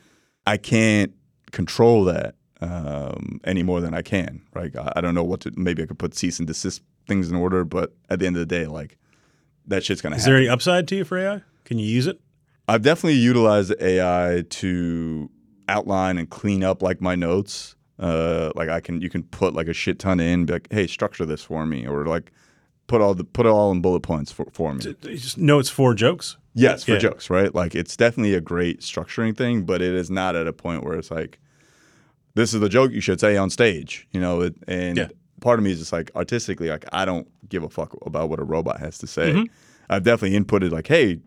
I 0.47 0.59
can't 0.59 1.13
control 1.55 2.05
that 2.05 2.35
um, 2.61 3.41
any 3.45 3.63
more 3.63 3.81
than 3.81 3.95
I 3.95 4.03
can. 4.03 4.43
Right? 4.55 4.75
I, 4.77 4.93
I 4.97 5.01
don't 5.01 5.15
know 5.15 5.25
what 5.25 5.41
to. 5.43 5.53
Maybe 5.57 5.83
I 5.83 5.87
could 5.87 5.99
put 5.99 6.15
cease 6.15 6.39
and 6.39 6.47
desist 6.47 6.83
things 7.09 7.31
in 7.31 7.37
order, 7.37 7.65
but 7.65 7.95
at 8.11 8.19
the 8.19 8.27
end 8.27 8.37
of 8.37 8.41
the 8.41 8.47
day, 8.47 8.67
like 8.67 8.99
that 9.67 9.85
shit's 9.85 10.01
gonna 10.03 10.17
happen. 10.17 10.19
Is 10.21 10.25
happen. 10.25 10.33
there 10.35 10.39
any 10.43 10.49
upside 10.49 10.89
to 10.89 10.97
you 10.97 11.05
for 11.05 11.19
AI? 11.19 11.43
Can 11.65 11.79
you 11.79 11.87
use 11.87 12.07
it? 12.07 12.21
I've 12.69 12.83
definitely 12.83 13.19
utilized 13.19 13.75
AI 13.81 14.45
to 14.49 15.31
outline 15.69 16.19
and 16.19 16.29
clean 16.29 16.63
up 16.65 16.83
like 16.83 17.01
my 17.01 17.15
notes. 17.15 17.77
Uh, 17.99 18.51
like 18.57 18.69
I 18.69 18.81
can, 18.81 19.01
you 19.01 19.09
can 19.09 19.23
put 19.23 19.55
like 19.55 19.69
a 19.69 19.73
shit 19.73 19.99
ton 19.99 20.19
in, 20.19 20.47
be 20.47 20.55
like, 20.55 20.67
hey, 20.71 20.87
structure 20.87 21.25
this 21.27 21.45
for 21.45 21.65
me, 21.67 21.87
or 21.87 22.07
like 22.07 22.33
put 22.87 23.01
all 23.01 23.15
the 23.15 23.25
put 23.25 23.47
it 23.47 23.51
all 23.51 23.71
in 23.71 23.81
bullet 23.81 24.01
points 24.01 24.33
for, 24.33 24.47
for 24.53 24.75
me. 24.75 24.95
Just 25.03 25.39
know 25.39 25.59
it's 25.59 25.69
four 25.71 25.95
jokes. 25.95 26.37
Yes, 26.55 26.85
for 26.85 26.93
Yeah. 26.93 26.99
jokes, 26.99 27.31
right? 27.31 27.55
Like 27.55 27.75
it's 27.75 27.97
definitely 27.97 28.35
a 28.35 28.41
great 28.41 28.81
structuring 28.81 29.37
thing, 29.37 29.63
but 29.65 29.81
it 29.83 29.95
is 29.95 30.11
not 30.11 30.35
at 30.37 30.47
a 30.47 30.53
point 30.53 30.85
where 30.85 30.97
it's 30.99 31.11
like, 31.11 31.39
this 32.35 32.55
is 32.55 32.61
the 32.61 32.69
joke 32.69 32.93
you 32.93 33.01
should 33.01 33.21
say 33.21 33.37
on 33.37 33.51
stage, 33.51 34.07
you 34.13 34.21
know. 34.21 34.41
It, 34.43 34.55
and 34.67 34.97
Yeah. 34.97 35.09
part 35.41 35.59
of 35.59 35.65
me 35.65 35.73
is 35.73 35.79
just 35.79 35.93
like 35.93 36.11
artistically, 36.17 36.69
like 36.69 36.85
I 36.93 37.05
don't 37.05 37.29
give 37.49 37.63
a 37.63 37.69
fuck 37.69 37.97
about 38.07 38.29
what 38.29 38.39
a 38.41 38.45
robot 38.45 38.81
has 38.81 38.99
to 38.99 39.07
say. 39.07 39.33
Mm-hmm. 39.33 39.45
I've 39.91 40.03
definitely 40.03 40.39
inputted 40.39 40.71
like, 40.73 40.87
hey, 40.87 41.21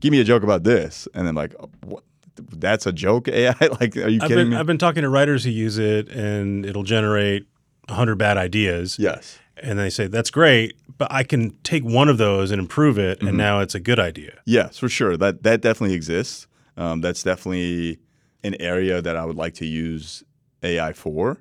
give 0.00 0.10
me 0.10 0.20
a 0.20 0.24
joke 0.24 0.42
about 0.42 0.64
this, 0.64 1.06
and 1.14 1.26
then 1.26 1.34
like, 1.34 1.54
what? 1.84 2.02
That's 2.36 2.86
a 2.86 2.92
joke 2.92 3.28
AI? 3.28 3.54
like, 3.80 3.96
are 3.98 4.08
you 4.08 4.20
I've 4.22 4.28
kidding 4.28 4.36
been 4.44 4.50
me? 4.50 4.56
I've 4.56 4.66
been 4.66 4.78
talking 4.78 5.02
to 5.02 5.08
writers 5.10 5.44
who 5.44 5.50
use 5.50 5.76
it, 5.78 6.08
and 6.08 6.64
it'll 6.64 6.84
generate 6.84 7.46
hundred 7.88 8.16
bad 8.16 8.36
ideas. 8.38 8.98
yes. 8.98 9.38
and 9.62 9.78
they 9.78 9.90
say 9.90 10.06
that's 10.06 10.30
great, 10.30 10.74
but 10.96 11.08
I 11.12 11.22
can 11.22 11.50
take 11.64 11.82
one 11.84 12.08
of 12.08 12.16
those 12.18 12.50
and 12.50 12.58
improve 12.60 12.98
it, 12.98 13.18
Mm-hmm. 13.18 13.28
and 13.28 13.36
now 13.36 13.60
it's 13.60 13.74
a 13.74 13.80
good 13.80 13.98
idea. 13.98 14.38
Yes, 14.46 14.78
for 14.78 14.88
sure. 14.88 15.16
That 15.16 15.42
that 15.42 15.60
definitely 15.60 15.94
exists. 15.96 16.46
Um, 16.78 17.00
that's 17.02 17.22
definitely 17.22 17.98
an 18.42 18.56
area 18.60 19.02
that 19.02 19.16
I 19.16 19.24
would 19.26 19.36
like 19.36 19.54
to 19.54 19.66
use 19.66 20.24
AI 20.62 20.92
for. 20.92 21.38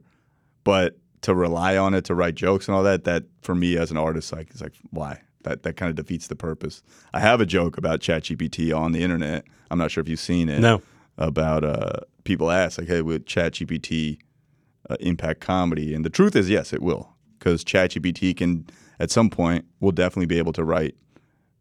But 0.64 0.98
to 1.22 1.36
rely 1.36 1.78
on 1.78 1.94
it 1.94 2.06
to 2.06 2.16
write 2.16 2.36
jokes 2.36 2.68
and 2.68 2.76
all 2.76 2.84
that, 2.84 3.04
that 3.04 3.24
for 3.42 3.56
me 3.56 3.78
as 3.78 3.92
an 3.92 3.98
artist, 3.98 4.32
like 4.32 4.50
it's 4.52 4.62
like 4.62 4.74
why? 4.92 5.22
That 5.44 5.64
that 5.64 5.78
kind 5.78 5.90
of 5.90 5.96
defeats 5.96 6.28
the 6.28 6.36
purpose. 6.36 6.84
I 7.14 7.20
have 7.20 7.42
a 7.42 7.46
joke 7.46 7.78
about 7.78 8.02
ChatGPT 8.02 8.76
on 8.76 8.92
the 8.92 9.04
internet. 9.04 9.46
I'm 9.72 9.78
not 9.78 9.92
sure 9.92 10.02
if 10.02 10.10
you've 10.10 10.20
seen 10.20 10.50
it. 10.50 10.60
No. 10.60 10.82
About 11.18 11.64
uh, 11.64 12.00
people 12.24 12.50
ask 12.50 12.78
like, 12.78 12.88
hey, 12.88 13.02
would 13.02 13.26
ChatGPT 13.26 14.20
uh, 14.90 14.96
impact 15.00 15.42
comedy? 15.42 15.94
And 15.94 16.06
the 16.06 16.10
truth 16.10 16.36
is, 16.36 16.50
yes, 16.50 16.72
it 16.72 16.82
will, 16.82 17.14
because 17.38 17.64
ChatGPT 17.66 18.36
can 18.38 18.68
at 19.00 19.12
some 19.12 19.30
point 19.30 19.66
will 19.80 19.92
definitely 19.92 20.28
be 20.28 20.38
able 20.38 20.54
to 20.54 20.64
write 20.64 20.96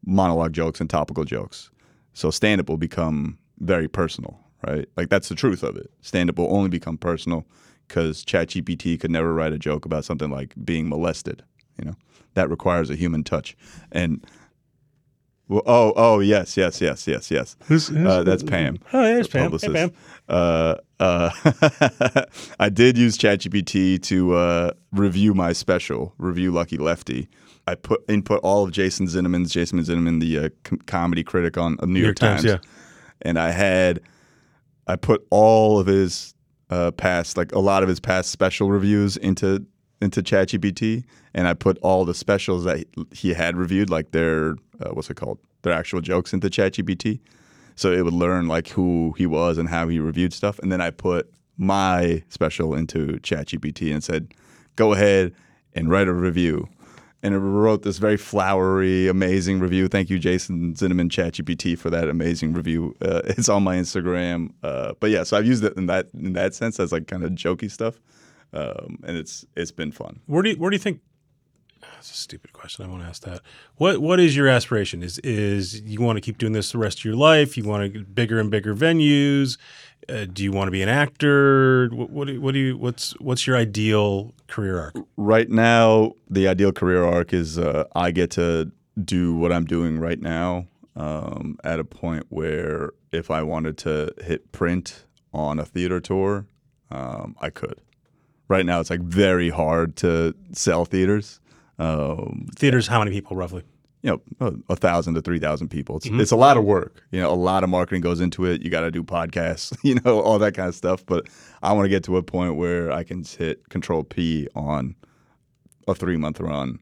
monologue 0.05 0.53
jokes 0.53 0.81
and 0.81 0.89
topical 0.89 1.25
jokes. 1.25 1.71
So 2.13 2.31
stand 2.31 2.61
up 2.61 2.69
will 2.69 2.77
become 2.77 3.39
very 3.61 3.89
personal, 3.89 4.39
right? 4.67 4.89
Like 4.97 5.09
that's 5.09 5.29
the 5.29 5.35
truth 5.35 5.63
of 5.63 5.77
it. 5.77 5.91
Stand 6.01 6.31
up 6.31 6.39
will 6.39 6.55
only 6.55 6.69
become 6.69 6.99
personal 6.99 7.47
because 7.87 8.25
ChatGPT 8.25 9.01
could 9.01 9.11
never 9.11 9.33
write 9.33 9.53
a 9.53 9.59
joke 9.59 9.85
about 9.85 10.05
something 10.05 10.31
like 10.31 10.55
being 10.65 10.89
molested. 10.89 11.43
You 11.79 11.87
know, 11.87 11.97
that 12.35 12.51
requires 12.51 12.91
a 12.91 12.97
human 12.97 13.25
touch. 13.25 13.57
And 13.93 14.25
well, 15.49 15.63
oh, 15.65 15.95
oh, 15.97 16.21
yes, 16.21 16.59
yes, 16.59 16.81
yes, 16.81 17.09
yes, 17.09 17.31
yes. 17.31 17.57
uh, 17.71 18.23
that's 18.23 18.43
Pam. 18.43 18.79
Oh, 18.93 19.03
there's 19.03 19.29
the 19.29 19.33
Pam. 19.33 19.41
Hey, 19.41 19.47
publicist. 19.47 19.75
Pam. 19.75 19.93
Uh, 20.29 20.75
uh, 21.01 21.31
I 22.61 22.69
did 22.69 22.99
use 22.99 23.17
ChatGPT 23.17 24.03
to 24.03 24.35
uh, 24.35 24.71
review 24.93 25.33
my 25.33 25.55
special, 25.55 26.13
review 26.19 26.53
Lucky 26.53 26.77
Lefty. 26.77 27.29
I 27.67 27.77
put 27.77 28.03
input 28.09 28.41
all 28.43 28.65
of 28.65 28.73
Jason 28.73 29.07
Zinoman's, 29.07 29.51
Jason 29.51 29.79
Zinoman, 29.79 30.21
the 30.21 30.39
uh, 30.39 30.49
com- 30.65 30.79
comedy 30.81 31.25
critic 31.25 31.57
on 31.57 31.79
uh, 31.81 31.87
New, 31.87 32.01
York, 32.01 32.17
Times, 32.17 32.45
yeah. 32.45 32.59
and 33.23 33.39
I 33.39 33.51
had 33.51 34.01
I 34.89 34.97
put 34.97 35.27
all 35.31 35.79
of 35.79 35.87
his 35.87 36.35
uh, 36.71 36.91
past, 36.93 37.37
like 37.37 37.53
a 37.53 37.59
lot 37.59 37.83
of 37.83 37.89
his 37.89 38.01
past 38.01 38.31
special 38.31 38.71
reviews 38.71 39.17
into 39.17 39.65
into 40.01 40.23
ChatGPT, 40.23 41.05
and 41.35 41.47
I 41.49 41.55
put 41.55 41.77
all 41.83 42.05
the 42.05 42.15
specials 42.15 42.65
that 42.65 42.87
he, 43.11 43.35
had 43.35 43.57
reviewed, 43.57 43.91
like 43.91 44.13
their 44.13 44.55
uh, 44.81 44.91
what's 44.91 45.11
it 45.11 45.15
called, 45.15 45.39
their 45.63 45.73
actual 45.73 46.01
jokes 46.01 46.33
into 46.33 46.49
ChatGPT, 46.49 47.21
so 47.75 47.93
it 47.93 48.03
would 48.03 48.15
learn 48.15 48.49
like 48.49 48.69
who 48.69 49.15
he 49.19 49.27
was 49.27 49.59
and 49.59 49.69
how 49.69 49.89
he 49.89 49.99
reviewed 49.99 50.33
stuff, 50.33 50.59
and 50.61 50.73
then 50.73 50.81
I 50.81 50.91
put 50.91 51.31
my 51.57 52.23
special 52.29 52.75
into 52.75 53.19
ChatGPT 53.19 53.93
and 53.93 54.03
said, 54.03 54.33
"Go 54.77 54.93
ahead 54.93 55.35
and 55.75 55.91
write 55.91 56.09
a 56.09 56.15
review." 56.15 56.69
And 57.21 57.35
it 57.35 57.39
wrote 57.39 57.83
this 57.83 57.99
very 57.99 58.17
flowery, 58.17 59.09
amazing 59.09 59.59
review. 59.59 59.89
Thank 59.89 60.09
you, 60.09 60.21
Jason 60.21 60.75
Zinoman, 60.75 61.11
ChatGPT, 61.11 61.77
for 61.77 61.91
that 61.91 62.09
amazing 62.09 62.53
review. 62.53 62.95
Uh, 63.03 63.23
it's 63.25 63.49
on 63.49 63.65
my 63.65 63.77
Instagram. 63.77 64.53
Uh, 64.63 64.95
but 65.01 65.11
yeah, 65.11 65.25
so 65.25 65.37
I've 65.37 65.47
used 65.47 65.65
it 65.65 65.77
in 65.77 65.87
that 65.87 66.07
in 66.15 66.35
that 66.35 66.55
sense 66.55 66.79
as 66.79 66.93
like 66.93 67.09
kind 67.09 67.25
of 67.25 67.33
jokey 67.33 67.71
stuff, 67.71 68.01
um, 68.53 68.99
and 69.05 69.17
it's 69.17 69.45
it's 69.57 69.73
been 69.73 69.91
fun. 69.91 70.21
Where 70.27 70.43
do 70.43 70.51
you, 70.51 70.57
where 70.57 70.71
do 70.71 70.77
you 70.77 70.81
think? 70.81 71.01
That's 71.81 72.13
a 72.13 72.15
stupid 72.15 72.53
question. 72.53 72.85
I 72.85 72.89
want 72.89 73.03
to 73.03 73.09
ask 73.09 73.23
that. 73.25 73.41
What 73.77 73.99
what 73.99 74.21
is 74.21 74.37
your 74.37 74.47
aspiration? 74.47 75.03
Is 75.03 75.19
is 75.21 75.81
you 75.81 76.01
want 76.01 76.17
to 76.17 76.21
keep 76.21 76.39
doing 76.39 76.53
this 76.53 76.71
the 76.71 76.79
rest 76.79 77.01
of 77.01 77.05
your 77.05 77.17
life? 77.17 77.57
You 77.57 77.65
want 77.65 77.83
to 77.83 77.89
get 77.89 78.15
bigger 78.15 78.39
and 78.39 78.51
bigger 78.51 78.75
venues? 78.75 79.59
Uh, 80.09 80.25
do 80.25 80.43
you 80.43 80.53
want 80.53 80.69
to 80.69 80.73
be 80.73 80.83
an 80.83 80.89
actor? 80.89 81.89
What, 81.93 82.11
what, 82.11 82.27
do, 82.29 82.41
what 82.41 82.53
do 82.55 82.61
you 82.61 82.77
what's 82.77 83.13
what's 83.21 83.47
your 83.47 83.57
ideal 83.57 84.35
career 84.47 84.79
arc? 84.79 84.97
Right 85.17 85.51
now, 85.51 86.13
the 86.31 86.49
ideal 86.49 86.73
career 86.73 87.05
arc 87.05 87.33
is 87.33 87.59
uh, 87.59 87.85
I 87.95 88.11
get 88.11 88.31
to 88.33 88.71
do 89.03 89.35
what 89.35 89.53
I'm 89.53 89.65
doing 89.65 89.99
right 89.99 90.21
now 90.21 90.67
um, 90.97 91.59
at 91.63 91.79
a 91.79 91.85
point 91.85 92.27
where 92.31 92.91
if 93.13 93.31
I 93.31 93.43
wanted 93.43 93.79
to 93.79 94.13
hit 94.23 94.51
print 94.53 95.05
on 95.33 95.59
a 95.59 95.65
theater 95.65 96.01
tour, 96.01 96.47
um, 96.91 97.37
I 97.41 97.51
could. 97.51 97.81
Right 98.49 98.65
now, 98.65 98.81
it's 98.81 98.91
like 98.91 99.01
very 99.01 99.51
hard 99.51 99.97
to 99.97 100.35
sell 100.53 100.85
theaters. 100.87 101.41
Um, 101.79 102.49
Theaters, 102.57 102.89
how 102.89 102.99
many 102.99 103.13
people 103.13 103.37
roughly? 103.37 103.63
You 104.03 104.21
know, 104.41 104.61
a, 104.69 104.77
thousand 104.77 105.15
to 105.15 105.23
three 105.23 105.39
thousand 105.39 105.69
people. 105.69 105.97
It's, 105.97 106.07
mm-hmm. 106.07 106.21
it's 106.21 106.31
a 106.31 106.37
lot 106.37 106.57
of 106.57 106.65
work. 106.65 107.03
You 107.11 107.21
know, 107.21 107.31
a 107.31 107.35
lot 107.35 107.65
of 107.65 107.71
marketing 107.71 108.01
goes 108.01 108.21
into 108.21 108.45
it. 108.45 108.63
You 108.63 108.71
got 108.71 108.83
to 108.83 108.91
do 108.91 109.03
podcasts, 109.03 109.77
you 109.83 109.97
know, 110.05 110.21
all 110.21 110.39
that 110.39 110.55
kind 110.55 110.69
of 110.69 110.75
stuff. 110.75 111.05
But 111.05 111.29
I 111.63 111.73
want 111.73 111.87
to 111.87 111.89
get 111.89 112.05
to 112.05 112.17
a 112.17 112.23
point 112.23 112.57
where 112.57 112.93
I 112.93 113.03
can 113.03 113.25
hit 113.25 113.69
Control 113.69 114.05
P 114.05 114.49
on 114.55 114.95
a 115.89 115.95
three 115.95 116.17
month 116.17 116.41
run, 116.41 116.79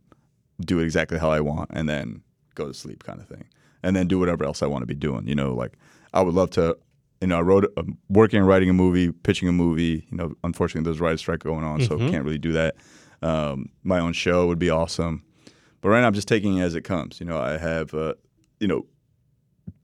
do 0.60 0.78
it 0.78 0.84
exactly 0.84 1.18
how 1.18 1.30
I 1.30 1.40
want, 1.40 1.70
and 1.72 1.88
then 1.88 2.22
go 2.54 2.66
to 2.66 2.74
sleep, 2.74 3.04
kind 3.04 3.20
of 3.20 3.26
thing, 3.26 3.44
and 3.82 3.96
then 3.96 4.08
do 4.08 4.18
whatever 4.18 4.44
else 4.44 4.62
I 4.62 4.66
want 4.66 4.82
to 4.82 4.86
be 4.86 4.94
doing. 4.94 5.26
You 5.26 5.34
know, 5.34 5.54
like 5.54 5.78
I 6.12 6.22
would 6.22 6.34
love 6.34 6.50
to. 6.50 6.76
You 7.22 7.28
know, 7.28 7.38
I 7.38 7.40
wrote, 7.40 7.72
I'm 7.78 7.96
working 8.10 8.40
and 8.40 8.46
writing 8.46 8.68
a 8.68 8.74
movie, 8.74 9.10
pitching 9.10 9.48
a 9.48 9.52
movie. 9.52 10.06
You 10.10 10.18
know, 10.18 10.34
unfortunately, 10.44 10.84
there's 10.84 11.00
a 11.00 11.02
writer's 11.02 11.20
strike 11.20 11.40
going 11.40 11.64
on, 11.64 11.80
so 11.80 11.96
mm-hmm. 11.96 12.10
can't 12.10 12.24
really 12.24 12.36
do 12.36 12.52
that. 12.52 12.76
Um, 13.22 13.70
my 13.84 13.98
own 14.00 14.12
show 14.12 14.46
would 14.48 14.58
be 14.58 14.68
awesome. 14.68 15.24
But 15.86 15.90
right 15.90 16.00
now, 16.00 16.08
I'm 16.08 16.14
just 16.14 16.26
taking 16.26 16.56
it 16.58 16.62
as 16.62 16.74
it 16.74 16.82
comes. 16.82 17.20
You 17.20 17.26
know, 17.26 17.38
I 17.38 17.58
have, 17.58 17.94
uh, 17.94 18.14
you 18.58 18.66
know, 18.66 18.86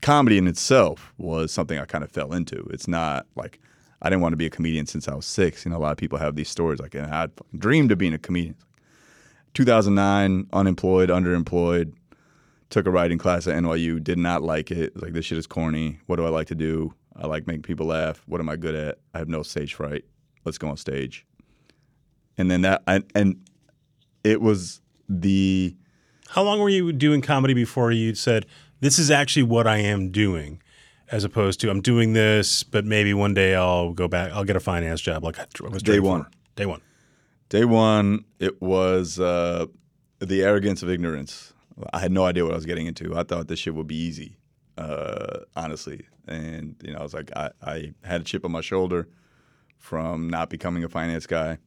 comedy 0.01 0.37
in 0.37 0.49
itself 0.49 1.15
was 1.17 1.53
something 1.53 1.79
I 1.79 1.85
kind 1.85 2.03
of 2.03 2.11
fell 2.11 2.33
into. 2.33 2.59
It's 2.73 2.89
not 2.89 3.29
like 3.37 3.61
I 4.03 4.11
didn't 4.11 4.21
want 4.21 4.33
to 4.33 4.37
be 4.37 4.47
a 4.47 4.51
comedian 4.51 4.87
since 4.87 5.07
I 5.07 5.15
was 5.15 5.27
six. 5.27 5.65
You 5.65 5.71
know, 5.71 5.77
a 5.77 5.79
lot 5.79 5.93
of 5.93 5.99
people 5.99 6.19
have 6.19 6.35
these 6.35 6.49
stories 6.49 6.81
like, 6.81 6.97
and 6.97 7.07
I 7.07 7.29
dreamed 7.57 7.93
of 7.93 7.99
being 7.99 8.15
a 8.15 8.19
comedian. 8.19 8.57
2009, 9.55 10.49
unemployed, 10.53 11.09
underemployed, 11.09 11.93
took 12.69 12.87
a 12.87 12.91
writing 12.91 13.19
class 13.19 13.47
at 13.47 13.55
NYU, 13.55 14.03
did 14.03 14.19
not 14.19 14.43
like 14.43 14.73
it. 14.73 15.01
Like, 15.01 15.13
this 15.13 15.27
shit 15.27 15.39
is 15.39 15.47
corny. 15.47 16.01
What 16.07 16.17
do 16.17 16.27
I 16.27 16.31
like 16.31 16.49
to 16.49 16.57
do? 16.57 16.93
I 17.15 17.29
like 17.29 17.47
making 17.47 17.63
people 17.63 17.87
laugh. 17.87 18.25
What 18.27 18.41
am 18.41 18.49
I 18.49 18.57
good 18.57 18.75
at? 18.75 18.99
I 19.15 19.19
have 19.19 19.29
no 19.29 19.45
stage 19.45 19.75
fright. 19.75 20.05
Let's 20.45 20.59
go 20.59 20.69
on 20.69 20.77
stage. 20.77 21.25
And 22.37 22.51
then 22.51 22.63
that, 22.63 22.83
and, 22.89 23.05
and 23.15 23.49
it 24.25 24.41
was 24.41 24.81
the, 25.09 25.77
How 26.33 26.43
long 26.43 26.61
were 26.61 26.71
you 26.71 26.95
doing 26.95 27.21
comedy 27.21 27.53
before 27.53 27.93
you 27.93 28.15
said 28.15 28.47
this 28.81 28.99
is 28.99 29.11
actually 29.11 29.43
what 29.43 29.67
I 29.67 29.77
am 29.77 30.11
doing, 30.11 30.63
as 31.11 31.25
opposed 31.25 31.61
to 31.61 31.69
I'm 31.69 31.83
doing 31.83 32.15
this, 32.15 32.63
but 32.63 32.87
maybe 32.87 33.13
one 33.13 33.35
day 33.35 33.55
I'll 33.55 33.93
go 33.93 34.09
back. 34.09 34.33
I'll 34.33 34.45
get 34.45 34.57
a 34.57 34.61
finance 34.61 35.03
job 35.03 35.25
like 35.25 35.39
I 35.39 35.45
was 35.69 35.83
Day 35.83 35.97
doing 35.97 36.05
one. 36.05 36.21
before. 36.21 36.33
Day 36.57 36.65
one. 36.65 36.81
Day 37.51 37.65
one, 37.67 38.25
it 38.39 38.63
was 38.63 39.21
uh, 39.21 39.67
the 40.21 40.43
arrogance 40.43 40.83
of 40.83 40.89
ignorance. 40.89 41.53
I 41.93 41.99
had 41.99 42.11
no 42.11 42.25
idea 42.25 42.45
what 42.45 42.53
I 42.53 42.57
was 42.57 42.65
getting 42.65 42.87
into. 42.87 43.15
I 43.15 43.25
thought 43.25 43.49
this 43.49 43.59
shit 43.59 43.75
would 43.75 43.87
be 43.87 44.03
easy, 44.03 44.39
uh, 44.79 45.41
honestly. 45.55 46.07
And 46.27 46.77
you 46.83 46.95
know, 46.95 47.01
I 47.01 47.03
was 47.03 47.13
like, 47.13 47.31
I, 47.37 47.51
I 47.63 47.93
had 48.05 48.23
a 48.23 48.25
chip 48.25 48.47
on 48.47 48.53
my 48.53 48.63
shoulder 48.63 49.07
from 49.77 50.31
not 50.31 50.49
becoming 50.49 50.83
a 50.83 50.89
finance 50.89 51.27
guy. 51.27 51.59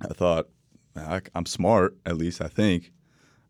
I 0.00 0.14
thought 0.14 0.48
I, 0.94 1.22
I'm 1.34 1.46
smart, 1.46 1.96
at 2.06 2.16
least 2.16 2.40
I 2.40 2.46
think. 2.46 2.92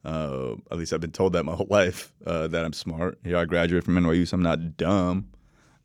Uh, 0.05 0.53
at 0.71 0.79
least 0.79 0.93
I've 0.93 1.01
been 1.01 1.13
told 1.13 1.33
that 1.35 1.45
my 1.45 1.55
whole 1.55 1.67
life 1.71 2.13
uh, 2.27 2.49
that 2.49 2.65
I'm 2.65 2.73
smart. 2.73 3.19
Here, 3.25 3.37
I 3.37 3.45
graduated 3.45 3.85
from 3.85 3.97
NYU, 3.97 4.27
so 4.27 4.37
I'm 4.37 4.43
not 4.43 4.77
dumb. 4.77 5.29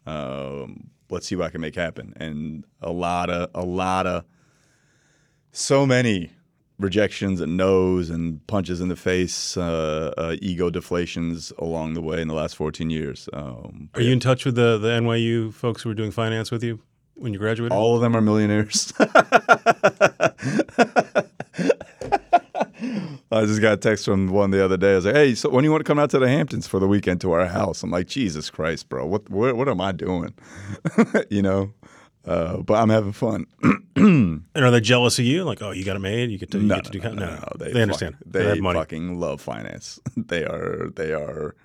Um, 0.05 0.89
let's 1.09 1.27
see 1.27 1.35
what 1.35 1.45
I 1.45 1.49
can 1.49 1.61
make 1.61 1.75
happen. 1.75 2.13
And 2.17 2.63
a 2.81 2.91
lot 2.91 3.29
of, 3.29 3.49
a 3.53 3.63
lot 3.65 4.07
of 4.07 4.23
so 5.51 5.85
many 5.85 6.31
rejections 6.77 7.39
and 7.39 7.55
no's 7.55 8.09
and 8.09 8.45
punches 8.47 8.81
in 8.81 8.89
the 8.89 8.95
face, 8.95 9.55
uh, 9.57 10.13
uh, 10.17 10.35
ego 10.41 10.69
deflations 10.69 11.53
along 11.57 11.93
the 11.93 12.01
way 12.01 12.21
in 12.21 12.27
the 12.27 12.33
last 12.33 12.55
14 12.55 12.89
years. 12.89 13.29
Um, 13.33 13.89
Are 13.93 14.01
you 14.01 14.11
in 14.11 14.19
touch 14.19 14.45
with 14.45 14.55
the 14.55 14.77
the 14.77 14.89
NYU 14.89 15.53
folks 15.53 15.83
who 15.83 15.89
were 15.89 15.95
doing 15.95 16.11
finance 16.11 16.51
with 16.51 16.63
you 16.63 16.79
when 17.15 17.31
you 17.33 17.39
graduated? 17.39 17.71
all 17.71 17.95
of 17.95 18.01
them 18.01 18.15
are 18.15 18.21
millionaires. 18.21 18.93
I 23.31 23.45
just 23.45 23.59
got 23.61 23.73
a 23.73 23.77
text 23.77 24.05
from 24.05 24.27
one 24.29 24.51
the 24.51 24.63
other 24.63 24.77
day. 24.77 24.93
I 24.93 24.95
was 24.95 25.05
like, 25.05 25.15
"Hey, 25.15 25.35
so 25.35 25.49
when 25.49 25.63
do 25.63 25.67
you 25.67 25.71
want 25.71 25.83
to 25.83 25.87
come 25.89 25.99
out 25.99 26.09
to 26.11 26.19
the 26.19 26.27
Hamptons 26.29 26.67
for 26.67 26.79
the 26.79 26.87
weekend 26.87 27.21
to 27.21 27.31
our 27.31 27.45
house?" 27.47 27.81
I'm 27.83 27.89
like, 27.91 28.07
"Jesus 28.07 28.49
Christ, 28.49 28.87
bro! 28.89 29.05
What 29.05 29.29
what, 29.29 29.55
what 29.57 29.67
am 29.67 29.81
I 29.81 29.91
doing?" 29.91 30.33
you 31.29 31.41
know, 31.41 31.73
uh, 32.25 32.57
but 32.57 32.75
I'm 32.75 32.89
having 32.89 33.13
fun. 33.13 33.45
and 33.95 34.43
are 34.55 34.71
they 34.71 34.79
jealous 34.79 35.17
of 35.19 35.25
you? 35.25 35.43
Like, 35.43 35.61
oh, 35.61 35.71
you 35.71 35.83
got 35.83 35.95
it 35.95 35.99
made. 35.99 36.29
You 36.29 36.37
get 36.37 36.51
to, 36.51 36.59
you 36.59 36.67
No, 36.67 36.75
get 36.75 36.85
to 36.85 36.91
do. 36.91 36.99
no, 36.99 37.09
no, 37.13 37.25
no, 37.25 37.31
no, 37.31 37.47
They, 37.57 37.71
fuck- 37.73 37.81
understand. 37.81 38.15
They, 38.25 38.43
They, 38.43 38.49
have 38.49 38.59
money. 38.59 38.79
fucking 38.79 39.19
love 39.19 39.41
finance. 39.41 39.99
they 40.17 40.43
are. 40.45 40.89
They 40.95 41.11
are. 41.13 41.55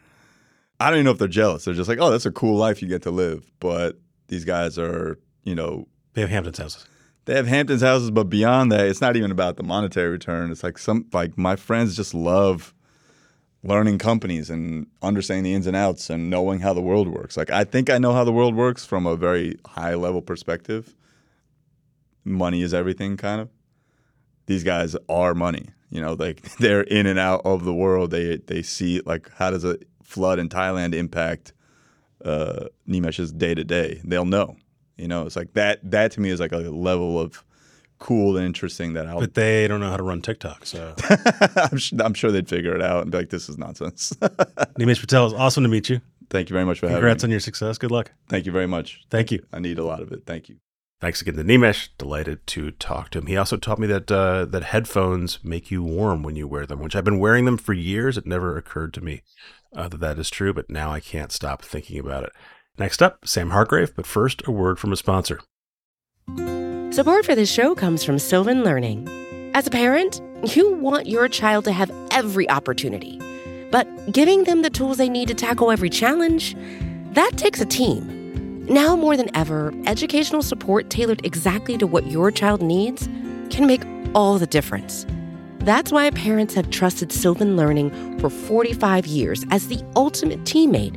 I 0.79 0.87
don't 0.89 0.97
even 1.01 1.05
know 1.05 1.11
if 1.11 1.19
they're 1.19 1.29
jealous. 1.29 1.65
They're 1.67 1.75
just 1.75 1.89
like, 1.91 1.99
oh, 2.01 2.11
that's 2.11 2.25
a 2.27 2.33
cool 2.33 2.57
life 2.57 2.81
you 2.81 2.89
get 2.89 3.03
to 3.03 3.11
live. 3.11 3.51
But 3.61 3.99
these 4.29 4.47
guys 4.47 4.79
are, 4.79 5.19
you 5.45 5.55
know, 5.55 5.87
They 6.15 6.23
have 6.23 6.31
Hamptons 6.31 6.57
houses. 6.59 6.87
They 7.27 7.35
have 7.35 7.47
Hamptons 7.47 7.83
houses, 7.83 8.11
but 8.11 8.25
beyond 8.25 8.73
that, 8.73 8.87
it's 8.87 9.01
not 9.01 9.17
even 9.17 9.31
about 9.31 9.57
the 9.57 9.63
monetary 9.63 10.09
return. 10.09 10.51
It's 10.51 10.63
like 10.63 10.79
some 10.79 11.07
like 11.13 11.37
my 11.37 11.57
friends 11.57 11.97
just 11.97 12.15
love 12.15 12.75
learning 13.63 13.99
companies 13.99 14.49
and 14.49 14.87
understanding 15.03 15.45
the 15.45 15.55
ins 15.55 15.67
and 15.67 15.77
outs 15.77 16.09
and 16.09 16.31
knowing 16.31 16.61
how 16.61 16.73
the 16.73 16.81
world 16.81 17.09
works. 17.09 17.37
Like 17.37 17.51
I 17.51 17.65
think 17.65 17.91
I 17.91 17.99
know 17.99 18.13
how 18.13 18.25
the 18.25 18.33
world 18.33 18.55
works 18.55 18.87
from 18.87 19.07
a 19.07 19.17
very 19.17 19.59
high 19.67 19.95
level 19.95 20.23
perspective. 20.23 20.95
Money 22.25 22.63
is 22.63 22.73
everything, 22.73 23.17
kind 23.17 23.41
of. 23.41 23.49
These 24.47 24.65
guys 24.65 24.97
are 25.09 25.35
money. 25.35 25.69
You 25.91 26.01
know, 26.01 26.15
like 26.15 26.43
they're 26.59 26.83
in 26.83 27.07
and 27.07 27.19
out 27.19 27.43
of 27.45 27.65
the 27.65 27.75
world. 27.75 28.11
They 28.11 28.37
they 28.37 28.63
see 28.63 29.01
like 29.05 29.31
how 29.35 29.51
does 29.51 29.65
a 29.65 29.79
flood 30.03 30.39
in 30.39 30.49
Thailand 30.49 30.95
impact 30.95 31.53
uh, 32.25 32.67
Nimesh's 32.89 33.33
day 33.33 33.55
to 33.55 33.65
day? 33.65 34.01
They'll 34.05 34.25
know. 34.25 34.57
You 35.01 35.09
know, 35.09 35.27
it's 35.27 35.37
like 35.37 35.55
that. 35.55 35.79
That 35.91 36.13
to 36.13 36.21
me 36.21 36.31
is 36.31 36.41
like 36.41 36.53
a 36.53 36.59
level 36.59 37.19
of 37.21 37.43
cool 37.99 38.37
and 38.37 38.45
interesting 38.45 38.95
that 38.95 39.07
I'll. 39.07 39.21
But 39.21 39.35
they 39.35 39.67
don't 39.69 39.81
know 39.81 39.91
how 39.91 39.97
to 39.97 40.03
run 40.03 40.21
TikTok. 40.21 40.67
So, 40.67 40.95
I'm, 41.57 41.79
su- 41.79 41.97
I'm 42.03 42.15
sure 42.15 42.31
they'd 42.31 42.49
figure 42.49 42.75
it 42.75 42.83
out 42.83 43.03
and 43.03 43.11
be 43.11 43.19
like, 43.19 43.31
"This 43.31 43.49
is 43.49 43.59
nonsense." 43.59 44.13
Nimesh 44.79 45.01
Patel, 45.01 45.27
it's 45.27 45.35
awesome 45.35 45.63
to 45.63 45.69
meet 45.69 45.89
you. 45.89 46.01
Thank 46.29 46.49
you 46.49 46.55
very 46.55 46.65
much 46.65 46.81
for 46.81 46.87
having 46.87 46.97
me. 46.97 47.01
Congrats 47.01 47.25
on 47.25 47.31
your 47.31 47.41
success. 47.41 47.79
Good 47.79 47.91
luck. 47.91 48.13
Thank 48.29 48.47
you 48.47 48.53
very 48.53 48.67
much. 48.67 49.01
Thank 49.11 49.33
you. 49.33 49.45
I 49.53 49.59
need 49.59 49.79
a 49.79 49.85
lot 49.85 50.01
of 50.01 50.13
it. 50.13 50.25
Thank 50.27 50.49
you. 50.49 50.57
Thanks 51.01 51.23
again 51.23 51.35
to 51.37 51.45
Nimesh. 51.45 51.89
Delighted 51.97 52.47
to 52.49 52.73
talk 52.73 53.09
to 53.11 53.19
him. 53.19 53.27
He 53.27 53.37
also 53.37 53.57
taught 53.57 53.79
me 53.79 53.87
that 53.87 54.11
uh, 54.13 54.45
that 54.45 54.65
headphones 54.65 55.43
make 55.43 55.71
you 55.71 55.83
warm 55.83 56.23
when 56.23 56.37
you 56.37 56.47
wear 56.47 56.67
them, 56.67 56.81
which 56.81 56.95
I've 56.95 57.05
been 57.05 57.19
wearing 57.19 57.47
them 57.47 57.57
for 57.57 57.73
years. 57.73 58.19
It 58.19 58.27
never 58.27 58.57
occurred 58.59 58.93
to 58.95 59.01
me 59.01 59.23
uh, 59.75 59.89
that 59.89 60.01
that 60.01 60.19
is 60.19 60.29
true, 60.31 60.53
but 60.53 60.69
now 60.69 60.91
I 60.93 61.01
can't 61.01 61.33
stop 61.33 61.63
thinking 61.63 61.99
about 61.99 62.25
it. 62.25 62.33
Next 62.81 63.03
up, 63.03 63.29
Sam 63.29 63.51
Hargrave. 63.51 63.95
But 63.95 64.07
first, 64.07 64.43
a 64.47 64.51
word 64.51 64.79
from 64.79 64.91
a 64.91 64.97
sponsor. 64.97 65.41
Support 66.91 67.27
for 67.27 67.35
this 67.35 67.53
show 67.53 67.75
comes 67.75 68.03
from 68.03 68.19
Sylvan 68.19 68.65
Learning. 68.65 69.07
As 69.53 69.67
a 69.67 69.71
parent, 69.71 70.23
you 70.57 70.73
want 70.77 71.07
your 71.07 71.29
child 71.29 71.67
to 71.67 71.73
have 71.73 71.93
every 72.11 72.49
opportunity, 72.49 73.21
but 73.71 73.87
giving 74.11 74.45
them 74.45 74.63
the 74.63 74.71
tools 74.71 74.97
they 74.97 75.11
need 75.11 75.29
to 75.29 75.35
tackle 75.35 75.71
every 75.71 75.91
challenge, 75.91 76.57
that 77.13 77.33
takes 77.37 77.61
a 77.61 77.67
team. 77.67 78.65
Now 78.65 78.97
more 78.97 79.17
than 79.17 79.35
ever, 79.37 79.75
educational 79.85 80.43
support 80.43 80.89
tailored 80.89 81.25
exactly 81.25 81.77
to 81.77 81.87
what 81.87 82.07
your 82.07 82.31
child 82.31 82.63
needs 82.63 83.09
can 83.51 83.67
make 83.67 83.83
all 84.15 84.39
the 84.39 84.47
difference. 84.47 85.05
That's 85.59 85.93
why 85.93 86.09
parents 86.11 86.55
have 86.55 86.71
trusted 86.71 87.13
Sylvan 87.13 87.59
Learning 87.59 88.19
for 88.19 88.31
45 88.31 89.07
years 89.07 89.45
as 89.51 89.69
the 89.69 89.85
ultimate 89.95 90.45
teammate 90.45 90.97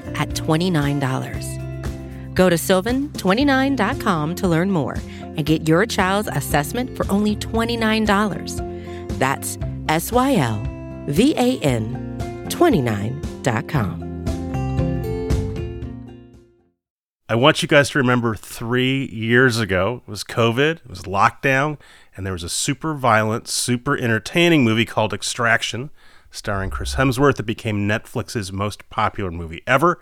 at 0.21 0.29
$29. 0.29 2.35
Go 2.35 2.49
to 2.49 2.55
sylvan29.com 2.55 4.35
to 4.35 4.47
learn 4.47 4.71
more 4.71 4.97
and 5.19 5.45
get 5.45 5.67
your 5.67 5.85
child's 5.85 6.29
assessment 6.31 6.95
for 6.95 7.05
only 7.11 7.35
$29. 7.35 9.19
That's 9.19 9.57
S 9.89 10.11
Y 10.11 10.35
L 10.35 10.63
V 11.07 11.33
A 11.35 11.59
N 11.59 12.47
29.com. 12.49 14.09
I 17.27 17.35
want 17.35 17.61
you 17.61 17.67
guys 17.67 17.89
to 17.91 17.97
remember 17.97 18.35
three 18.35 19.05
years 19.05 19.57
ago, 19.57 20.03
it 20.05 20.11
was 20.11 20.25
COVID, 20.25 20.83
it 20.83 20.89
was 20.89 21.03
lockdown, 21.03 21.77
and 22.15 22.25
there 22.25 22.33
was 22.33 22.43
a 22.43 22.49
super 22.49 22.93
violent, 22.93 23.47
super 23.47 23.97
entertaining 23.97 24.65
movie 24.65 24.83
called 24.83 25.13
Extraction, 25.13 25.91
starring 26.31 26.69
Chris 26.69 26.95
Hemsworth 26.95 27.35
that 27.35 27.43
became 27.43 27.87
Netflix's 27.87 28.51
most 28.51 28.89
popular 28.89 29.31
movie 29.31 29.61
ever. 29.67 29.99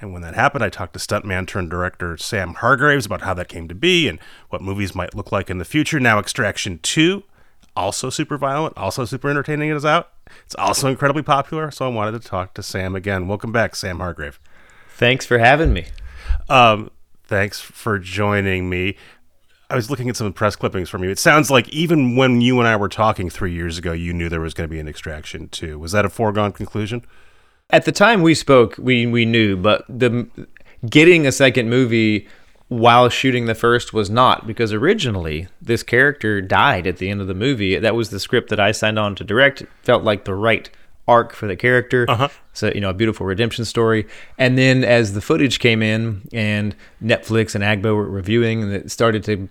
And 0.00 0.12
when 0.12 0.22
that 0.22 0.34
happened, 0.34 0.62
I 0.62 0.68
talked 0.68 0.92
to 0.92 0.98
stuntman 0.98 1.46
turned 1.46 1.70
director 1.70 2.16
Sam 2.18 2.54
Hargraves 2.54 3.06
about 3.06 3.22
how 3.22 3.32
that 3.34 3.48
came 3.48 3.66
to 3.68 3.74
be 3.74 4.08
and 4.08 4.18
what 4.50 4.60
movies 4.60 4.94
might 4.94 5.14
look 5.14 5.32
like 5.32 5.48
in 5.48 5.58
the 5.58 5.64
future. 5.64 5.98
Now, 5.98 6.18
Extraction 6.18 6.78
2, 6.82 7.22
also 7.74 8.10
super 8.10 8.36
violent, 8.36 8.76
also 8.76 9.04
super 9.06 9.30
entertaining, 9.30 9.70
is 9.70 9.86
out. 9.86 10.10
It's 10.44 10.54
also 10.56 10.88
incredibly 10.88 11.22
popular, 11.22 11.70
so 11.70 11.86
I 11.86 11.88
wanted 11.88 12.20
to 12.20 12.28
talk 12.28 12.52
to 12.54 12.62
Sam 12.62 12.94
again. 12.94 13.26
Welcome 13.26 13.52
back, 13.52 13.74
Sam 13.74 13.98
Hargrave. 13.98 14.38
Thanks 14.90 15.24
for 15.24 15.38
having 15.38 15.72
me. 15.72 15.86
Um, 16.48 16.90
thanks 17.24 17.60
for 17.60 17.98
joining 17.98 18.68
me. 18.68 18.96
I 19.68 19.74
was 19.74 19.90
looking 19.90 20.08
at 20.08 20.16
some 20.16 20.32
press 20.32 20.54
clippings 20.54 20.88
from 20.88 21.02
you. 21.02 21.10
It 21.10 21.18
sounds 21.18 21.50
like 21.50 21.68
even 21.70 22.14
when 22.16 22.40
you 22.40 22.58
and 22.60 22.68
I 22.68 22.76
were 22.76 22.88
talking 22.88 23.28
three 23.28 23.52
years 23.52 23.78
ago, 23.78 23.92
you 23.92 24.12
knew 24.12 24.28
there 24.28 24.40
was 24.40 24.54
going 24.54 24.68
to 24.68 24.72
be 24.72 24.78
an 24.78 24.86
Extraction 24.86 25.48
2. 25.48 25.78
Was 25.78 25.92
that 25.92 26.04
a 26.04 26.08
foregone 26.08 26.52
conclusion? 26.52 27.04
At 27.70 27.84
the 27.84 27.92
time 27.92 28.22
we 28.22 28.34
spoke, 28.34 28.76
we 28.78 29.06
we 29.06 29.24
knew, 29.24 29.56
but 29.56 29.84
the 29.88 30.28
getting 30.88 31.26
a 31.26 31.32
second 31.32 31.68
movie 31.68 32.28
while 32.68 33.08
shooting 33.08 33.46
the 33.46 33.54
first 33.54 33.92
was 33.92 34.08
not 34.08 34.46
because 34.46 34.72
originally 34.72 35.48
this 35.60 35.82
character 35.82 36.40
died 36.40 36.86
at 36.86 36.98
the 36.98 37.08
end 37.08 37.20
of 37.20 37.26
the 37.26 37.34
movie. 37.34 37.76
That 37.78 37.96
was 37.96 38.10
the 38.10 38.20
script 38.20 38.50
that 38.50 38.60
I 38.60 38.70
signed 38.70 38.98
on 38.98 39.16
to 39.16 39.24
direct. 39.24 39.62
It 39.62 39.68
felt 39.82 40.04
like 40.04 40.24
the 40.24 40.34
right 40.34 40.70
arc 41.08 41.32
for 41.32 41.46
the 41.46 41.56
character. 41.56 42.06
Uh-huh. 42.08 42.28
So, 42.52 42.72
you 42.74 42.80
know, 42.80 42.90
a 42.90 42.94
beautiful 42.94 43.26
redemption 43.26 43.64
story. 43.64 44.06
And 44.38 44.58
then 44.58 44.82
as 44.82 45.14
the 45.14 45.20
footage 45.20 45.58
came 45.60 45.82
in 45.82 46.28
and 46.32 46.74
Netflix 47.02 47.54
and 47.54 47.62
Agbo 47.62 47.94
were 47.94 48.08
reviewing 48.08 48.62
and 48.62 48.72
it 48.72 48.90
started 48.90 49.22
to 49.24 49.48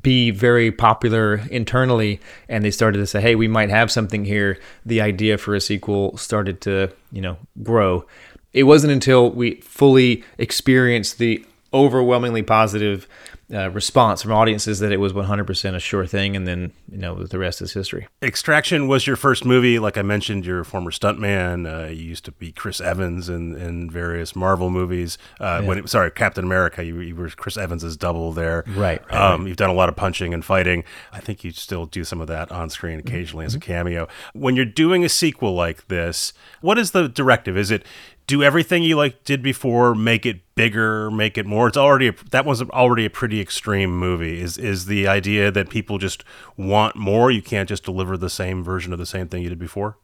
be 0.00 0.30
very 0.30 0.72
popular 0.72 1.42
internally 1.50 2.20
and 2.48 2.64
they 2.64 2.70
started 2.70 2.98
to 2.98 3.06
say, 3.06 3.20
hey, 3.20 3.34
we 3.34 3.48
might 3.48 3.70
have 3.70 3.90
something 3.90 4.24
here, 4.24 4.58
the 4.86 5.00
idea 5.00 5.36
for 5.36 5.54
a 5.54 5.60
sequel 5.60 6.16
started 6.16 6.60
to, 6.62 6.90
you 7.10 7.20
know, 7.20 7.36
grow. 7.62 8.06
It 8.52 8.64
wasn't 8.64 8.92
until 8.92 9.30
we 9.30 9.56
fully 9.56 10.24
experienced 10.38 11.18
the 11.18 11.44
overwhelmingly 11.74 12.42
positive 12.42 13.08
uh, 13.52 13.70
response 13.70 14.22
from 14.22 14.32
audiences 14.32 14.78
that 14.78 14.92
it 14.92 14.98
was 14.98 15.12
100% 15.12 15.74
a 15.74 15.80
sure 15.80 16.06
thing, 16.06 16.34
and 16.36 16.46
then 16.46 16.72
you 16.90 16.98
know 16.98 17.24
the 17.24 17.38
rest 17.38 17.60
is 17.60 17.72
history. 17.72 18.08
Extraction 18.22 18.88
was 18.88 19.06
your 19.06 19.16
first 19.16 19.44
movie. 19.44 19.78
Like 19.78 19.98
I 19.98 20.02
mentioned, 20.02 20.46
you're 20.46 20.60
a 20.60 20.64
former 20.64 20.90
stuntman. 20.90 21.66
Uh, 21.66 21.88
you 21.88 22.04
used 22.04 22.24
to 22.24 22.32
be 22.32 22.52
Chris 22.52 22.80
Evans 22.80 23.28
in, 23.28 23.54
in 23.56 23.90
various 23.90 24.34
Marvel 24.34 24.70
movies. 24.70 25.18
Uh, 25.40 25.60
yeah. 25.60 25.68
When 25.68 25.78
it, 25.78 25.88
sorry, 25.88 26.10
Captain 26.10 26.44
America, 26.44 26.84
you, 26.84 27.00
you, 27.00 27.14
were 27.14 27.28
Chris 27.28 27.56
Evans's 27.56 27.96
double 27.96 28.32
there. 28.32 28.64
Right. 28.68 29.02
right, 29.10 29.12
um, 29.12 29.40
right, 29.40 29.48
You've 29.48 29.56
done 29.56 29.70
a 29.70 29.74
lot 29.74 29.88
of 29.88 29.96
punching 29.96 30.32
and 30.32 30.44
fighting. 30.44 30.84
I 31.12 31.20
think 31.20 31.44
you 31.44 31.50
still 31.50 31.86
do 31.86 32.04
some 32.04 32.20
of 32.20 32.28
that 32.28 32.50
on 32.50 32.70
screen 32.70 32.98
occasionally 32.98 33.42
mm-hmm. 33.42 33.48
as 33.48 33.54
a 33.54 33.60
cameo. 33.60 34.08
When 34.32 34.56
you're 34.56 34.64
doing 34.64 35.04
a 35.04 35.08
sequel 35.08 35.54
like 35.54 35.88
this, 35.88 36.32
what 36.60 36.78
is 36.78 36.92
the 36.92 37.08
directive? 37.08 37.56
Is 37.56 37.70
it 37.70 37.84
do 38.32 38.42
everything 38.42 38.82
you 38.82 38.96
like 38.96 39.24
did 39.24 39.42
before, 39.42 39.94
make 39.94 40.24
it 40.24 40.40
bigger, 40.54 41.10
make 41.10 41.36
it 41.36 41.44
more. 41.44 41.68
It's 41.68 41.76
already 41.76 42.08
a, 42.08 42.14
that 42.30 42.46
was 42.46 42.62
already 42.62 43.04
a 43.04 43.10
pretty 43.10 43.42
extreme 43.42 43.94
movie. 43.94 44.40
Is 44.40 44.56
is 44.56 44.86
the 44.86 45.06
idea 45.06 45.50
that 45.50 45.68
people 45.68 45.98
just 45.98 46.24
want 46.56 46.96
more? 46.96 47.30
You 47.30 47.42
can't 47.42 47.68
just 47.68 47.84
deliver 47.84 48.16
the 48.16 48.30
same 48.30 48.64
version 48.64 48.90
of 48.94 48.98
the 48.98 49.04
same 49.04 49.28
thing 49.28 49.42
you 49.42 49.50
did 49.50 49.58
before. 49.58 49.98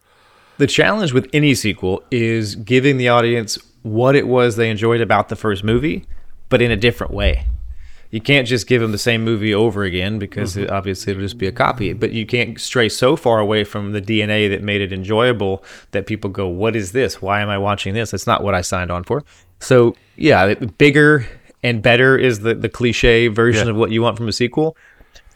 The 0.58 0.66
challenge 0.66 1.14
with 1.14 1.26
any 1.32 1.54
sequel 1.54 2.02
is 2.10 2.54
giving 2.54 2.98
the 2.98 3.08
audience 3.08 3.56
what 3.82 4.14
it 4.14 4.28
was 4.28 4.56
they 4.56 4.68
enjoyed 4.68 5.00
about 5.00 5.30
the 5.30 5.36
first 5.36 5.64
movie, 5.64 6.04
but 6.50 6.60
in 6.60 6.70
a 6.70 6.76
different 6.76 7.14
way 7.14 7.46
you 8.11 8.20
can't 8.20 8.46
just 8.46 8.66
give 8.66 8.80
them 8.80 8.92
the 8.92 8.98
same 8.98 9.22
movie 9.22 9.52
over 9.52 9.84
again 9.84 10.18
because 10.18 10.52
mm-hmm. 10.52 10.64
it, 10.64 10.70
obviously 10.70 11.11
it'll 11.11 11.22
just 11.22 11.38
be 11.38 11.46
a 11.46 11.52
copy. 11.52 11.92
But 11.92 12.12
you 12.12 12.24
can't 12.24 12.59
stray 12.61 12.88
so 12.88 13.16
far 13.16 13.38
away 13.38 13.64
from 13.64 13.92
the 13.92 14.00
DNA 14.00 14.48
that 14.50 14.62
made 14.62 14.80
it 14.80 14.92
enjoyable 14.92 15.62
that 15.90 16.06
people 16.06 16.30
go, 16.30 16.48
"What 16.48 16.74
is 16.74 16.92
this? 16.92 17.20
Why 17.20 17.40
am 17.40 17.48
I 17.48 17.59
watching 17.59 17.94
this? 17.94 18.11
That's 18.12 18.26
not 18.26 18.42
what 18.42 18.54
I 18.54 18.62
signed 18.62 18.90
on 18.90 19.04
for." 19.04 19.24
So 19.61 19.94
yeah, 20.16 20.54
bigger 20.54 21.26
and 21.62 21.82
better 21.82 22.16
is 22.16 22.40
the 22.40 22.54
the 22.54 22.68
cliche 22.68 23.28
version 23.28 23.66
yeah. 23.66 23.72
of 23.72 23.76
what 23.76 23.90
you 23.90 24.02
want 24.02 24.16
from 24.16 24.28
a 24.28 24.32
sequel. 24.32 24.76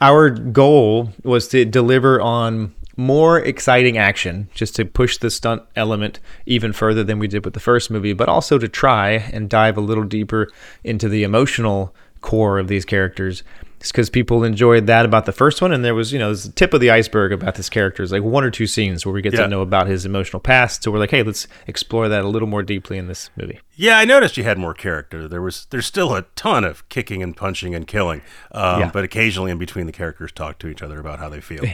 Our 0.01 0.31
goal 0.31 1.13
was 1.23 1.49
to 1.49 1.65
deliver 1.65 2.21
on 2.21 2.75
more 2.97 3.39
exciting 3.41 3.97
action, 3.97 4.49
just 4.55 4.77
to 4.77 4.85
push 4.85 5.17
the 5.19 5.31
stunt 5.31 5.63
element 5.77 6.21
even 6.47 6.73
further 6.73 7.03
than 7.05 7.19
we 7.19 7.27
did 7.27 7.45
with 7.45 7.55
the 7.55 7.61
first 7.61 7.91
movie, 7.91 8.13
but 8.13 8.29
also 8.29 8.59
to 8.59 8.69
try 8.69 9.11
and 9.11 9.49
dive 9.49 9.77
a 9.77 9.81
little 9.81 10.05
deeper 10.05 10.49
into 10.85 11.09
the 11.09 11.23
emotional 11.23 11.95
core 12.23 12.59
of 12.59 12.69
these 12.69 12.85
characters. 12.85 13.43
It's 13.81 13.91
because 13.91 14.11
people 14.11 14.45
enjoyed 14.45 14.87
that 14.87 15.05
about 15.05 15.27
the 15.27 15.33
first 15.33 15.61
one, 15.61 15.73
and 15.73 15.85
there 15.85 15.95
was, 15.95 16.13
you 16.13 16.19
know, 16.21 16.33
the 16.33 16.53
tip 16.53 16.73
of 16.73 16.81
the 16.81 16.93
iceberg 16.93 17.33
about 17.33 17.57
this 17.57 17.69
character 17.69 18.05
is 18.05 18.13
like 18.13 18.23
one 18.23 18.45
or 18.45 18.51
two 18.51 18.69
scenes 18.69 19.05
where 19.05 19.13
we 19.13 19.21
get 19.23 19.33
yeah. 19.33 19.41
to 19.41 19.49
know 19.49 19.61
about 19.61 19.89
his 19.89 20.07
emotional 20.07 20.39
past. 20.39 20.85
So 20.85 20.93
we're 20.93 21.01
like, 21.01 21.11
hey, 21.11 21.25
let's 21.25 21.49
explore 21.67 22.09
that 22.09 22.25
a 22.25 22.29
little 22.29 22.47
more 22.47 22.63
deeply 22.63 22.97
in 22.97 23.09
this 23.09 23.31
movie. 23.37 23.59
Yeah, 23.75 23.99
I 23.99 24.05
noticed 24.05 24.37
you 24.37 24.45
had 24.45 24.57
more 24.57 24.73
character. 24.73 25.27
There 25.27 25.43
was, 25.43 25.67
there's 25.71 25.87
still 25.87 26.15
a 26.15 26.23
ton 26.37 26.63
of 26.63 26.89
kicking 26.91 27.25
and 27.25 27.37
punching 27.37 27.75
and 27.75 27.85
killing, 27.85 28.23
um, 28.53 28.81
yeah. 28.81 28.91
but 28.93 29.03
occasionally 29.03 29.51
in 29.51 29.59
between 29.59 29.87
the 29.87 29.93
characters 29.93 30.31
talk 30.31 30.61
to 30.61 30.69
each 30.69 30.81
other 30.81 31.01
about 31.01 31.19
how 31.19 31.29
they 31.29 31.41
feel. 31.41 31.65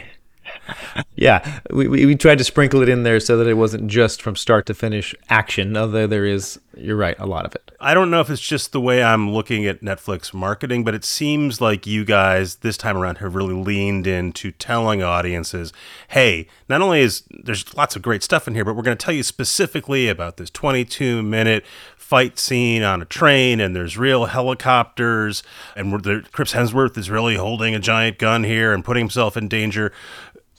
yeah, 1.14 1.60
we, 1.70 1.88
we, 1.88 2.06
we, 2.06 2.16
tried 2.16 2.38
to 2.38 2.44
sprinkle 2.44 2.82
it 2.82 2.88
in 2.88 3.02
there 3.02 3.20
so 3.20 3.36
that 3.36 3.46
it 3.46 3.54
wasn't 3.54 3.88
just 3.88 4.22
from 4.22 4.36
start 4.36 4.66
to 4.66 4.74
finish 4.74 5.14
action, 5.28 5.76
although 5.76 6.06
there 6.06 6.24
is, 6.24 6.58
you're 6.78 6.96
right, 6.96 7.16
a 7.18 7.26
lot 7.26 7.44
of 7.44 7.54
it. 7.54 7.70
I 7.80 7.94
don't 7.94 8.10
know 8.10 8.20
if 8.20 8.30
it's 8.30 8.40
just 8.40 8.72
the 8.72 8.80
way 8.80 9.02
I'm 9.02 9.30
looking 9.30 9.66
at 9.66 9.82
Netflix 9.82 10.34
marketing, 10.34 10.84
but 10.84 10.94
it 10.94 11.04
seems 11.04 11.60
like 11.60 11.86
you 11.86 12.04
guys 12.04 12.56
this 12.56 12.76
time 12.76 12.96
around 12.96 13.18
have 13.18 13.34
really 13.34 13.54
leaned 13.54 14.06
into 14.06 14.50
telling 14.50 15.02
audiences, 15.02 15.72
hey, 16.08 16.48
not 16.68 16.80
only 16.80 17.00
is 17.00 17.22
there's 17.30 17.74
lots 17.76 17.94
of 17.94 18.02
great 18.02 18.22
stuff 18.22 18.48
in 18.48 18.54
here, 18.54 18.64
but 18.64 18.74
we're 18.74 18.82
going 18.82 18.96
to 18.96 19.04
tell 19.04 19.14
you 19.14 19.22
specifically 19.22 20.08
about 20.08 20.36
this 20.38 20.50
22 20.50 21.22
minute 21.22 21.64
fight 21.96 22.38
scene 22.38 22.82
on 22.82 23.02
a 23.02 23.04
train 23.04 23.60
and 23.60 23.76
there's 23.76 23.98
real 23.98 24.24
helicopters 24.24 25.42
and 25.76 25.92
Chris 26.32 26.54
Hemsworth 26.54 26.96
is 26.96 27.10
really 27.10 27.36
holding 27.36 27.74
a 27.74 27.78
giant 27.78 28.18
gun 28.18 28.44
here 28.44 28.72
and 28.72 28.82
putting 28.82 29.02
himself 29.02 29.36
in 29.36 29.46
danger. 29.46 29.92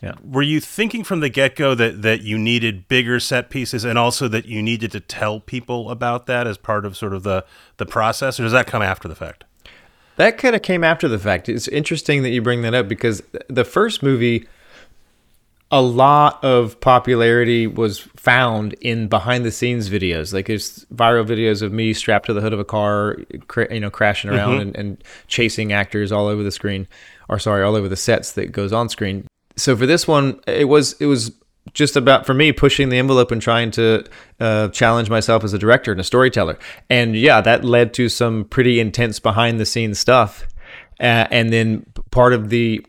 Yeah. 0.01 0.13
Were 0.23 0.41
you 0.41 0.61
thinking 0.61 1.03
from 1.03 1.19
the 1.19 1.29
get 1.29 1.55
go 1.55 1.75
that 1.75 2.01
that 2.03 2.21
you 2.21 2.37
needed 2.37 2.87
bigger 2.87 3.19
set 3.19 3.49
pieces 3.49 3.83
and 3.83 3.97
also 3.97 4.27
that 4.29 4.45
you 4.45 4.61
needed 4.61 4.91
to 4.93 4.99
tell 4.99 5.41
people 5.41 5.91
about 5.91 6.25
that 6.27 6.47
as 6.47 6.57
part 6.57 6.85
of 6.85 6.95
sort 6.95 7.13
of 7.13 7.23
the 7.23 7.45
the 7.77 7.85
process, 7.85 8.39
or 8.39 8.43
does 8.43 8.53
that 8.53 8.67
come 8.67 8.81
after 8.81 9.07
the 9.07 9.15
fact? 9.15 9.43
That 10.15 10.37
kind 10.37 10.55
of 10.55 10.61
came 10.61 10.83
after 10.83 11.07
the 11.07 11.19
fact. 11.19 11.47
It's 11.47 11.67
interesting 11.67 12.23
that 12.23 12.29
you 12.29 12.41
bring 12.41 12.61
that 12.63 12.73
up 12.73 12.87
because 12.89 13.23
the 13.47 13.63
first 13.63 14.03
movie, 14.03 14.47
a 15.71 15.81
lot 15.81 16.43
of 16.43 16.79
popularity 16.81 17.67
was 17.67 17.99
found 17.99 18.73
in 18.81 19.07
behind 19.07 19.45
the 19.45 19.51
scenes 19.51 19.89
videos. 19.89 20.33
Like 20.33 20.47
there's 20.47 20.85
viral 20.93 21.25
videos 21.25 21.61
of 21.61 21.71
me 21.71 21.93
strapped 21.93 22.25
to 22.25 22.33
the 22.33 22.41
hood 22.41 22.51
of 22.51 22.59
a 22.59 22.65
car, 22.65 23.17
you 23.71 23.79
know, 23.79 23.89
crashing 23.89 24.29
around 24.29 24.55
mm-hmm. 24.55 24.61
and, 24.61 24.75
and 24.75 25.03
chasing 25.27 25.71
actors 25.71 26.11
all 26.11 26.27
over 26.27 26.43
the 26.43 26.51
screen, 26.51 26.87
or 27.29 27.39
sorry, 27.39 27.63
all 27.63 27.77
over 27.77 27.87
the 27.87 27.95
sets 27.95 28.33
that 28.33 28.51
goes 28.51 28.73
on 28.73 28.89
screen 28.89 29.28
so 29.59 29.75
for 29.75 29.85
this 29.85 30.07
one, 30.07 30.39
it 30.47 30.67
was 30.67 30.93
it 30.93 31.05
was 31.05 31.31
just 31.73 31.95
about 31.95 32.25
for 32.25 32.33
me 32.33 32.51
pushing 32.51 32.89
the 32.89 32.97
envelope 32.97 33.31
and 33.31 33.41
trying 33.41 33.71
to 33.71 34.03
uh, 34.39 34.69
challenge 34.69 35.09
myself 35.09 35.43
as 35.43 35.53
a 35.53 35.59
director 35.59 35.91
and 35.91 36.01
a 36.01 36.03
storyteller. 36.03 36.57
And 36.89 37.15
yeah, 37.15 37.41
that 37.41 37.63
led 37.63 37.93
to 37.95 38.09
some 38.09 38.45
pretty 38.45 38.79
intense 38.79 39.19
behind 39.19 39.59
the 39.59 39.65
scenes 39.65 39.99
stuff. 39.99 40.47
Uh, 40.99 41.27
and 41.31 41.53
then 41.53 41.85
part 42.11 42.33
of 42.33 42.49
the 42.49 42.85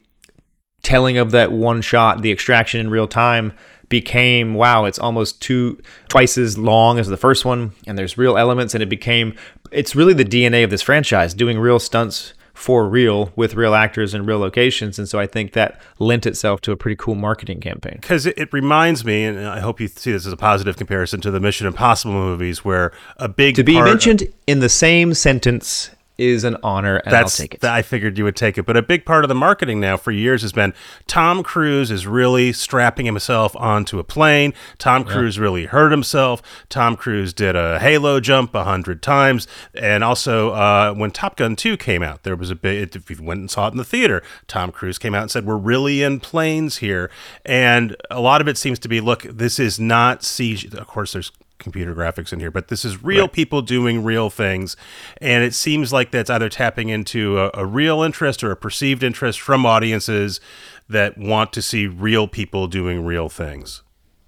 telling 0.82 1.18
of 1.18 1.30
that 1.32 1.52
one 1.52 1.82
shot, 1.82 2.22
the 2.22 2.32
extraction 2.32 2.80
in 2.80 2.90
real 2.90 3.06
time, 3.06 3.52
became 3.88 4.54
wow, 4.54 4.84
it's 4.84 4.98
almost 4.98 5.42
two 5.42 5.80
twice 6.08 6.38
as 6.38 6.56
long 6.56 6.98
as 6.98 7.08
the 7.08 7.16
first 7.16 7.44
one, 7.44 7.72
and 7.86 7.98
there's 7.98 8.16
real 8.16 8.38
elements, 8.38 8.74
and 8.74 8.82
it 8.82 8.88
became 8.88 9.34
it's 9.72 9.94
really 9.94 10.14
the 10.14 10.24
DNA 10.24 10.64
of 10.64 10.70
this 10.70 10.82
franchise, 10.82 11.34
doing 11.34 11.58
real 11.58 11.78
stunts 11.78 12.34
for 12.60 12.86
real 12.86 13.32
with 13.36 13.54
real 13.54 13.74
actors 13.74 14.12
and 14.12 14.26
real 14.26 14.38
locations. 14.38 14.98
And 14.98 15.08
so 15.08 15.18
I 15.18 15.26
think 15.26 15.54
that 15.54 15.80
lent 15.98 16.26
itself 16.26 16.60
to 16.60 16.72
a 16.72 16.76
pretty 16.76 16.94
cool 16.94 17.14
marketing 17.14 17.58
campaign. 17.58 17.96
Because 17.98 18.26
it, 18.26 18.36
it, 18.36 18.52
reminds 18.52 19.02
me, 19.02 19.24
and 19.24 19.46
I 19.46 19.60
hope 19.60 19.80
you 19.80 19.88
see 19.88 20.12
this 20.12 20.26
as 20.26 20.32
a 20.34 20.36
positive 20.36 20.76
comparison 20.76 21.22
to 21.22 21.30
the 21.30 21.40
Mission 21.40 21.66
Impossible 21.66 22.12
movies, 22.12 22.62
where 22.62 22.92
a 23.16 23.30
big 23.30 23.54
to 23.54 23.64
be 23.64 23.80
mentioned 23.80 24.24
in 24.46 24.60
the 24.60 24.68
same 24.68 25.14
sentence 25.14 25.88
is 26.20 26.44
an 26.44 26.56
honor, 26.62 26.96
and 26.96 27.12
That's 27.12 27.40
I'll 27.40 27.44
take 27.44 27.54
it. 27.54 27.64
I 27.64 27.82
figured 27.82 28.18
you 28.18 28.24
would 28.24 28.36
take 28.36 28.58
it. 28.58 28.66
But 28.66 28.76
a 28.76 28.82
big 28.82 29.04
part 29.04 29.24
of 29.24 29.28
the 29.28 29.34
marketing 29.34 29.80
now 29.80 29.96
for 29.96 30.12
years 30.12 30.42
has 30.42 30.52
been 30.52 30.74
Tom 31.06 31.42
Cruise 31.42 31.90
is 31.90 32.06
really 32.06 32.52
strapping 32.52 33.06
himself 33.06 33.56
onto 33.56 33.98
a 33.98 34.04
plane. 34.04 34.52
Tom 34.78 35.04
Cruise 35.04 35.38
really 35.38 35.66
hurt 35.66 35.90
himself. 35.90 36.42
Tom 36.68 36.96
Cruise 36.96 37.32
did 37.32 37.56
a 37.56 37.78
halo 37.78 38.20
jump 38.20 38.54
a 38.54 38.64
hundred 38.64 39.02
times, 39.02 39.48
and 39.74 40.04
also 40.04 40.50
uh, 40.50 40.92
when 40.94 41.10
Top 41.10 41.36
Gun 41.36 41.56
Two 41.56 41.76
came 41.76 42.02
out, 42.02 42.22
there 42.22 42.36
was 42.36 42.50
a 42.50 42.54
bit, 42.54 42.94
If 42.94 43.10
you 43.10 43.16
went 43.22 43.40
and 43.40 43.50
saw 43.50 43.68
it 43.68 43.72
in 43.72 43.78
the 43.78 43.84
theater, 43.84 44.22
Tom 44.46 44.70
Cruise 44.70 44.98
came 44.98 45.14
out 45.14 45.22
and 45.22 45.30
said, 45.30 45.46
"We're 45.46 45.56
really 45.56 46.02
in 46.02 46.20
planes 46.20 46.78
here," 46.78 47.10
and 47.46 47.96
a 48.10 48.20
lot 48.20 48.42
of 48.42 48.48
it 48.48 48.58
seems 48.58 48.78
to 48.80 48.88
be, 48.88 49.00
look, 49.00 49.22
this 49.22 49.58
is 49.58 49.80
not 49.80 50.20
CG. 50.20 50.72
Of 50.74 50.86
course, 50.86 51.14
there's 51.14 51.32
computer 51.60 51.94
graphics 51.94 52.32
in 52.32 52.40
here, 52.40 52.50
but 52.50 52.68
this 52.68 52.84
is 52.84 53.02
real 53.02 53.28
people 53.28 53.62
doing 53.62 54.02
real 54.02 54.30
things. 54.30 54.76
And 55.20 55.44
it 55.44 55.54
seems 55.54 55.92
like 55.92 56.10
that's 56.10 56.30
either 56.30 56.48
tapping 56.48 56.88
into 56.88 57.38
a, 57.38 57.50
a 57.54 57.64
real 57.64 58.02
interest 58.02 58.42
or 58.42 58.50
a 58.50 58.56
perceived 58.56 59.02
interest 59.02 59.40
from 59.40 59.64
audiences 59.64 60.40
that 60.88 61.16
want 61.16 61.52
to 61.52 61.62
see 61.62 61.86
real 61.86 62.26
people 62.26 62.66
doing 62.66 63.04
real 63.04 63.28
things. 63.28 63.82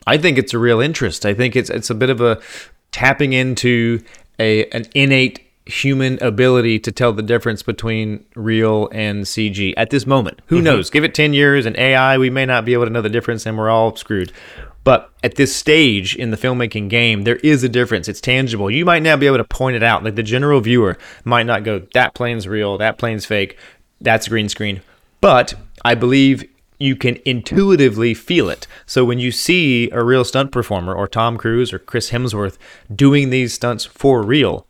I 0.06 0.16
think 0.16 0.38
it's 0.38 0.54
a 0.54 0.58
real 0.58 0.80
interest. 0.80 1.26
I 1.26 1.34
think 1.34 1.56
it's 1.56 1.70
it's 1.70 1.90
a 1.90 1.94
bit 1.94 2.10
of 2.10 2.20
a 2.20 2.40
tapping 2.90 3.32
into 3.32 4.02
a 4.38 4.66
an 4.70 4.86
innate 4.94 5.48
human 5.66 6.20
ability 6.22 6.78
to 6.80 6.90
tell 6.90 7.12
the 7.12 7.22
difference 7.22 7.62
between 7.62 8.24
real 8.34 8.88
and 8.92 9.24
CG 9.24 9.74
at 9.76 9.90
this 9.90 10.06
moment. 10.06 10.40
Who 10.46 10.56
mm-hmm. 10.56 10.64
knows? 10.64 10.90
Give 10.90 11.04
it 11.04 11.14
10 11.14 11.34
years 11.34 11.66
and 11.66 11.76
AI, 11.76 12.18
we 12.18 12.30
may 12.30 12.44
not 12.46 12.64
be 12.64 12.72
able 12.72 12.84
to 12.84 12.90
know 12.90 13.02
the 13.02 13.08
difference 13.08 13.46
and 13.46 13.56
we're 13.56 13.70
all 13.70 13.94
screwed. 13.94 14.32
But 14.84 15.12
at 15.22 15.36
this 15.36 15.54
stage 15.54 16.16
in 16.16 16.30
the 16.30 16.36
filmmaking 16.36 16.88
game, 16.88 17.22
there 17.22 17.36
is 17.36 17.62
a 17.62 17.68
difference. 17.68 18.08
It's 18.08 18.20
tangible. 18.20 18.70
You 18.70 18.84
might 18.84 19.02
now 19.02 19.16
be 19.16 19.26
able 19.26 19.38
to 19.38 19.44
point 19.44 19.76
it 19.76 19.82
out. 19.82 20.02
Like 20.02 20.16
the 20.16 20.22
general 20.22 20.60
viewer 20.60 20.98
might 21.24 21.46
not 21.46 21.64
go, 21.64 21.80
that 21.94 22.14
plane's 22.14 22.48
real, 22.48 22.78
that 22.78 22.98
plane's 22.98 23.24
fake, 23.24 23.56
that's 24.00 24.28
green 24.28 24.48
screen. 24.48 24.82
But 25.20 25.54
I 25.84 25.94
believe 25.94 26.44
you 26.78 26.96
can 26.96 27.16
intuitively 27.24 28.12
feel 28.12 28.50
it. 28.50 28.66
So 28.86 29.04
when 29.04 29.20
you 29.20 29.30
see 29.30 29.88
a 29.90 30.02
real 30.02 30.24
stunt 30.24 30.50
performer 30.50 30.92
or 30.92 31.06
Tom 31.06 31.38
Cruise 31.38 31.72
or 31.72 31.78
Chris 31.78 32.10
Hemsworth 32.10 32.58
doing 32.92 33.30
these 33.30 33.54
stunts 33.54 33.84
for 33.84 34.20
real, 34.22 34.66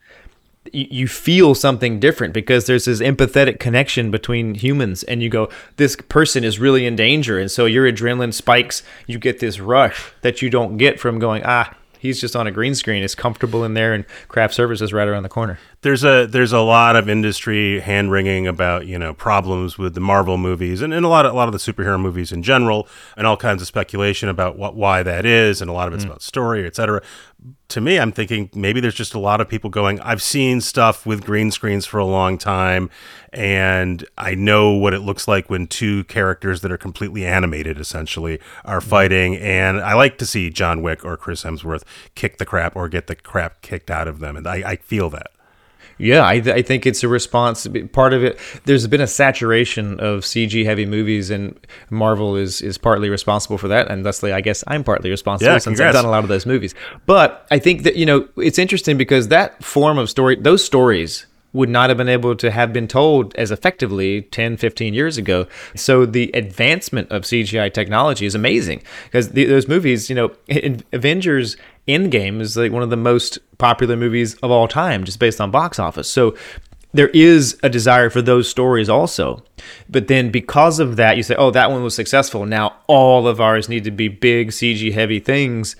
you 0.72 1.06
feel 1.06 1.54
something 1.54 2.00
different 2.00 2.32
because 2.32 2.66
there's 2.66 2.86
this 2.86 3.00
empathetic 3.00 3.60
connection 3.60 4.10
between 4.10 4.54
humans 4.54 5.02
and 5.04 5.22
you 5.22 5.28
go 5.28 5.48
this 5.76 5.96
person 6.08 6.44
is 6.44 6.58
really 6.58 6.86
in 6.86 6.96
danger. 6.96 7.38
And 7.38 7.50
so 7.50 7.66
your 7.66 7.90
adrenaline 7.90 8.32
spikes 8.32 8.82
you 9.06 9.18
get 9.18 9.38
this 9.40 9.60
rush 9.60 10.12
that 10.22 10.42
you 10.42 10.50
don't 10.50 10.78
get 10.78 10.98
from 10.98 11.18
going 11.18 11.42
ah 11.44 11.74
he's 11.98 12.20
just 12.20 12.34
on 12.34 12.46
a 12.46 12.50
green 12.50 12.74
screen 12.74 13.02
it's 13.02 13.14
comfortable 13.14 13.64
in 13.64 13.74
there 13.74 13.94
and 13.94 14.04
craft 14.28 14.54
services 14.54 14.92
right 14.92 15.08
around 15.08 15.22
the 15.22 15.28
corner 15.28 15.58
there's 15.82 16.04
a 16.04 16.26
there's 16.26 16.52
a 16.52 16.60
lot 16.60 16.96
of 16.96 17.08
industry 17.08 17.80
hand 17.80 18.10
wringing 18.10 18.46
about 18.46 18.86
you 18.86 18.98
know 18.98 19.12
problems 19.12 19.76
with 19.76 19.94
the 19.94 20.00
Marvel 20.00 20.38
movies 20.38 20.80
and, 20.80 20.94
and 20.94 21.04
a 21.04 21.08
lot 21.08 21.26
of 21.26 21.32
a 21.32 21.36
lot 21.36 21.48
of 21.48 21.52
the 21.52 21.58
superhero 21.58 22.00
movies 22.00 22.32
in 22.32 22.42
general 22.42 22.88
and 23.16 23.26
all 23.26 23.36
kinds 23.36 23.60
of 23.60 23.68
speculation 23.68 24.28
about 24.28 24.56
what 24.56 24.74
why 24.74 25.02
that 25.02 25.26
is 25.26 25.60
and 25.60 25.68
a 25.68 25.72
lot 25.72 25.88
of 25.88 25.94
it's 25.94 26.04
mm. 26.04 26.08
about 26.08 26.22
story 26.22 26.66
etc. 26.66 27.02
To 27.70 27.80
me, 27.80 27.98
I'm 27.98 28.12
thinking 28.12 28.50
maybe 28.54 28.80
there's 28.80 28.94
just 28.94 29.14
a 29.14 29.18
lot 29.18 29.40
of 29.40 29.48
people 29.48 29.68
going. 29.68 29.98
I've 30.00 30.22
seen 30.22 30.60
stuff 30.60 31.04
with 31.04 31.24
green 31.24 31.50
screens 31.50 31.86
for 31.86 31.98
a 31.98 32.04
long 32.04 32.38
time, 32.38 32.88
and 33.32 34.06
I 34.16 34.36
know 34.36 34.72
what 34.72 34.94
it 34.94 35.00
looks 35.00 35.26
like 35.26 35.50
when 35.50 35.66
two 35.66 36.04
characters 36.04 36.60
that 36.60 36.70
are 36.70 36.76
completely 36.76 37.26
animated 37.26 37.80
essentially 37.80 38.38
are 38.64 38.78
mm. 38.78 38.84
fighting. 38.84 39.36
And 39.38 39.80
I 39.80 39.94
like 39.94 40.18
to 40.18 40.26
see 40.26 40.50
John 40.50 40.82
Wick 40.82 41.04
or 41.04 41.16
Chris 41.16 41.42
Hemsworth 41.42 41.82
kick 42.14 42.38
the 42.38 42.46
crap 42.46 42.76
or 42.76 42.88
get 42.88 43.08
the 43.08 43.16
crap 43.16 43.60
kicked 43.62 43.90
out 43.90 44.06
of 44.06 44.20
them, 44.20 44.36
and 44.36 44.46
I, 44.46 44.62
I 44.72 44.76
feel 44.76 45.10
that. 45.10 45.32
Yeah, 45.98 46.22
I, 46.22 46.34
I 46.34 46.62
think 46.62 46.86
it's 46.86 47.02
a 47.02 47.08
response. 47.08 47.66
Part 47.92 48.12
of 48.12 48.24
it, 48.24 48.38
there's 48.64 48.86
been 48.86 49.00
a 49.00 49.06
saturation 49.06 50.00
of 50.00 50.20
CG 50.20 50.64
heavy 50.64 50.86
movies, 50.86 51.30
and 51.30 51.58
Marvel 51.90 52.36
is 52.36 52.60
is 52.60 52.78
partly 52.78 53.08
responsible 53.08 53.58
for 53.58 53.68
that. 53.68 53.90
And 53.90 54.04
thusly, 54.04 54.32
I 54.32 54.40
guess 54.40 54.64
I'm 54.66 54.84
partly 54.84 55.10
responsible 55.10 55.52
Yeah, 55.52 55.58
since 55.58 55.78
congrats. 55.78 55.96
I've 55.96 56.02
done 56.02 56.08
a 56.08 56.10
lot 56.12 56.24
of 56.24 56.28
those 56.28 56.46
movies. 56.46 56.74
But 57.06 57.46
I 57.50 57.58
think 57.58 57.82
that 57.84 57.96
you 57.96 58.06
know 58.06 58.28
it's 58.36 58.58
interesting 58.58 58.96
because 58.96 59.28
that 59.28 59.62
form 59.62 59.98
of 59.98 60.10
story, 60.10 60.36
those 60.36 60.64
stories 60.64 61.26
would 61.52 61.68
not 61.68 61.90
have 61.90 61.98
been 61.98 62.08
able 62.08 62.34
to 62.34 62.50
have 62.50 62.72
been 62.72 62.88
told 62.88 63.34
as 63.34 63.50
effectively 63.50 64.22
10 64.22 64.56
15 64.56 64.94
years 64.94 65.18
ago 65.18 65.46
so 65.74 66.06
the 66.06 66.30
advancement 66.32 67.10
of 67.10 67.22
cgi 67.22 67.72
technology 67.72 68.26
is 68.26 68.34
amazing 68.34 68.82
because 69.04 69.30
the, 69.30 69.44
those 69.44 69.68
movies 69.68 70.08
you 70.08 70.16
know 70.16 70.32
in 70.48 70.82
avengers 70.92 71.56
endgame 71.88 72.40
is 72.40 72.56
like 72.56 72.72
one 72.72 72.82
of 72.82 72.90
the 72.90 72.96
most 72.96 73.38
popular 73.58 73.96
movies 73.96 74.34
of 74.36 74.50
all 74.50 74.68
time 74.68 75.04
just 75.04 75.18
based 75.18 75.40
on 75.40 75.50
box 75.50 75.78
office. 75.78 76.08
So 76.08 76.36
there 76.94 77.08
is 77.08 77.58
a 77.62 77.70
desire 77.70 78.10
for 78.10 78.22
those 78.22 78.48
stories 78.48 78.88
also. 78.88 79.42
But 79.88 80.08
then 80.08 80.30
because 80.30 80.78
of 80.78 80.96
that 80.96 81.16
you 81.16 81.22
say 81.22 81.34
oh 81.36 81.50
that 81.50 81.70
one 81.70 81.82
was 81.82 81.94
successful. 81.94 82.46
Now 82.46 82.76
all 82.86 83.26
of 83.26 83.40
ours 83.40 83.68
need 83.68 83.84
to 83.84 83.90
be 83.90 84.08
big 84.08 84.50
cg 84.50 84.92
heavy 84.92 85.18
things. 85.18 85.76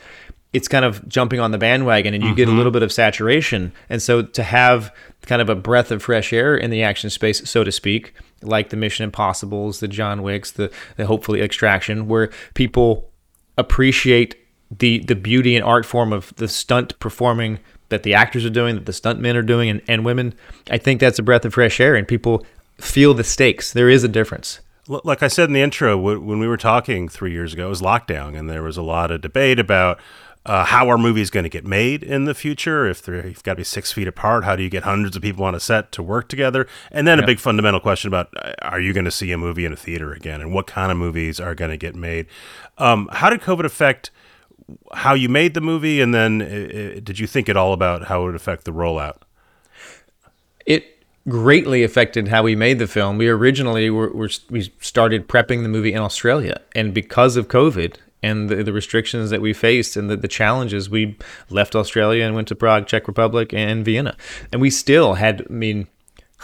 It's 0.53 0.69
kind 0.69 0.85
of 0.85 1.07
jumping 1.09 1.41
on 1.41 1.51
the 1.51 1.59
bandwagon 1.59 2.13
and 2.13 2.23
you 2.23 2.35
get 2.35 2.43
a 2.43 2.51
mm-hmm. 2.51 2.59
little 2.59 2.73
bit 2.73 2.83
of 2.83 2.93
saturation. 2.93 3.73
And 3.89 4.03
so 4.03 4.23
to 4.23 4.43
have 4.43 4.95
kind 5.23 5.41
of 5.41 5.49
a 5.49 5.55
breath 5.55 5.91
of 5.91 6.03
fresh 6.03 6.33
air 6.33 6.55
in 6.55 6.71
the 6.71 6.83
action 6.83 7.09
space, 7.09 7.49
so 7.49 7.65
to 7.65 7.73
speak, 7.73 8.13
like 8.43 8.69
the 8.69 8.77
Mission 8.77 9.05
Impossibles, 9.05 9.81
the 9.81 9.89
John 9.89 10.23
Wicks, 10.23 10.51
the, 10.51 10.71
the 10.97 11.07
hopefully 11.07 11.41
Extraction, 11.41 12.07
where 12.07 12.31
people 12.55 13.11
appreciate 13.57 14.37
the 14.79 15.01
the 15.01 15.14
beauty 15.14 15.57
and 15.57 15.64
art 15.64 15.87
form 15.87 16.12
of 16.12 16.35
the 16.37 16.49
stunt 16.49 16.99
performing 16.99 17.59
that 17.89 18.03
the 18.03 18.14
actors 18.14 18.45
are 18.45 18.51
doing, 18.51 18.75
that 18.75 18.87
the 18.87 18.93
stunt 18.93 19.20
men 19.20 19.37
are 19.37 19.43
doing, 19.43 19.68
and, 19.68 19.83
and 19.87 20.05
women, 20.05 20.35
I 20.70 20.79
think 20.79 20.99
that's 20.99 21.18
a 21.18 21.23
breath 21.23 21.45
of 21.45 21.53
fresh 21.55 21.79
air 21.79 21.95
and 21.95 22.09
people 22.09 22.45
feel 22.79 23.14
the 23.14 23.25
stakes. 23.25 23.73
There 23.73 23.91
is 23.91 24.03
a 24.03 24.09
difference. 24.09 24.61
Like 24.89 25.23
I 25.23 25.29
said 25.29 25.49
in 25.49 25.53
the 25.53 25.62
intro, 25.62 25.97
when 25.97 26.41
we 26.41 26.49
were 26.49 26.57
talking 26.57 27.09
three 27.09 27.31
years 27.31 27.53
ago, 27.53 27.66
it 27.66 27.70
was 27.70 27.81
lockdown, 27.81 28.37
and 28.37 28.51
there 28.51 28.64
was 28.64 28.77
a 28.77 28.83
lot 28.83 29.12
of 29.12 29.20
debate 29.20 29.61
about 29.61 30.01
uh, 30.45 30.64
how 30.64 30.91
are 30.91 30.99
movies 30.99 31.31
going 31.31 31.45
to 31.45 31.51
get 31.51 31.64
made 31.64 32.03
in 32.03 32.25
the 32.25 32.35
future. 32.35 32.87
If 32.87 33.01
they're 33.03 33.25
you've 33.25 33.45
got 33.45 33.53
to 33.53 33.59
be 33.59 33.64
six 33.64 33.93
feet 33.93 34.09
apart, 34.09 34.45
how 34.45 34.57
do 34.57 34.62
you 34.64 34.68
get 34.68 34.83
hundreds 34.83 35.14
of 35.14 35.23
people 35.23 35.45
on 35.45 35.55
a 35.55 35.61
set 35.61 35.93
to 35.93 36.03
work 36.03 36.29
together? 36.29 36.66
And 36.91 37.07
then 37.07 37.20
a 37.20 37.27
big 37.27 37.39
fundamental 37.39 37.79
question 37.79 38.09
about 38.09 38.31
uh, 38.37 38.55
are 38.62 38.81
you 38.81 38.93
going 38.93 39.05
to 39.05 39.12
see 39.12 39.31
a 39.31 39.39
movie 39.39 39.64
in 39.64 39.73
a 39.73 39.77
theater 39.77 40.12
again, 40.12 40.41
and 40.41 40.53
what 40.53 40.66
kind 40.66 40.91
of 40.91 40.99
movies 40.99 41.39
are 41.39 41.55
going 41.55 41.70
to 41.70 41.77
get 41.77 41.95
made? 41.95 42.27
Um, 42.79 43.09
how 43.12 43.31
did 43.31 43.41
COVID 43.41 43.64
affect 43.64 44.11
how 44.93 45.14
you 45.14 45.29
made 45.29 45.55
the 45.55 45.61
movie, 45.61 46.01
and 46.01 46.14
then 46.14 46.43
uh, 46.43 46.45
uh, 46.45 47.01
did 47.03 47.18
you 47.18 47.27
think 47.27 47.49
at 47.49 47.57
all 47.57 47.73
about 47.73 48.05
how 48.07 48.23
it 48.23 48.27
would 48.27 48.35
affect 48.35 48.64
the 48.64 48.73
rollout? 48.73 49.23
it 50.66 51.05
greatly 51.29 51.83
affected 51.83 52.29
how 52.29 52.43
we 52.43 52.57
made 52.57 52.79
the 52.79 52.87
film. 52.87 53.18
We 53.18 53.29
originally 53.29 53.91
were, 53.91 54.11
were 54.11 54.31
we 54.51 54.73
started 54.81 55.29
prepping 55.29 55.62
the 55.62 55.68
movie 55.68 55.93
in 55.93 56.01
Australia, 56.01 56.61
and 56.75 56.93
because 56.93 57.37
of 57.37 57.49
COVID 57.49 57.97
and 58.23 58.49
the, 58.49 58.62
the 58.62 58.73
restrictions 58.73 59.31
that 59.31 59.41
we 59.41 59.53
faced 59.53 59.97
and 59.97 60.09
the, 60.09 60.16
the 60.16 60.29
challenges, 60.29 60.89
we 60.89 61.16
left 61.51 61.75
Australia 61.75 62.25
and 62.25 62.35
went 62.35 62.49
to 62.49 62.55
Prague, 62.55 62.87
Czech 62.87 63.09
Republic, 63.09 63.53
and 63.53 63.85
Vienna, 63.85 64.16
and 64.53 64.61
we 64.61 64.70
still 64.70 65.14
had, 65.14 65.47
I 65.49 65.53
mean. 65.53 65.89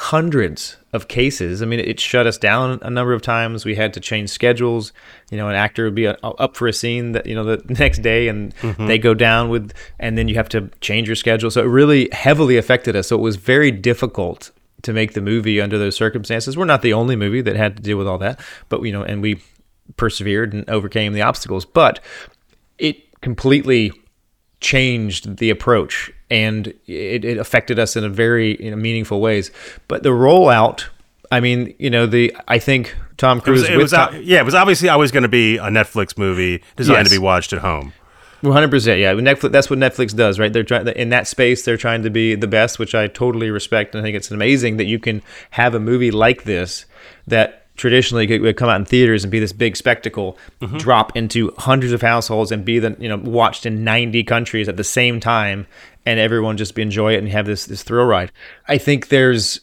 Hundreds 0.01 0.77
of 0.93 1.09
cases. 1.09 1.61
I 1.61 1.67
mean, 1.67 1.81
it 1.81 1.99
shut 1.99 2.25
us 2.25 2.39
down 2.39 2.79
a 2.83 2.89
number 2.89 3.13
of 3.13 3.21
times. 3.21 3.65
We 3.65 3.75
had 3.75 3.93
to 3.95 4.01
change 4.01 4.31
schedules. 4.31 4.93
You 5.33 5.37
know, 5.37 5.49
an 5.49 5.57
actor 5.57 5.85
would 5.85 5.97
be 5.97 6.07
uh, 6.07 6.15
up 6.23 6.57
for 6.57 6.69
a 6.69 6.73
scene 6.73 7.13
that 7.13 7.27
you 7.27 7.35
know 7.35 7.43
the 7.43 7.75
next 7.81 7.99
day, 7.99 8.29
and 8.29 8.53
they 8.79 8.97
go 8.97 9.13
down 9.13 9.49
with, 9.49 9.73
and 9.99 10.17
then 10.17 10.29
you 10.29 10.37
have 10.37 10.49
to 10.51 10.71
change 10.81 11.09
your 11.09 11.17
schedule. 11.17 11.51
So 11.51 11.63
it 11.63 11.67
really 11.67 12.09
heavily 12.13 12.57
affected 12.57 12.95
us. 12.95 13.09
So 13.09 13.17
it 13.17 13.23
was 13.23 13.35
very 13.35 13.73
difficult 13.73 14.53
to 14.83 14.93
make 14.93 15.15
the 15.15 15.21
movie 15.21 15.61
under 15.61 15.79
those 15.79 15.97
circumstances. 15.97 16.57
We're 16.57 16.65
not 16.65 16.83
the 16.83 16.93
only 16.93 17.17
movie 17.17 17.41
that 17.41 17.57
had 17.57 17.77
to 17.79 17.83
deal 17.83 17.99
with 17.99 18.07
all 18.07 18.19
that, 18.19 18.39
but 18.69 18.81
you 18.83 18.93
know, 18.93 19.03
and 19.03 19.21
we 19.21 19.43
persevered 19.97 20.53
and 20.53 20.71
overcame 20.71 21.13
the 21.13 21.23
obstacles. 21.23 21.65
But 21.65 21.99
it 22.79 23.21
completely 23.21 23.91
changed 24.61 25.37
the 25.39 25.51
approach 25.51 26.11
and 26.31 26.69
it, 26.87 27.25
it 27.25 27.39
affected 27.39 27.79
us 27.79 27.97
in 27.97 28.05
a 28.05 28.09
very 28.09 28.63
you 28.63 28.71
know, 28.71 28.77
meaningful 28.77 29.21
ways. 29.21 29.51
But 29.87 30.03
the 30.03 30.11
rollout, 30.11 30.85
I 31.31 31.41
mean, 31.41 31.75
you 31.79 31.91
know, 31.91 32.07
the 32.07 32.35
I 32.49 32.59
think 32.59 32.95
Tom 33.17 33.39
It 33.39 33.45
Cruise 33.45 33.61
was, 33.63 33.71
it 33.71 33.77
was 33.77 33.91
Tom- 33.93 34.15
uh, 34.15 34.19
yeah, 34.19 34.41
it 34.41 34.45
was 34.45 34.55
obviously 34.55 34.89
always 34.89 35.11
going 35.13 35.23
to 35.23 35.29
be 35.29 35.57
a 35.59 35.65
Netflix 35.69 36.19
movie 36.19 36.63
designed 36.77 36.99
Yes. 36.99 37.09
to 37.09 37.15
be 37.15 37.19
watched 37.19 37.53
at 37.53 37.61
home. 37.61 37.93
One 38.41 38.53
hundred 38.53 38.71
percent, 38.71 39.01
yeah. 39.01 39.15
Netflix. 39.15 39.51
That's 39.51 39.69
what 39.69 39.81
Netflix 39.81 40.15
does, 40.15 40.39
right? 40.39 40.53
They're 40.53 40.63
trying 40.63 40.87
in 40.89 41.09
that 41.09 41.27
space. 41.27 41.65
They're 41.65 41.77
trying 41.77 42.05
to 42.05 42.11
be 42.11 42.37
the 42.37 42.47
best, 42.47 42.79
which 42.79 42.95
I 42.95 43.09
totally 43.09 43.51
respect, 43.51 43.95
and 43.97 44.01
I 44.01 44.05
think 44.07 44.17
it's 44.17 44.31
amazing 44.31 44.77
that 44.77 44.85
you 44.85 45.01
can 45.01 45.23
have 45.51 45.75
a 45.75 45.81
movie 45.81 46.13
like 46.13 46.45
this 46.45 46.87
that 47.27 47.67
traditionally 47.79 48.27
could, 48.27 48.43
would 48.43 48.57
come 48.57 48.69
out 48.69 48.77
in 48.77 48.85
theaters 48.85 49.25
and 49.25 49.31
be 49.31 49.41
this 49.41 49.53
big 49.53 49.77
spectacle, 49.77 50.37
mm-hmm. 50.61 50.77
drop 50.77 51.17
into 51.17 51.53
hundreds 51.57 51.93
of 51.95 52.03
households 52.03 52.53
and 52.53 52.65
be 52.65 52.79
the 52.79 52.95
you 52.99 53.09
know 53.09 53.17
watched 53.17 53.65
in 53.65 53.83
ninety 53.85 54.23
countries 54.23 54.69
at 54.69 54.77
the 54.77 54.85
same 54.85 55.21
time, 55.21 55.67
and 56.05 56.21
everyone 56.21 56.59
just 56.59 56.79
enjoy 56.79 57.15
it 57.15 57.19
and 57.19 57.29
have 57.29 57.47
this 57.47 57.65
this 57.65 57.83
thrill 57.83 58.05
ride. 58.05 58.31
I 58.67 58.77
think 58.77 59.09
there's 59.09 59.61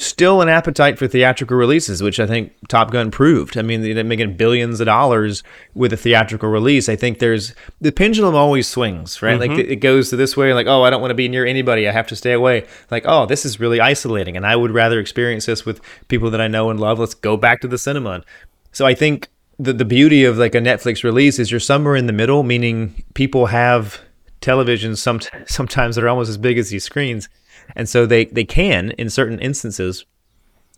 still 0.00 0.40
an 0.40 0.48
appetite 0.48 0.96
for 0.96 1.08
theatrical 1.08 1.56
releases, 1.56 2.02
which 2.02 2.20
I 2.20 2.26
think 2.26 2.52
Top 2.68 2.92
Gun 2.92 3.10
proved. 3.10 3.58
I 3.58 3.62
mean, 3.62 3.82
they're 3.82 4.04
making 4.04 4.36
billions 4.36 4.78
of 4.78 4.86
dollars 4.86 5.42
with 5.74 5.92
a 5.92 5.96
theatrical 5.96 6.48
release. 6.48 6.88
I 6.88 6.94
think 6.94 7.18
there's 7.18 7.52
the 7.80 7.90
pendulum 7.90 8.36
always 8.36 8.68
swings, 8.68 9.20
right? 9.22 9.40
Like 9.40 9.50
mm-hmm. 9.50 9.72
it 9.72 9.76
goes 9.76 10.10
to 10.10 10.16
this 10.16 10.36
way, 10.36 10.54
like, 10.54 10.68
oh, 10.68 10.84
I 10.84 10.90
don't 10.90 11.00
want 11.00 11.10
to 11.10 11.16
be 11.16 11.28
near 11.28 11.44
anybody. 11.44 11.88
I 11.88 11.92
have 11.92 12.06
to 12.08 12.16
stay 12.16 12.32
away. 12.32 12.66
Like, 12.92 13.04
oh, 13.06 13.26
this 13.26 13.44
is 13.44 13.58
really 13.58 13.80
isolating. 13.80 14.36
And 14.36 14.46
I 14.46 14.54
would 14.54 14.70
rather 14.70 15.00
experience 15.00 15.46
this 15.46 15.66
with 15.66 15.80
people 16.06 16.30
that 16.30 16.40
I 16.40 16.46
know 16.46 16.70
and 16.70 16.78
love. 16.78 17.00
Let's 17.00 17.14
go 17.14 17.36
back 17.36 17.60
to 17.62 17.68
the 17.68 17.78
cinema. 17.78 18.22
So 18.70 18.86
I 18.86 18.94
think 18.94 19.28
the, 19.58 19.72
the 19.72 19.84
beauty 19.84 20.24
of 20.24 20.38
like 20.38 20.54
a 20.54 20.60
Netflix 20.60 21.02
release 21.02 21.40
is 21.40 21.50
you're 21.50 21.58
somewhere 21.58 21.96
in 21.96 22.06
the 22.06 22.12
middle, 22.12 22.44
meaning 22.44 23.02
people 23.14 23.46
have 23.46 24.00
televisions 24.40 24.98
some, 24.98 25.18
sometimes 25.46 25.96
that 25.96 26.04
are 26.04 26.08
almost 26.08 26.30
as 26.30 26.36
big 26.36 26.56
as 26.56 26.68
these 26.68 26.84
screens 26.84 27.28
and 27.76 27.88
so 27.88 28.06
they 28.06 28.26
they 28.26 28.44
can 28.44 28.90
in 28.92 29.10
certain 29.10 29.38
instances 29.38 30.04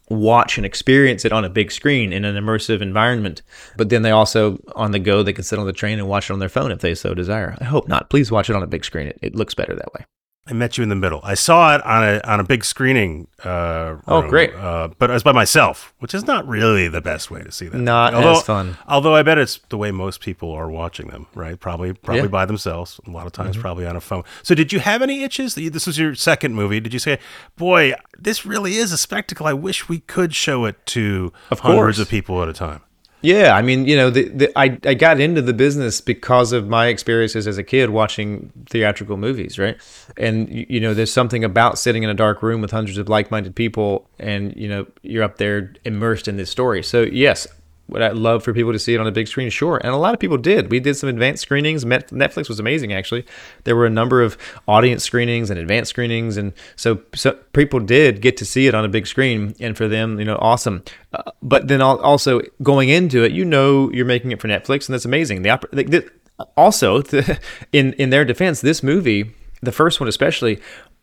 watch 0.09 0.57
and 0.57 0.67
experience 0.67 1.25
it 1.25 1.33
on 1.33 1.45
a 1.45 1.49
big 1.49 1.71
screen 1.71 2.13
in 2.13 2.25
an 2.25 2.35
immersive 2.35 2.83
environment. 2.83 3.43
But 3.77 3.91
then 3.91 4.03
they 4.03 4.11
also 4.11 4.59
on 4.75 4.91
the 4.91 4.99
go 4.99 5.23
they 5.23 5.33
can 5.33 5.45
sit 5.45 5.59
on 5.59 5.67
the 5.67 5.73
train 5.73 5.99
and 5.99 6.09
watch 6.09 6.31
it 6.31 6.33
on 6.33 6.41
their 6.41 6.49
phone 6.49 6.73
if 6.73 6.81
they 6.81 6.95
so 6.95 7.15
desire. 7.15 7.57
I 7.61 7.65
hope 7.65 7.89
not. 7.89 8.11
Please 8.11 8.31
watch 8.33 8.51
it 8.51 8.57
on 8.57 8.63
a 8.63 8.67
big 8.67 8.85
screen. 8.85 9.07
It, 9.07 9.19
it 9.23 9.37
looks 9.37 9.55
better 9.55 9.75
that 9.75 9.95
way 9.95 10.05
I 10.47 10.53
met 10.53 10.77
you 10.79 10.83
in 10.83 10.89
the 10.89 10.97
middle. 10.97 11.21
I 11.23 11.35
saw 11.35 11.75
it 11.77 11.85
on 11.85 12.03
a 12.03 12.21
on 12.25 12.41
a 12.41 12.45
big 12.45 12.65
screening. 12.65 13.29
Uh, 13.45 13.97
Oh, 14.09 14.23
great. 14.29 14.53
Uh, 14.55 14.89
but 14.99 15.11
I 15.11 15.15
was 15.15 15.23
by 15.23 15.33
myself, 15.33 15.95
which 16.01 16.15
is 16.15 16.27
not 16.27 16.49
really 16.49 16.89
the 16.89 17.01
best 17.03 17.31
way 17.31 17.43
to 17.43 17.53
see 17.53 17.69
that. 17.69 17.79
Not 17.79 18.15
although, 18.15 18.33
as 18.39 18.43
fun. 18.43 18.77
Although 18.89 19.15
I 19.15 19.23
bet 19.23 19.39
it's 19.39 19.61
the 19.69 19.77
way 19.77 19.91
most 19.93 20.21
people 20.21 20.51
are 20.53 20.69
watching 20.69 21.09
them, 21.09 21.27
right? 21.35 21.61
Probably 21.61 21.93
probably 21.93 22.21
Yeah. 22.21 22.25
Mm-hmm. 22.25 22.33
by 22.33 22.47
themselves. 22.47 22.99
A 23.07 23.11
lot 23.11 23.27
of 23.27 23.33
times, 23.33 23.57
probably 23.59 23.87
on 23.87 23.97
a 23.97 24.01
phone. 24.01 24.25
So, 24.43 24.55
did 24.55 24.73
you 24.73 24.81
have 24.81 25.03
any 25.03 25.23
itches? 25.23 25.55
This 25.55 25.87
was 25.87 25.99
your 25.99 26.15
second 26.15 26.55
movie. 26.55 26.81
Did 26.81 26.95
you 26.95 26.99
say, 27.01 27.19
"Boy, 27.57 27.95
this 28.19 28.45
really 28.47 28.77
is 28.77 28.93
a 28.93 28.99
spectacle. 28.99 29.47
I 29.47 29.53
wish 29.53 29.89
we 29.89 30.01
could 30.01 30.35
show 30.35 30.65
it 30.65 30.85
to 30.87 31.33
Of 31.51 31.61
hundreds 31.61 31.99
course. 31.99 31.99
of 32.01 32.09
people 32.09 32.43
at 32.43 32.49
a 32.49 32.55
time." 32.55 32.81
Yeah, 33.23 33.55
I 33.55 33.61
mean, 33.61 33.87
you 33.87 33.97
know, 33.97 34.09
the, 34.09 34.29
the, 34.29 34.59
I 34.59 34.79
I 34.87 34.95
got 34.95 35.21
into 35.21 35.43
the 35.43 35.53
business 35.53 36.01
because 36.01 36.53
of 36.53 36.69
my 36.69 36.87
experiences 36.87 37.47
as 37.47 37.59
a 37.59 37.63
kid 37.63 37.91
watching 37.91 38.51
theatrical 38.67 39.19
movies, 39.19 39.59
right? 39.59 39.77
And 40.17 40.49
you 40.49 40.81
know, 40.81 40.95
there's 40.95 41.13
something 41.13 41.45
about 41.45 41.79
sitting 41.79 42.03
in 42.03 42.09
a 42.09 42.15
dark 42.15 42.43
room 42.43 42.63
with 42.63 42.71
hundreds 42.71 42.97
of 42.97 43.11
like-minded 43.11 43.55
people, 43.55 44.09
and 44.19 44.57
you 44.57 44.69
know, 44.69 44.87
you're 45.03 45.23
up 45.23 45.37
there 45.37 45.75
immersed 45.85 46.29
in 46.29 46.39
this 46.39 46.51
story. 46.51 46.83
So 46.83 47.03
yes, 47.03 47.47
would 47.91 48.03
I 48.03 48.11
love 48.11 48.43
for 48.43 48.53
people 48.53 48.73
to 48.73 48.79
see 48.79 48.95
it 48.95 49.01
on 49.01 49.07
a 49.07 49.13
big 49.13 49.29
screen? 49.29 49.51
Sure, 49.51 49.79
and 49.83 49.93
a 49.93 49.97
lot 49.97 50.15
of 50.15 50.21
people 50.21 50.39
did. 50.39 50.71
We 50.71 50.81
did 50.81 50.95
some 50.95 51.09
advanced 51.09 51.43
screenings. 51.43 51.85
Netflix 51.85 52.49
was 52.49 52.61
amazing, 52.61 52.93
actually. 52.93 53.27
There 53.65 53.77
were 53.77 53.87
a 53.87 53.91
number 53.91 54.23
of 54.23 54.39
audience 54.69 55.05
screenings 55.05 55.51
and 55.51 55.59
advanced 55.59 55.91
screenings, 55.91 56.37
and 56.37 56.53
so, 56.77 57.01
so 57.15 57.33
people 57.53 57.81
did 57.81 58.23
get 58.23 58.37
to 58.39 58.45
see 58.45 58.67
it 58.67 58.75
on 58.75 58.85
a 58.85 58.89
big 58.89 59.07
screen, 59.07 59.55
and 59.61 59.77
for 59.77 59.89
them, 59.89 60.19
you 60.19 60.25
know, 60.25 60.39
awesome. 60.41 60.83
Uh, 61.13 61.31
but 61.43 61.69
then 61.69 61.83
also 61.83 62.41
going 62.63 62.89
into 62.89 63.25
it, 63.25 63.33
you 63.33 63.45
know, 63.45 63.91
you're 63.93 64.07
making 64.07 64.31
it 64.33 64.41
for 64.41 64.49
Netflix, 64.49 64.89
and 64.89 64.95
that's 64.95 65.05
amazing. 65.05 65.43
The 65.43 65.61
like, 65.73 65.91
the, 65.91 66.09
also, 66.57 67.03
in 67.73 67.93
in 67.95 68.11
their 68.11 68.25
defense, 68.25 68.61
this 68.61 68.83
movie, 68.83 69.35
the 69.63 69.73
first 69.73 70.01
one 70.01 70.09
especially, 70.09 70.61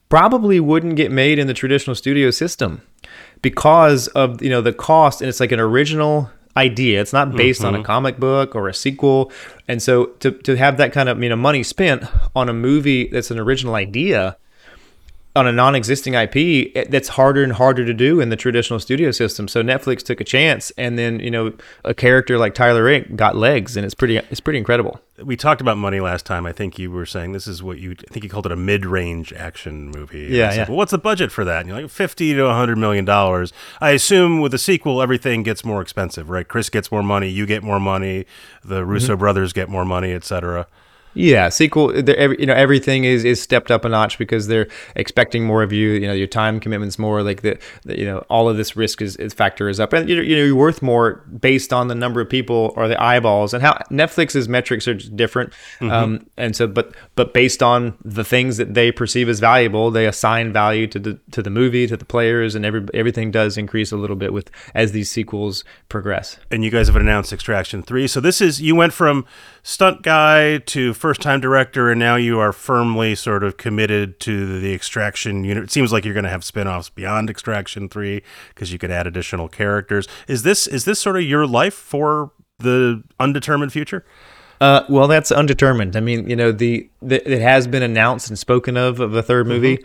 probably 0.09 0.59
wouldn't 0.59 0.95
get 0.95 1.11
made 1.11 1.37
in 1.37 1.47
the 1.47 1.53
traditional 1.53 1.95
studio 1.95 2.31
system 2.31 2.81
because 3.41 4.07
of 4.09 4.41
you 4.41 4.49
know 4.49 4.61
the 4.61 4.73
cost 4.73 5.21
and 5.21 5.29
it's 5.29 5.39
like 5.39 5.51
an 5.51 5.59
original 5.59 6.29
idea. 6.57 6.99
It's 6.99 7.13
not 7.13 7.35
based 7.35 7.63
on 7.63 7.73
a 7.73 7.77
mm-hmm. 7.77 7.85
comic 7.85 8.17
book 8.17 8.55
or 8.55 8.67
a 8.67 8.73
sequel. 8.73 9.31
And 9.67 9.81
so 9.81 10.07
to, 10.21 10.31
to 10.31 10.57
have 10.57 10.77
that 10.77 10.91
kind 10.91 11.07
of 11.07 11.21
you 11.21 11.29
know 11.29 11.35
money 11.35 11.63
spent 11.63 12.03
on 12.35 12.49
a 12.49 12.53
movie 12.53 13.07
that's 13.07 13.31
an 13.31 13.39
original 13.39 13.75
idea 13.75 14.37
on 15.37 15.47
a 15.47 15.51
non-existing 15.53 16.13
IP, 16.15 16.35
it- 16.75 16.91
that's 16.91 17.07
harder 17.09 17.43
and 17.43 17.53
harder 17.53 17.85
to 17.85 17.93
do 17.93 18.19
in 18.19 18.27
the 18.29 18.35
traditional 18.35 18.79
studio 18.79 19.11
system. 19.11 19.47
So 19.47 19.61
Netflix 19.63 20.03
took 20.03 20.19
a 20.19 20.25
chance, 20.25 20.71
and 20.77 20.97
then 20.99 21.19
you 21.21 21.31
know 21.31 21.53
a 21.85 21.93
character 21.93 22.37
like 22.37 22.53
Tyler 22.53 22.83
Rake 22.83 23.15
got 23.15 23.35
legs, 23.37 23.77
and 23.77 23.85
it's 23.85 23.95
pretty 23.95 24.17
it's 24.17 24.41
pretty 24.41 24.59
incredible. 24.59 24.99
We 25.23 25.35
talked 25.35 25.61
about 25.61 25.77
money 25.77 25.99
last 25.99 26.25
time. 26.27 26.45
I 26.45 26.51
think 26.51 26.77
you 26.77 26.91
were 26.91 27.05
saying 27.05 27.31
this 27.31 27.47
is 27.47 27.63
what 27.63 27.79
you 27.79 27.91
I 28.07 28.13
think 28.13 28.23
you 28.23 28.29
called 28.29 28.45
it 28.45 28.51
a 28.51 28.55
mid-range 28.55 29.31
action 29.33 29.89
movie. 29.89 30.27
Yeah, 30.29 30.53
yeah. 30.53 30.65
Well, 30.67 30.77
what's 30.77 30.91
the 30.91 30.97
budget 30.99 31.31
for 31.31 31.43
that? 31.45 31.61
And 31.61 31.69
you're 31.69 31.81
like 31.81 31.89
50 31.89 32.33
to 32.35 32.43
100 32.43 32.77
million 32.77 33.05
dollars. 33.05 33.53
I 33.81 33.91
assume 33.91 34.41
with 34.41 34.53
a 34.53 34.59
sequel 34.59 35.01
everything 35.01 35.41
gets 35.43 35.63
more 35.65 35.81
expensive, 35.81 36.29
right? 36.29 36.47
Chris 36.47 36.69
gets 36.69 36.91
more 36.91 37.01
money, 37.03 37.29
you 37.29 37.45
get 37.45 37.63
more 37.63 37.79
money, 37.79 38.25
the 38.63 38.85
Russo 38.85 39.13
Mm-hmm. 39.13 39.19
brothers 39.19 39.53
get 39.53 39.69
more 39.69 39.85
money, 39.85 40.13
etc. 40.13 40.67
Yeah, 41.17 41.49
sequel. 41.49 41.91
Every, 42.09 42.37
you 42.39 42.45
know, 42.45 42.53
everything 42.53 43.03
is 43.03 43.25
is 43.25 43.41
stepped 43.41 43.71
up 43.71 43.83
a 43.85 43.89
notch 43.89 44.17
because 44.17 44.47
they're 44.47 44.67
expecting 44.95 45.45
more 45.45 45.63
of 45.63 45.73
you. 45.73 45.89
You 45.89 46.07
know, 46.07 46.13
your 46.13 46.27
time 46.27 46.59
commitments 46.59 46.99
more. 46.99 47.23
Like 47.23 47.41
the, 47.41 47.57
the 47.83 47.97
you 47.97 48.05
know, 48.05 48.19
all 48.29 48.47
of 48.47 48.57
this 48.57 48.75
risk 48.75 49.01
is, 49.01 49.15
is 49.15 49.33
factor 49.33 49.67
is 49.67 49.79
up, 49.79 49.93
and 49.93 50.07
you 50.07 50.15
know, 50.15 50.21
you 50.21 50.35
know, 50.35 50.43
you're 50.43 50.55
worth 50.55 50.81
more 50.81 51.25
based 51.39 51.73
on 51.73 51.87
the 51.87 51.95
number 51.95 52.21
of 52.21 52.29
people 52.29 52.73
or 52.75 52.87
the 52.87 53.01
eyeballs 53.01 53.53
and 53.53 53.63
how 53.63 53.73
Netflix's 53.89 54.47
metrics 54.47 54.87
are 54.87 54.93
just 54.93 55.15
different. 55.15 55.53
Um, 55.81 56.27
and 56.37 56.55
so, 56.55 56.67
but 56.67 56.93
but 57.15 57.33
based 57.33 57.63
on 57.63 57.97
the 58.03 58.23
things 58.23 58.57
that 58.57 58.73
they 58.73 58.91
perceive 58.91 59.27
as 59.27 59.39
valuable, 59.39 59.89
they 59.89 60.05
assign 60.05 60.53
value 60.53 60.85
to 60.87 60.99
the 60.99 61.19
to 61.31 61.41
the 61.41 61.49
movie, 61.49 61.87
to 61.87 61.97
the 61.97 62.05
players, 62.05 62.53
and 62.53 62.65
every 62.65 62.85
everything 62.93 63.31
does 63.31 63.57
increase 63.57 63.91
a 63.91 63.97
little 63.97 64.15
bit 64.15 64.33
with 64.33 64.51
as 64.75 64.91
these 64.91 65.09
sequels 65.09 65.63
progress. 65.89 66.37
And 66.51 66.63
you 66.63 66.69
guys 66.69 66.87
have 66.87 66.95
announced 66.95 67.33
Extraction 67.33 67.81
3. 67.81 68.07
So 68.07 68.19
this 68.19 68.39
is 68.41 68.61
you 68.61 68.75
went 68.75 68.93
from 68.93 69.25
stunt 69.67 70.01
guy 70.01 70.59
to 70.59 70.93
first-time 70.93 71.41
director 71.41 71.91
and 71.91 71.99
now 71.99 72.15
you 72.15 72.39
are 72.39 72.53
firmly 72.53 73.13
sort 73.13 73.43
of 73.43 73.57
committed 73.57 74.17
to 74.17 74.61
the 74.61 74.73
Extraction 74.73 75.43
unit. 75.43 75.61
It 75.61 75.71
seems 75.71 75.91
like 75.91 76.05
you're 76.05 76.13
going 76.13 76.23
to 76.23 76.29
have 76.29 76.45
spin-offs 76.45 76.89
beyond 76.89 77.29
Extraction 77.29 77.89
3 77.89 78.23
because 78.55 78.71
you 78.71 78.79
could 78.79 78.91
add 78.91 79.07
additional 79.07 79.49
characters. 79.49 80.07
Is 80.29 80.43
this 80.43 80.67
is 80.67 80.85
this 80.85 81.01
sort 81.01 81.17
of 81.17 81.23
your 81.23 81.45
life 81.45 81.73
for 81.73 82.31
the 82.59 83.03
undetermined 83.19 83.73
future? 83.73 84.05
Uh, 84.61 84.85
well, 84.87 85.05
that's 85.05 85.33
undetermined. 85.33 85.97
I 85.97 85.99
mean, 85.99 86.29
you 86.29 86.37
know, 86.37 86.53
the, 86.53 86.89
the 87.01 87.29
it 87.29 87.41
has 87.41 87.67
been 87.67 87.83
announced 87.83 88.29
and 88.29 88.39
spoken 88.39 88.77
of 88.77 89.01
of 89.01 89.13
a 89.15 89.21
third 89.21 89.47
movie. 89.47 89.79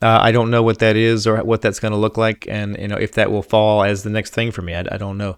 Uh, 0.00 0.18
I 0.18 0.32
don't 0.32 0.50
know 0.50 0.62
what 0.62 0.78
that 0.78 0.96
is 0.96 1.26
or 1.26 1.44
what 1.44 1.60
that's 1.60 1.78
going 1.78 1.92
to 1.92 1.98
look 1.98 2.16
like, 2.16 2.46
and 2.48 2.78
you 2.78 2.88
know, 2.88 2.96
if 2.96 3.12
that 3.12 3.30
will 3.30 3.42
fall 3.42 3.84
as 3.84 4.02
the 4.02 4.10
next 4.10 4.32
thing 4.32 4.50
for 4.50 4.62
me. 4.62 4.74
I, 4.74 4.86
I 4.90 4.96
don't 4.96 5.18
know. 5.18 5.36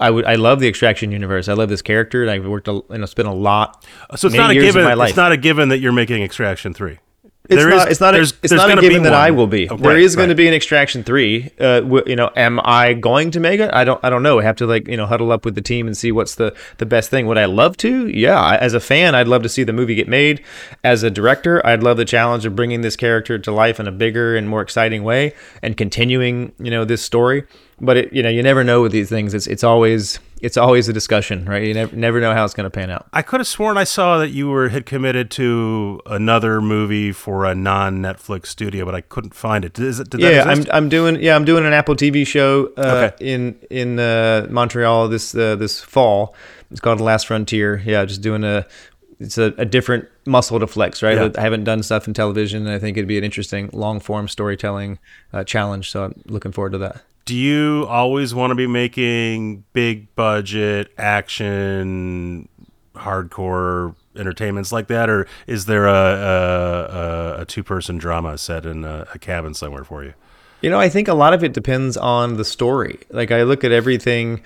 I 0.00 0.10
would. 0.10 0.24
I 0.24 0.34
love 0.34 0.60
the 0.60 0.68
Extraction 0.68 1.12
universe. 1.12 1.48
I 1.48 1.52
love 1.52 1.68
this 1.68 1.82
character. 1.82 2.22
and 2.22 2.30
I've 2.30 2.46
worked. 2.46 2.68
A, 2.68 2.72
you 2.72 2.98
know, 2.98 3.06
spent 3.06 3.28
a 3.28 3.32
lot. 3.32 3.84
So 4.16 4.26
it's 4.26 4.36
many 4.36 4.38
not 4.38 4.50
a 4.50 4.54
given. 4.54 5.00
It's 5.00 5.16
not 5.16 5.32
a 5.32 5.36
given 5.36 5.68
that 5.68 5.78
you're 5.78 5.92
making 5.92 6.22
Extraction 6.22 6.74
three. 6.74 6.98
It's 7.46 7.60
There 7.62 7.68
not. 7.68 7.88
is- 7.88 7.92
it's 7.92 8.00
not. 8.00 8.14
A, 8.14 8.16
there's- 8.16 8.32
it's 8.42 8.48
there's 8.50 8.52
not 8.58 8.68
a 8.68 8.70
gonna 8.70 8.80
be 8.80 8.88
given 8.88 9.02
that 9.02 9.10
one. 9.12 9.20
I 9.20 9.30
will 9.30 9.46
be. 9.46 9.68
Oh, 9.68 9.76
there 9.76 9.94
right, 9.94 10.16
going 10.16 10.30
to 10.30 10.34
be 10.34 10.48
an 10.48 10.54
Extraction 10.54 11.04
three. 11.04 11.50
Uh, 11.60 11.80
w- 11.80 12.02
you 12.06 12.16
know, 12.16 12.30
am 12.34 12.58
I 12.64 12.94
going 12.94 13.32
to 13.32 13.40
make 13.40 13.60
it? 13.60 13.68
I 13.70 13.84
don't. 13.84 14.00
I 14.02 14.08
don't 14.08 14.22
know. 14.22 14.40
I 14.40 14.44
have 14.44 14.56
to 14.56 14.66
like 14.66 14.88
you 14.88 14.96
know 14.96 15.04
huddle 15.04 15.30
up 15.30 15.44
with 15.44 15.54
the 15.54 15.60
team 15.60 15.86
and 15.86 15.94
see 15.94 16.10
what's 16.10 16.36
the 16.36 16.54
the 16.78 16.86
best 16.86 17.10
thing. 17.10 17.26
Would 17.26 17.36
I 17.36 17.44
love 17.44 17.76
to? 17.78 18.08
Yeah. 18.08 18.40
I- 18.40 18.56
As 18.56 18.72
a 18.72 18.80
fan, 18.80 19.14
I'd 19.14 19.28
love 19.28 19.42
to 19.42 19.50
see 19.50 19.62
the 19.62 19.74
movie 19.74 19.94
get 19.94 20.08
made. 20.08 20.42
As 20.82 21.02
a 21.02 21.10
director, 21.10 21.64
I'd 21.66 21.82
love 21.82 21.98
the 21.98 22.06
challenge 22.06 22.46
of 22.46 22.56
bringing 22.56 22.80
this 22.80 22.96
character 22.96 23.38
to 23.38 23.52
life 23.52 23.78
in 23.78 23.86
a 23.86 23.92
bigger 23.92 24.34
and 24.36 24.48
more 24.48 24.62
exciting 24.62 25.04
way 25.04 25.34
and 25.62 25.76
continuing 25.76 26.52
you 26.58 26.70
know 26.70 26.86
this 26.86 27.02
story. 27.02 27.44
But 27.80 27.96
it, 27.96 28.12
you 28.12 28.22
know, 28.22 28.28
you 28.28 28.42
never 28.42 28.62
know 28.62 28.82
with 28.82 28.92
these 28.92 29.08
things. 29.08 29.34
It's 29.34 29.46
it's 29.46 29.64
always 29.64 30.20
it's 30.40 30.56
always 30.56 30.88
a 30.88 30.92
discussion, 30.92 31.44
right? 31.44 31.66
You 31.66 31.74
never 31.74 31.96
never 31.96 32.20
know 32.20 32.32
how 32.32 32.44
it's 32.44 32.54
going 32.54 32.64
to 32.64 32.70
pan 32.70 32.90
out. 32.90 33.06
I 33.12 33.22
could 33.22 33.40
have 33.40 33.46
sworn 33.46 33.76
I 33.76 33.84
saw 33.84 34.18
that 34.18 34.30
you 34.30 34.48
were 34.48 34.68
had 34.68 34.86
committed 34.86 35.30
to 35.32 36.00
another 36.06 36.60
movie 36.60 37.10
for 37.12 37.44
a 37.44 37.54
non-Netflix 37.54 38.46
studio, 38.46 38.84
but 38.84 38.94
I 38.94 39.00
couldn't 39.00 39.34
find 39.34 39.64
it. 39.64 39.78
Is 39.78 39.98
it 40.00 40.10
did 40.10 40.20
yeah, 40.20 40.44
that 40.44 40.48
I'm? 40.48 40.64
I'm 40.72 40.88
doing 40.88 41.20
yeah 41.20 41.34
I'm 41.34 41.44
doing 41.44 41.66
an 41.66 41.72
Apple 41.72 41.96
TV 41.96 42.26
show 42.26 42.72
uh, 42.76 43.10
Okay. 43.10 43.34
in 43.34 43.58
in 43.70 43.98
uh, 43.98 44.46
Montreal 44.50 45.08
this 45.08 45.34
uh, 45.34 45.56
this 45.56 45.80
fall. 45.80 46.34
It's 46.70 46.80
called 46.80 46.98
The 46.98 47.04
Last 47.04 47.26
Frontier. 47.26 47.82
Yeah, 47.84 48.04
just 48.04 48.20
doing 48.20 48.44
a 48.44 48.66
it's 49.20 49.38
a, 49.38 49.54
a 49.58 49.64
different 49.64 50.08
muscle 50.26 50.60
to 50.60 50.66
flex, 50.66 51.02
right? 51.02 51.16
Yeah. 51.16 51.30
I 51.36 51.40
haven't 51.40 51.64
done 51.64 51.82
stuff 51.82 52.06
in 52.06 52.14
television. 52.14 52.66
And 52.66 52.74
I 52.74 52.78
think 52.78 52.96
it'd 52.96 53.08
be 53.08 53.18
an 53.18 53.24
interesting 53.24 53.70
long 53.72 54.00
form 54.00 54.28
storytelling 54.28 54.98
uh, 55.32 55.44
challenge. 55.44 55.90
So 55.90 56.04
I'm 56.04 56.22
looking 56.26 56.52
forward 56.52 56.72
to 56.72 56.78
that. 56.78 57.02
Do 57.24 57.34
you 57.34 57.86
always 57.88 58.34
want 58.34 58.50
to 58.50 58.54
be 58.54 58.66
making 58.66 59.64
big 59.72 60.14
budget 60.14 60.92
action, 60.98 62.48
hardcore 62.94 63.94
entertainments 64.16 64.72
like 64.72 64.88
that, 64.88 65.08
or 65.08 65.26
is 65.46 65.66
there 65.66 65.86
a 65.86 65.92
a, 65.92 67.38
a, 67.38 67.40
a 67.42 67.44
two 67.46 67.62
person 67.62 67.96
drama 67.96 68.36
set 68.36 68.66
in 68.66 68.84
a, 68.84 69.06
a 69.14 69.18
cabin 69.18 69.54
somewhere 69.54 69.84
for 69.84 70.04
you? 70.04 70.14
You 70.60 70.70
know, 70.70 70.80
I 70.80 70.88
think 70.88 71.08
a 71.08 71.14
lot 71.14 71.34
of 71.34 71.42
it 71.44 71.52
depends 71.52 71.96
on 71.96 72.36
the 72.36 72.44
story. 72.44 73.00
Like 73.10 73.30
I 73.30 73.42
look 73.42 73.64
at 73.64 73.72
everything 73.72 74.42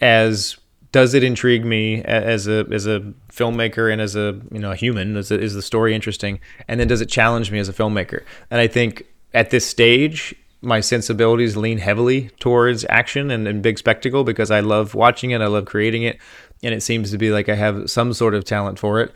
as 0.00 0.56
does 0.92 1.14
it 1.14 1.22
intrigue 1.24 1.64
me 1.64 2.02
as 2.04 2.46
a 2.46 2.66
as 2.70 2.86
a 2.86 3.00
filmmaker 3.30 3.92
and 3.92 4.00
as 4.00 4.16
a 4.16 4.40
you 4.50 4.58
know 4.58 4.72
a 4.72 4.76
human? 4.76 5.16
Is, 5.16 5.30
is 5.30 5.54
the 5.54 5.62
story 5.62 5.94
interesting? 5.94 6.40
And 6.68 6.80
then 6.80 6.88
does 6.88 7.00
it 7.00 7.10
challenge 7.10 7.50
me 7.50 7.58
as 7.58 7.68
a 7.68 7.72
filmmaker? 7.72 8.22
And 8.50 8.60
I 8.60 8.66
think 8.66 9.06
at 9.34 9.50
this 9.50 9.66
stage, 9.66 10.34
my 10.66 10.80
sensibilities 10.80 11.56
lean 11.56 11.78
heavily 11.78 12.30
towards 12.40 12.84
action 12.88 13.30
and, 13.30 13.46
and 13.46 13.62
big 13.62 13.78
spectacle 13.78 14.24
because 14.24 14.50
I 14.50 14.60
love 14.60 14.94
watching 14.94 15.30
it. 15.30 15.40
I 15.40 15.46
love 15.46 15.64
creating 15.64 16.02
it. 16.02 16.18
and 16.62 16.74
it 16.74 16.82
seems 16.82 17.10
to 17.12 17.18
be 17.18 17.30
like 17.30 17.48
I 17.48 17.54
have 17.54 17.88
some 17.88 18.12
sort 18.12 18.34
of 18.34 18.44
talent 18.44 18.78
for 18.78 19.00
it. 19.00 19.12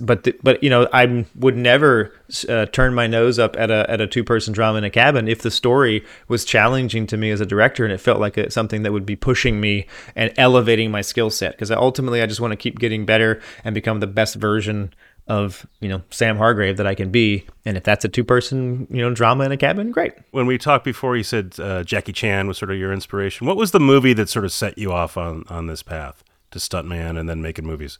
But 0.00 0.24
the, 0.24 0.34
but 0.42 0.62
you 0.62 0.68
know 0.70 0.88
I 0.92 1.24
would 1.36 1.56
never 1.56 2.12
uh, 2.48 2.66
turn 2.66 2.94
my 2.94 3.06
nose 3.06 3.38
up 3.38 3.56
at 3.56 3.70
a 3.70 3.88
at 3.88 4.00
a 4.00 4.08
two 4.08 4.24
person 4.24 4.52
drama 4.52 4.78
in 4.78 4.84
a 4.84 4.90
cabin 4.90 5.28
if 5.28 5.42
the 5.42 5.52
story 5.52 6.04
was 6.26 6.44
challenging 6.44 7.06
to 7.06 7.16
me 7.16 7.30
as 7.30 7.40
a 7.40 7.46
director 7.46 7.84
and 7.84 7.92
it 7.92 7.98
felt 7.98 8.18
like 8.18 8.36
a, 8.36 8.50
something 8.50 8.82
that 8.82 8.92
would 8.92 9.06
be 9.06 9.14
pushing 9.14 9.60
me 9.60 9.86
and 10.16 10.32
elevating 10.36 10.90
my 10.90 11.00
skill 11.00 11.30
set 11.30 11.52
because 11.52 11.70
ultimately 11.70 12.20
I 12.20 12.26
just 12.26 12.40
want 12.40 12.50
to 12.50 12.56
keep 12.56 12.80
getting 12.80 13.06
better 13.06 13.40
and 13.62 13.72
become 13.72 14.00
the 14.00 14.08
best 14.08 14.34
version 14.34 14.92
of 15.28 15.66
you 15.80 15.88
know 15.88 16.02
Sam 16.10 16.36
Hargrave 16.36 16.78
that 16.78 16.86
I 16.86 16.94
can 16.94 17.10
be, 17.10 17.44
and 17.64 17.76
if 17.76 17.84
that's 17.84 18.04
a 18.04 18.08
two 18.08 18.24
person 18.24 18.86
you 18.90 19.02
know 19.02 19.14
drama 19.14 19.44
in 19.44 19.52
a 19.52 19.56
cabin, 19.56 19.90
great. 19.90 20.14
When 20.30 20.46
we 20.46 20.58
talked 20.58 20.84
before, 20.84 21.16
you 21.16 21.22
said 21.22 21.54
uh, 21.60 21.84
Jackie 21.84 22.12
Chan 22.12 22.48
was 22.48 22.58
sort 22.58 22.70
of 22.70 22.78
your 22.78 22.92
inspiration. 22.92 23.46
What 23.46 23.56
was 23.56 23.70
the 23.70 23.80
movie 23.80 24.14
that 24.14 24.28
sort 24.28 24.44
of 24.44 24.52
set 24.52 24.78
you 24.78 24.92
off 24.92 25.16
on 25.16 25.44
on 25.48 25.66
this 25.66 25.82
path 25.82 26.24
to 26.50 26.58
stuntman 26.58 27.18
and 27.18 27.28
then 27.28 27.42
making 27.42 27.66
movies? 27.66 27.98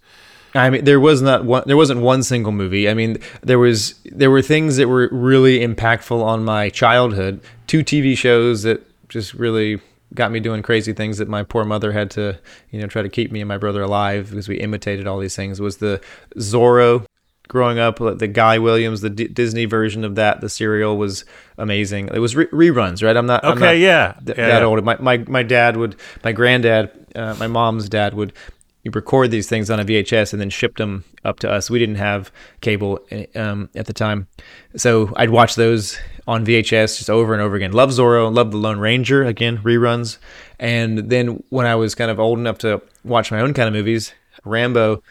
I 0.54 0.70
mean, 0.70 0.84
there 0.84 0.98
was 0.98 1.20
not 1.20 1.44
one. 1.44 1.64
There 1.66 1.76
wasn't 1.76 2.00
one 2.00 2.22
single 2.22 2.52
movie. 2.52 2.88
I 2.88 2.94
mean, 2.94 3.18
there 3.42 3.58
was 3.58 3.94
there 4.06 4.30
were 4.30 4.42
things 4.42 4.76
that 4.76 4.88
were 4.88 5.08
really 5.12 5.60
impactful 5.60 6.22
on 6.22 6.44
my 6.44 6.70
childhood. 6.70 7.40
Two 7.66 7.84
TV 7.84 8.16
shows 8.16 8.62
that 8.62 8.84
just 9.08 9.34
really 9.34 9.80
got 10.14 10.32
me 10.32 10.40
doing 10.40 10.62
crazy 10.62 10.94
things 10.94 11.18
that 11.18 11.28
my 11.28 11.42
poor 11.42 11.66
mother 11.66 11.92
had 11.92 12.10
to, 12.10 12.38
you 12.70 12.80
know, 12.80 12.86
try 12.86 13.02
to 13.02 13.10
keep 13.10 13.30
me 13.30 13.42
and 13.42 13.48
my 13.48 13.58
brother 13.58 13.82
alive 13.82 14.30
because 14.30 14.48
we 14.48 14.56
imitated 14.56 15.06
all 15.06 15.18
these 15.18 15.36
things. 15.36 15.60
Was 15.60 15.76
the 15.76 16.00
Zorro 16.36 17.04
growing 17.48 17.78
up. 17.78 17.98
The 17.98 18.28
Guy 18.28 18.58
Williams, 18.58 19.00
the 19.00 19.10
D- 19.10 19.28
Disney 19.28 19.64
version 19.64 20.04
of 20.04 20.14
that, 20.14 20.40
the 20.40 20.48
serial 20.48 20.96
was 20.96 21.24
amazing. 21.56 22.10
It 22.12 22.20
was 22.20 22.36
re- 22.36 22.46
reruns, 22.46 23.02
right? 23.02 23.16
I'm 23.16 23.26
not 23.26 23.42
okay. 23.42 23.52
I'm 23.52 23.58
not 23.58 23.78
yeah, 23.78 24.14
th- 24.24 24.38
yeah, 24.38 24.48
that 24.48 24.60
yeah. 24.60 24.66
old. 24.66 24.84
My, 24.84 24.96
my 25.00 25.18
my 25.18 25.42
dad 25.42 25.76
would, 25.76 25.96
my 26.22 26.32
granddad, 26.32 26.90
uh, 27.16 27.34
my 27.38 27.46
mom's 27.46 27.88
dad 27.88 28.14
would 28.14 28.32
record 28.84 29.30
these 29.30 29.48
things 29.48 29.68
on 29.70 29.80
a 29.80 29.84
VHS 29.84 30.32
and 30.32 30.40
then 30.40 30.48
shipped 30.48 30.78
them 30.78 31.04
up 31.24 31.40
to 31.40 31.50
us. 31.50 31.68
We 31.68 31.78
didn't 31.78 31.96
have 31.96 32.30
cable 32.60 33.00
um, 33.34 33.68
at 33.74 33.86
the 33.86 33.92
time, 33.92 34.28
so 34.76 35.12
I'd 35.16 35.30
watch 35.30 35.56
those 35.56 35.98
on 36.26 36.44
VHS 36.44 36.98
just 36.98 37.10
over 37.10 37.32
and 37.32 37.42
over 37.42 37.56
again. 37.56 37.72
Love 37.72 37.90
Zorro, 37.90 38.32
love 38.32 38.50
the 38.50 38.58
Lone 38.58 38.78
Ranger 38.78 39.24
again 39.24 39.58
reruns, 39.58 40.18
and 40.58 41.10
then 41.10 41.42
when 41.48 41.66
I 41.66 41.74
was 41.74 41.94
kind 41.94 42.10
of 42.10 42.20
old 42.20 42.38
enough 42.38 42.58
to 42.58 42.82
watch 43.04 43.30
my 43.30 43.40
own 43.40 43.54
kind 43.54 43.66
of 43.66 43.74
movies, 43.74 44.12
Rambo 44.44 45.02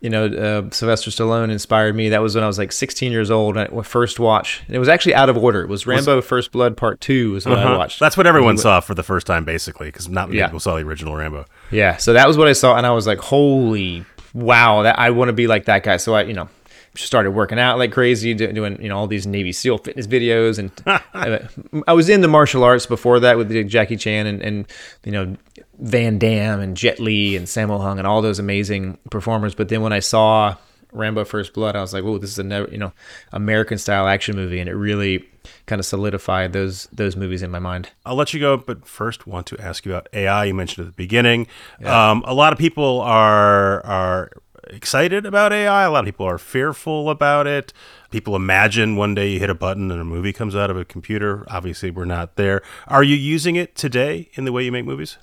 you 0.00 0.10
know, 0.10 0.26
uh, 0.26 0.70
Sylvester 0.72 1.10
Stallone 1.10 1.50
inspired 1.50 1.96
me. 1.96 2.10
That 2.10 2.20
was 2.22 2.34
when 2.34 2.44
I 2.44 2.46
was 2.46 2.58
like 2.58 2.70
16 2.70 3.10
years 3.12 3.30
old. 3.30 3.56
I 3.56 3.66
first 3.82 4.20
watch. 4.20 4.62
It 4.68 4.78
was 4.78 4.88
actually 4.88 5.14
out 5.14 5.28
of 5.30 5.36
order. 5.38 5.62
It 5.62 5.68
was 5.68 5.86
Rambo: 5.86 6.20
First 6.22 6.52
Blood 6.52 6.76
Part 6.76 7.00
Two. 7.00 7.32
Was 7.32 7.46
what 7.46 7.58
Uh-huh. 7.58 7.74
I 7.74 7.76
watched. 7.78 7.98
That's 7.98 8.16
what 8.16 8.26
everyone 8.26 8.58
saw 8.58 8.80
for 8.80 8.94
the 8.94 9.02
first 9.02 9.26
time, 9.26 9.44
basically, 9.44 9.88
because 9.88 10.08
not 10.08 10.28
many 10.28 10.38
Yeah. 10.40 10.46
people 10.46 10.60
saw 10.60 10.76
the 10.76 10.82
original 10.82 11.16
Rambo. 11.16 11.46
Yeah. 11.70 11.96
So 11.96 12.12
that 12.12 12.28
was 12.28 12.36
what 12.36 12.46
I 12.46 12.52
saw, 12.52 12.76
and 12.76 12.86
I 12.86 12.90
was 12.92 13.06
like, 13.06 13.18
"Holy 13.18 14.04
wow! 14.34 14.82
That 14.82 14.98
I 14.98 15.10
want 15.10 15.28
to 15.30 15.32
be 15.32 15.46
like 15.46 15.64
that 15.64 15.82
guy." 15.82 15.96
So 15.96 16.14
I, 16.14 16.22
you 16.22 16.34
know, 16.34 16.48
started 16.96 17.32
working 17.32 17.58
out 17.58 17.78
like 17.78 17.92
crazy, 17.92 18.34
doing 18.34 18.80
you 18.80 18.88
know 18.88 18.96
all 18.96 19.06
these 19.06 19.26
Navy 19.26 19.52
SEAL 19.52 19.78
fitness 19.78 20.06
videos, 20.06 20.58
and 20.58 20.70
I 21.86 21.92
was 21.92 22.08
into 22.08 22.28
martial 22.28 22.64
arts 22.64 22.86
before 22.86 23.20
that 23.20 23.36
with 23.36 23.68
Jackie 23.68 23.96
Chan 23.96 24.26
and 24.26 24.42
and 24.42 24.66
you 25.04 25.12
know 25.12 25.36
Van 25.78 26.18
Damme 26.18 26.60
and 26.60 26.76
Jet 26.76 26.98
Li 27.00 27.36
and 27.36 27.46
Sammo 27.46 27.80
Hung 27.80 27.98
and 27.98 28.06
all 28.06 28.22
those 28.22 28.38
amazing 28.38 28.98
performers. 29.10 29.54
But 29.54 29.68
then 29.68 29.82
when 29.82 29.92
I 29.92 30.00
saw 30.00 30.56
Rambo 30.92 31.24
First 31.24 31.52
Blood, 31.52 31.76
I 31.76 31.80
was 31.80 31.92
like, 31.92 32.04
"Oh, 32.04 32.18
this 32.18 32.30
is 32.30 32.38
a 32.38 32.44
never, 32.44 32.68
you 32.70 32.78
know 32.78 32.92
American 33.32 33.78
style 33.78 34.08
action 34.08 34.36
movie," 34.36 34.60
and 34.60 34.68
it 34.68 34.74
really 34.74 35.24
kind 35.66 35.78
of 35.78 35.86
solidified 35.86 36.52
those 36.52 36.88
those 36.92 37.16
movies 37.16 37.42
in 37.42 37.50
my 37.50 37.58
mind. 37.58 37.90
I'll 38.04 38.16
let 38.16 38.32
you 38.32 38.40
go, 38.40 38.56
but 38.56 38.86
first, 38.86 39.26
want 39.26 39.46
to 39.48 39.58
ask 39.60 39.84
you 39.84 39.92
about 39.92 40.08
AI. 40.12 40.46
You 40.46 40.54
mentioned 40.54 40.86
at 40.86 40.90
the 40.90 40.96
beginning. 40.96 41.46
Um, 41.84 42.24
a 42.26 42.34
lot 42.34 42.52
of 42.52 42.58
people 42.58 43.00
are 43.00 43.84
are 43.84 44.30
excited 44.68 45.26
about 45.26 45.52
AI. 45.52 45.84
A 45.84 45.90
lot 45.90 46.00
of 46.00 46.06
people 46.06 46.26
are 46.26 46.38
fearful 46.38 47.10
about 47.10 47.46
it. 47.46 47.72
People 48.10 48.36
imagine 48.36 48.96
one 48.96 49.14
day 49.14 49.32
you 49.32 49.38
hit 49.40 49.50
a 49.50 49.54
button 49.54 49.90
and 49.90 50.00
a 50.00 50.04
movie 50.04 50.32
comes 50.32 50.54
out 50.56 50.70
of 50.70 50.76
a 50.76 50.84
computer. 50.84 51.44
Obviously, 51.48 51.90
we're 51.90 52.04
not 52.04 52.36
there. 52.36 52.62
Are 52.86 53.02
you 53.02 53.16
using 53.16 53.56
it 53.56 53.74
today 53.74 54.30
in 54.34 54.44
the 54.44 54.52
way 54.52 54.64
you 54.64 54.72
make 54.72 54.84
movies? 54.84 55.18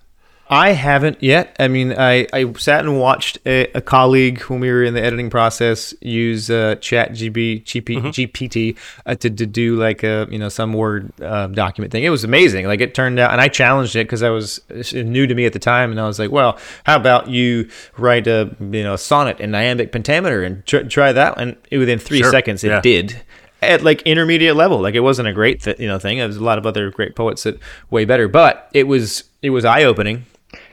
I 0.54 0.72
haven't 0.72 1.22
yet. 1.24 1.56
I 1.60 1.68
mean, 1.68 1.94
I, 1.98 2.28
I 2.32 2.52
sat 2.54 2.86
and 2.86 3.00
watched 3.00 3.40
a, 3.46 3.68
a 3.74 3.82
colleague 3.82 4.42
when 4.44 4.60
we 4.60 4.70
were 4.72 4.84
in 4.84 4.94
the 4.94 5.02
editing 5.04 5.30
process 5.30 5.94
use 6.02 6.50
uh, 6.50 6.76
Chat 6.76 7.12
GB, 7.14 7.64
GP, 7.64 7.98
GPT 8.14 8.78
uh, 9.06 9.16
to, 9.16 9.30
to 9.30 9.46
do 9.46 9.76
like 9.76 10.04
a 10.04 10.28
you 10.30 10.38
know 10.38 10.50
some 10.50 10.74
word 10.74 11.12
uh, 11.22 11.48
document 11.48 11.92
thing. 11.92 12.04
It 12.04 12.10
was 12.10 12.24
amazing. 12.24 12.68
Like 12.68 12.82
it 12.82 12.94
turned 12.94 13.20
out, 13.20 13.32
and 13.32 13.42
I 13.42 13.48
challenged 13.48 13.96
it 13.96 14.06
because 14.06 14.22
I 14.22 14.30
was 14.30 14.62
new 14.94 15.26
to 15.28 15.34
me 15.34 15.46
at 15.46 15.54
the 15.54 15.60
time, 15.60 15.92
and 15.92 16.00
I 16.00 16.06
was 16.06 16.20
like, 16.20 16.32
well, 16.32 16.58
how 16.84 16.96
about 16.98 17.30
you 17.30 17.68
write 17.98 18.28
a 18.28 18.56
you 18.60 18.84
know 18.84 18.96
sonnet 18.96 19.40
in 19.40 19.56
iambic 19.56 19.92
pentameter 19.92 20.44
and 20.44 20.66
tr- 20.66 20.84
try 20.84 21.12
that? 21.12 21.34
And 21.38 21.58
within 21.72 21.98
three 22.00 22.20
Sure. 22.20 22.30
seconds, 22.32 22.64
it 22.64 22.68
Yeah. 22.68 22.82
did 22.82 23.22
at 23.62 23.82
like 23.82 24.02
intermediate 24.04 24.56
level. 24.56 24.82
Like 24.82 24.94
it 24.94 25.00
wasn't 25.00 25.30
a 25.30 25.34
great 25.34 25.62
th- 25.62 25.80
you 25.80 25.88
know 25.88 25.98
thing. 25.98 26.20
There's 26.20 26.38
a 26.38 26.44
lot 26.44 26.58
of 26.58 26.66
other 26.66 26.92
great 26.92 27.16
poets 27.16 27.44
that 27.44 27.58
way 27.90 28.06
better, 28.06 28.28
but 28.28 28.70
it 28.74 28.88
was 28.88 29.24
it 29.42 29.50
was 29.50 29.66
eye 29.66 29.84
opening. 29.84 30.26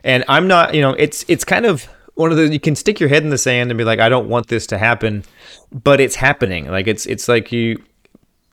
And 0.04 0.24
I'm 0.28 0.46
not 0.48 0.74
you 0.74 0.80
know 0.80 0.92
it's 0.92 1.24
it's 1.28 1.44
kind 1.44 1.66
of 1.66 1.88
one 2.14 2.30
of 2.30 2.36
the 2.36 2.48
you 2.48 2.60
can 2.60 2.76
stick 2.76 3.00
your 3.00 3.08
head 3.08 3.22
in 3.22 3.30
the 3.30 3.38
sand 3.38 3.70
and 3.70 3.78
be 3.78 3.84
like 3.84 4.00
I 4.00 4.08
don't 4.08 4.28
want 4.28 4.48
this 4.48 4.66
to 4.68 4.78
happen, 4.78 5.24
but 5.72 6.00
it's 6.00 6.16
happening. 6.16 6.68
Like 6.68 6.86
it's 6.86 7.06
it's 7.06 7.28
like 7.28 7.52
you 7.52 7.82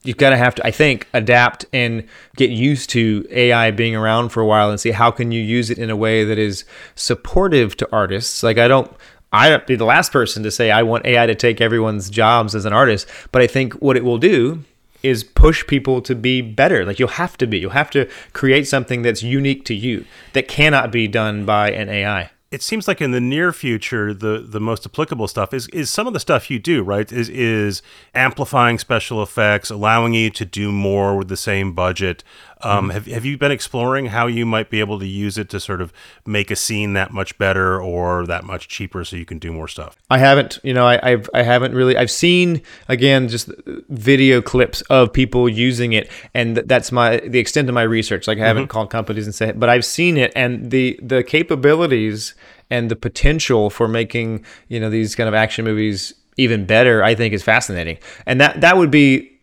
you've 0.03 0.17
got 0.17 0.29
to 0.29 0.37
have 0.37 0.55
to 0.55 0.65
i 0.65 0.71
think 0.71 1.07
adapt 1.13 1.65
and 1.73 2.07
get 2.37 2.49
used 2.49 2.89
to 2.89 3.27
ai 3.31 3.71
being 3.71 3.95
around 3.95 4.29
for 4.29 4.41
a 4.41 4.45
while 4.45 4.69
and 4.69 4.79
see 4.79 4.91
how 4.91 5.11
can 5.11 5.31
you 5.31 5.41
use 5.41 5.69
it 5.69 5.77
in 5.77 5.89
a 5.89 5.95
way 5.95 6.23
that 6.23 6.37
is 6.37 6.63
supportive 6.95 7.75
to 7.75 7.87
artists 7.91 8.41
like 8.41 8.57
i 8.57 8.67
don't 8.67 8.91
i 9.33 9.49
don't 9.49 9.67
be 9.67 9.75
the 9.75 9.85
last 9.85 10.11
person 10.11 10.43
to 10.43 10.51
say 10.51 10.71
i 10.71 10.81
want 10.81 11.05
ai 11.05 11.25
to 11.25 11.35
take 11.35 11.59
everyone's 11.59 12.09
jobs 12.09 12.55
as 12.55 12.63
an 12.63 12.73
artist 12.73 13.07
but 13.31 13.41
i 13.41 13.47
think 13.47 13.73
what 13.75 13.97
it 13.97 14.03
will 14.03 14.17
do 14.17 14.63
is 15.03 15.23
push 15.23 15.65
people 15.67 16.01
to 16.01 16.15
be 16.15 16.41
better. 16.41 16.85
Like 16.85 16.99
you'll 16.99 17.09
have 17.09 17.37
to 17.37 17.47
be. 17.47 17.59
You'll 17.59 17.71
have 17.71 17.91
to 17.91 18.09
create 18.33 18.67
something 18.67 19.01
that's 19.01 19.23
unique 19.23 19.65
to 19.65 19.75
you 19.75 20.05
that 20.33 20.47
cannot 20.47 20.91
be 20.91 21.07
done 21.07 21.45
by 21.45 21.71
an 21.71 21.89
ai 21.89 22.31
it 22.49 22.61
seems 22.61 22.87
like 22.87 23.01
in 23.01 23.11
the 23.11 23.19
near 23.19 23.51
future 23.51 24.13
the 24.13 24.39
the 24.39 24.59
most 24.59 24.85
applicable 24.85 25.27
stuff 25.27 25.53
is 25.53 25.67
is 25.69 25.89
some 25.89 26.07
of 26.07 26.13
the 26.13 26.19
stuff 26.19 26.49
you 26.49 26.59
do 26.59 26.81
right? 26.81 27.11
Is 27.11 27.29
is 27.29 27.81
amplifying 28.15 28.79
special 28.79 29.21
effects 29.21 29.69
allowing 29.69 30.13
you 30.13 30.29
to 30.31 30.45
do 30.45 30.71
more 30.71 31.17
with 31.17 31.27
the 31.27 31.37
same 31.37 31.73
budget 31.73 32.23
um, 32.61 32.89
have, 32.89 33.05
have 33.07 33.25
you 33.25 33.37
been 33.37 33.51
exploring 33.51 34.07
how 34.07 34.27
you 34.27 34.45
might 34.45 34.69
be 34.69 34.79
able 34.79 34.99
to 34.99 35.07
use 35.07 35.37
it 35.37 35.49
to 35.49 35.59
sort 35.59 35.81
of 35.81 35.93
make 36.25 36.51
a 36.51 36.55
scene 36.55 36.93
that 36.93 37.11
much 37.11 37.37
better 37.37 37.81
or 37.81 38.25
that 38.25 38.43
much 38.43 38.67
cheaper 38.67 39.03
so 39.03 39.15
you 39.15 39.25
can 39.25 39.39
do 39.39 39.51
more 39.51 39.67
stuff 39.67 39.95
I 40.09 40.19
haven't, 40.19 40.59
you 40.63 40.73
know, 40.73 40.85
I, 40.85 40.99
I've 41.11 41.29
I 41.33 41.43
haven't 41.43 41.73
really. 41.73 41.97
I've 41.97 42.11
seen 42.11 42.61
again 42.87 43.27
just 43.27 43.49
video 43.89 44.41
clips 44.41 44.81
of 44.83 45.11
people 45.11 45.49
using 45.49 45.93
it, 45.93 46.09
and 46.33 46.57
that's 46.57 46.91
my 46.91 47.17
the 47.17 47.39
extent 47.39 47.67
of 47.67 47.75
my 47.75 47.81
research. 47.81 48.27
Like 48.27 48.39
I 48.39 48.47
haven't 48.47 48.67
called 48.67 48.89
companies 48.89 49.25
and 49.25 49.35
said, 49.35 49.59
but 49.59 49.69
I've 49.69 49.85
seen 49.85 50.17
it, 50.17 50.31
and 50.35 50.71
the 50.71 50.97
the 51.03 51.23
capabilities 51.23 52.35
and 52.69 52.89
the 52.89 52.95
potential 52.95 53.69
for 53.69 53.87
making 53.87 54.45
you 54.69 54.79
know 54.79 54.89
these 54.89 55.13
kind 55.15 55.27
of 55.27 55.33
action 55.33 55.65
movies 55.65 56.13
even 56.37 56.65
better. 56.65 57.03
I 57.03 57.15
think 57.15 57.33
is 57.33 57.43
fascinating, 57.43 57.97
and 58.25 58.39
that 58.39 58.61
that 58.61 58.77
would 58.77 58.91
be 58.91 59.36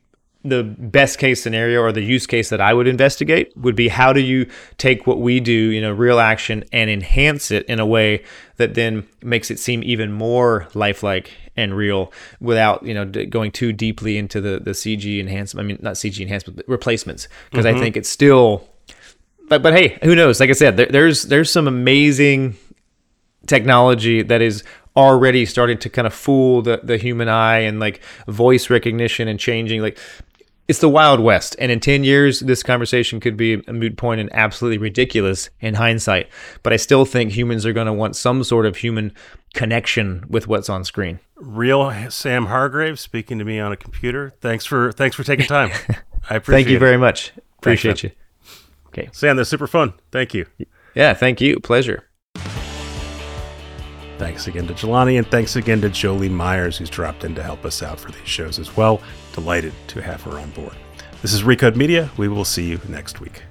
the 0.44 0.62
best 0.62 1.18
case 1.18 1.42
scenario 1.42 1.80
or 1.80 1.90
the 1.90 2.02
use 2.02 2.26
case 2.26 2.50
that 2.50 2.60
I 2.60 2.74
would 2.74 2.86
investigate 2.86 3.56
would 3.56 3.74
be 3.74 3.88
how 3.88 4.12
do 4.12 4.20
you 4.20 4.46
take 4.76 5.06
what 5.06 5.20
we 5.20 5.40
do, 5.40 5.52
you 5.52 5.80
know, 5.80 5.92
real 5.92 6.20
action 6.20 6.64
and 6.72 6.90
enhance 6.90 7.50
it 7.50 7.64
in 7.66 7.80
a 7.80 7.86
way 7.86 8.22
that 8.56 8.74
then 8.74 9.06
makes 9.22 9.50
it 9.50 9.58
seem 9.58 9.82
even 9.82 10.12
more 10.12 10.68
lifelike 10.74 11.32
and 11.56 11.74
real 11.74 12.12
without, 12.40 12.84
you 12.84 12.92
know, 12.92 13.04
d- 13.04 13.24
going 13.24 13.50
too 13.50 13.72
deeply 13.72 14.18
into 14.18 14.40
the 14.40 14.60
the 14.60 14.72
CG 14.72 15.18
enhancement. 15.18 15.64
I 15.64 15.66
mean, 15.66 15.78
not 15.80 15.94
CG 15.94 16.20
enhancement, 16.20 16.56
but 16.56 16.68
replacements 16.68 17.26
because 17.50 17.64
I 17.64 17.72
mm-hmm. 17.72 17.80
think 17.80 17.96
it's 17.96 18.08
still 18.08 18.68
but 19.48 19.62
but 19.62 19.74
hey, 19.74 19.98
who 20.02 20.14
knows? 20.14 20.40
Like 20.40 20.50
I 20.50 20.54
said, 20.54 20.76
there, 20.76 20.86
there's 20.86 21.24
there's 21.24 21.50
some 21.50 21.68
amazing 21.68 22.56
technology 23.46 24.22
that 24.22 24.40
is 24.40 24.64
already 24.96 25.44
starting 25.44 25.76
to 25.78 25.90
kind 25.90 26.06
of 26.06 26.14
fool 26.14 26.62
the, 26.62 26.80
the 26.82 26.96
human 26.96 27.28
eye 27.28 27.58
and 27.58 27.80
like 27.80 28.00
voice 28.28 28.70
recognition 28.70 29.26
and 29.26 29.40
changing 29.40 29.82
like 29.82 29.98
it's 30.66 30.78
the 30.78 30.88
wild 30.88 31.20
west 31.20 31.54
and 31.58 31.70
in 31.70 31.78
10 31.80 32.04
years 32.04 32.40
this 32.40 32.62
conversation 32.62 33.20
could 33.20 33.36
be 33.36 33.62
a 33.66 33.72
moot 33.72 33.96
point 33.96 34.20
and 34.20 34.32
absolutely 34.32 34.78
ridiculous 34.78 35.50
in 35.60 35.74
hindsight 35.74 36.28
but 36.62 36.72
i 36.72 36.76
still 36.76 37.04
think 37.04 37.32
humans 37.32 37.66
are 37.66 37.72
going 37.72 37.86
to 37.86 37.92
want 37.92 38.16
some 38.16 38.42
sort 38.42 38.66
of 38.66 38.76
human 38.76 39.12
connection 39.54 40.24
with 40.28 40.46
what's 40.46 40.68
on 40.68 40.84
screen. 40.84 41.20
Real 41.36 42.10
sam 42.10 42.46
hargrave 42.46 43.00
speaking 43.00 43.38
to 43.38 43.44
me 43.44 43.58
on 43.58 43.72
a 43.72 43.76
computer. 43.76 44.34
Thanks 44.40 44.66
for 44.66 44.92
thanks 44.92 45.16
for 45.16 45.24
taking 45.24 45.46
time. 45.46 45.70
I 46.28 46.36
appreciate 46.36 46.64
thank 46.64 46.68
you 46.68 46.76
it. 46.76 46.80
very 46.80 46.98
much. 46.98 47.32
Appreciate 47.58 48.04
man. 48.04 48.12
you. 48.12 48.54
Okay. 48.88 49.08
sam 49.12 49.36
that's 49.36 49.48
super 49.48 49.66
fun. 49.66 49.94
Thank 50.12 50.34
you. 50.34 50.46
Yeah 50.94 51.14
thank 51.14 51.40
you. 51.40 51.58
Pleasure. 51.60 52.04
Thanks 54.16 54.46
again 54.46 54.68
to 54.68 54.74
Jelani, 54.74 55.18
and 55.18 55.26
thanks 55.26 55.56
again 55.56 55.80
to 55.80 55.88
Jolie 55.88 56.28
Myers, 56.28 56.78
who's 56.78 56.88
dropped 56.88 57.24
in 57.24 57.34
to 57.34 57.42
help 57.42 57.64
us 57.64 57.82
out 57.82 57.98
for 57.98 58.12
these 58.12 58.28
shows 58.28 58.60
as 58.60 58.76
well. 58.76 59.02
Delighted 59.34 59.72
to 59.88 60.00
have 60.00 60.22
her 60.22 60.38
on 60.38 60.50
board. 60.50 60.74
This 61.20 61.32
is 61.32 61.42
Recode 61.42 61.76
Media. 61.76 62.10
We 62.16 62.28
will 62.28 62.44
see 62.44 62.64
you 62.68 62.80
next 62.88 63.20
week. 63.20 63.42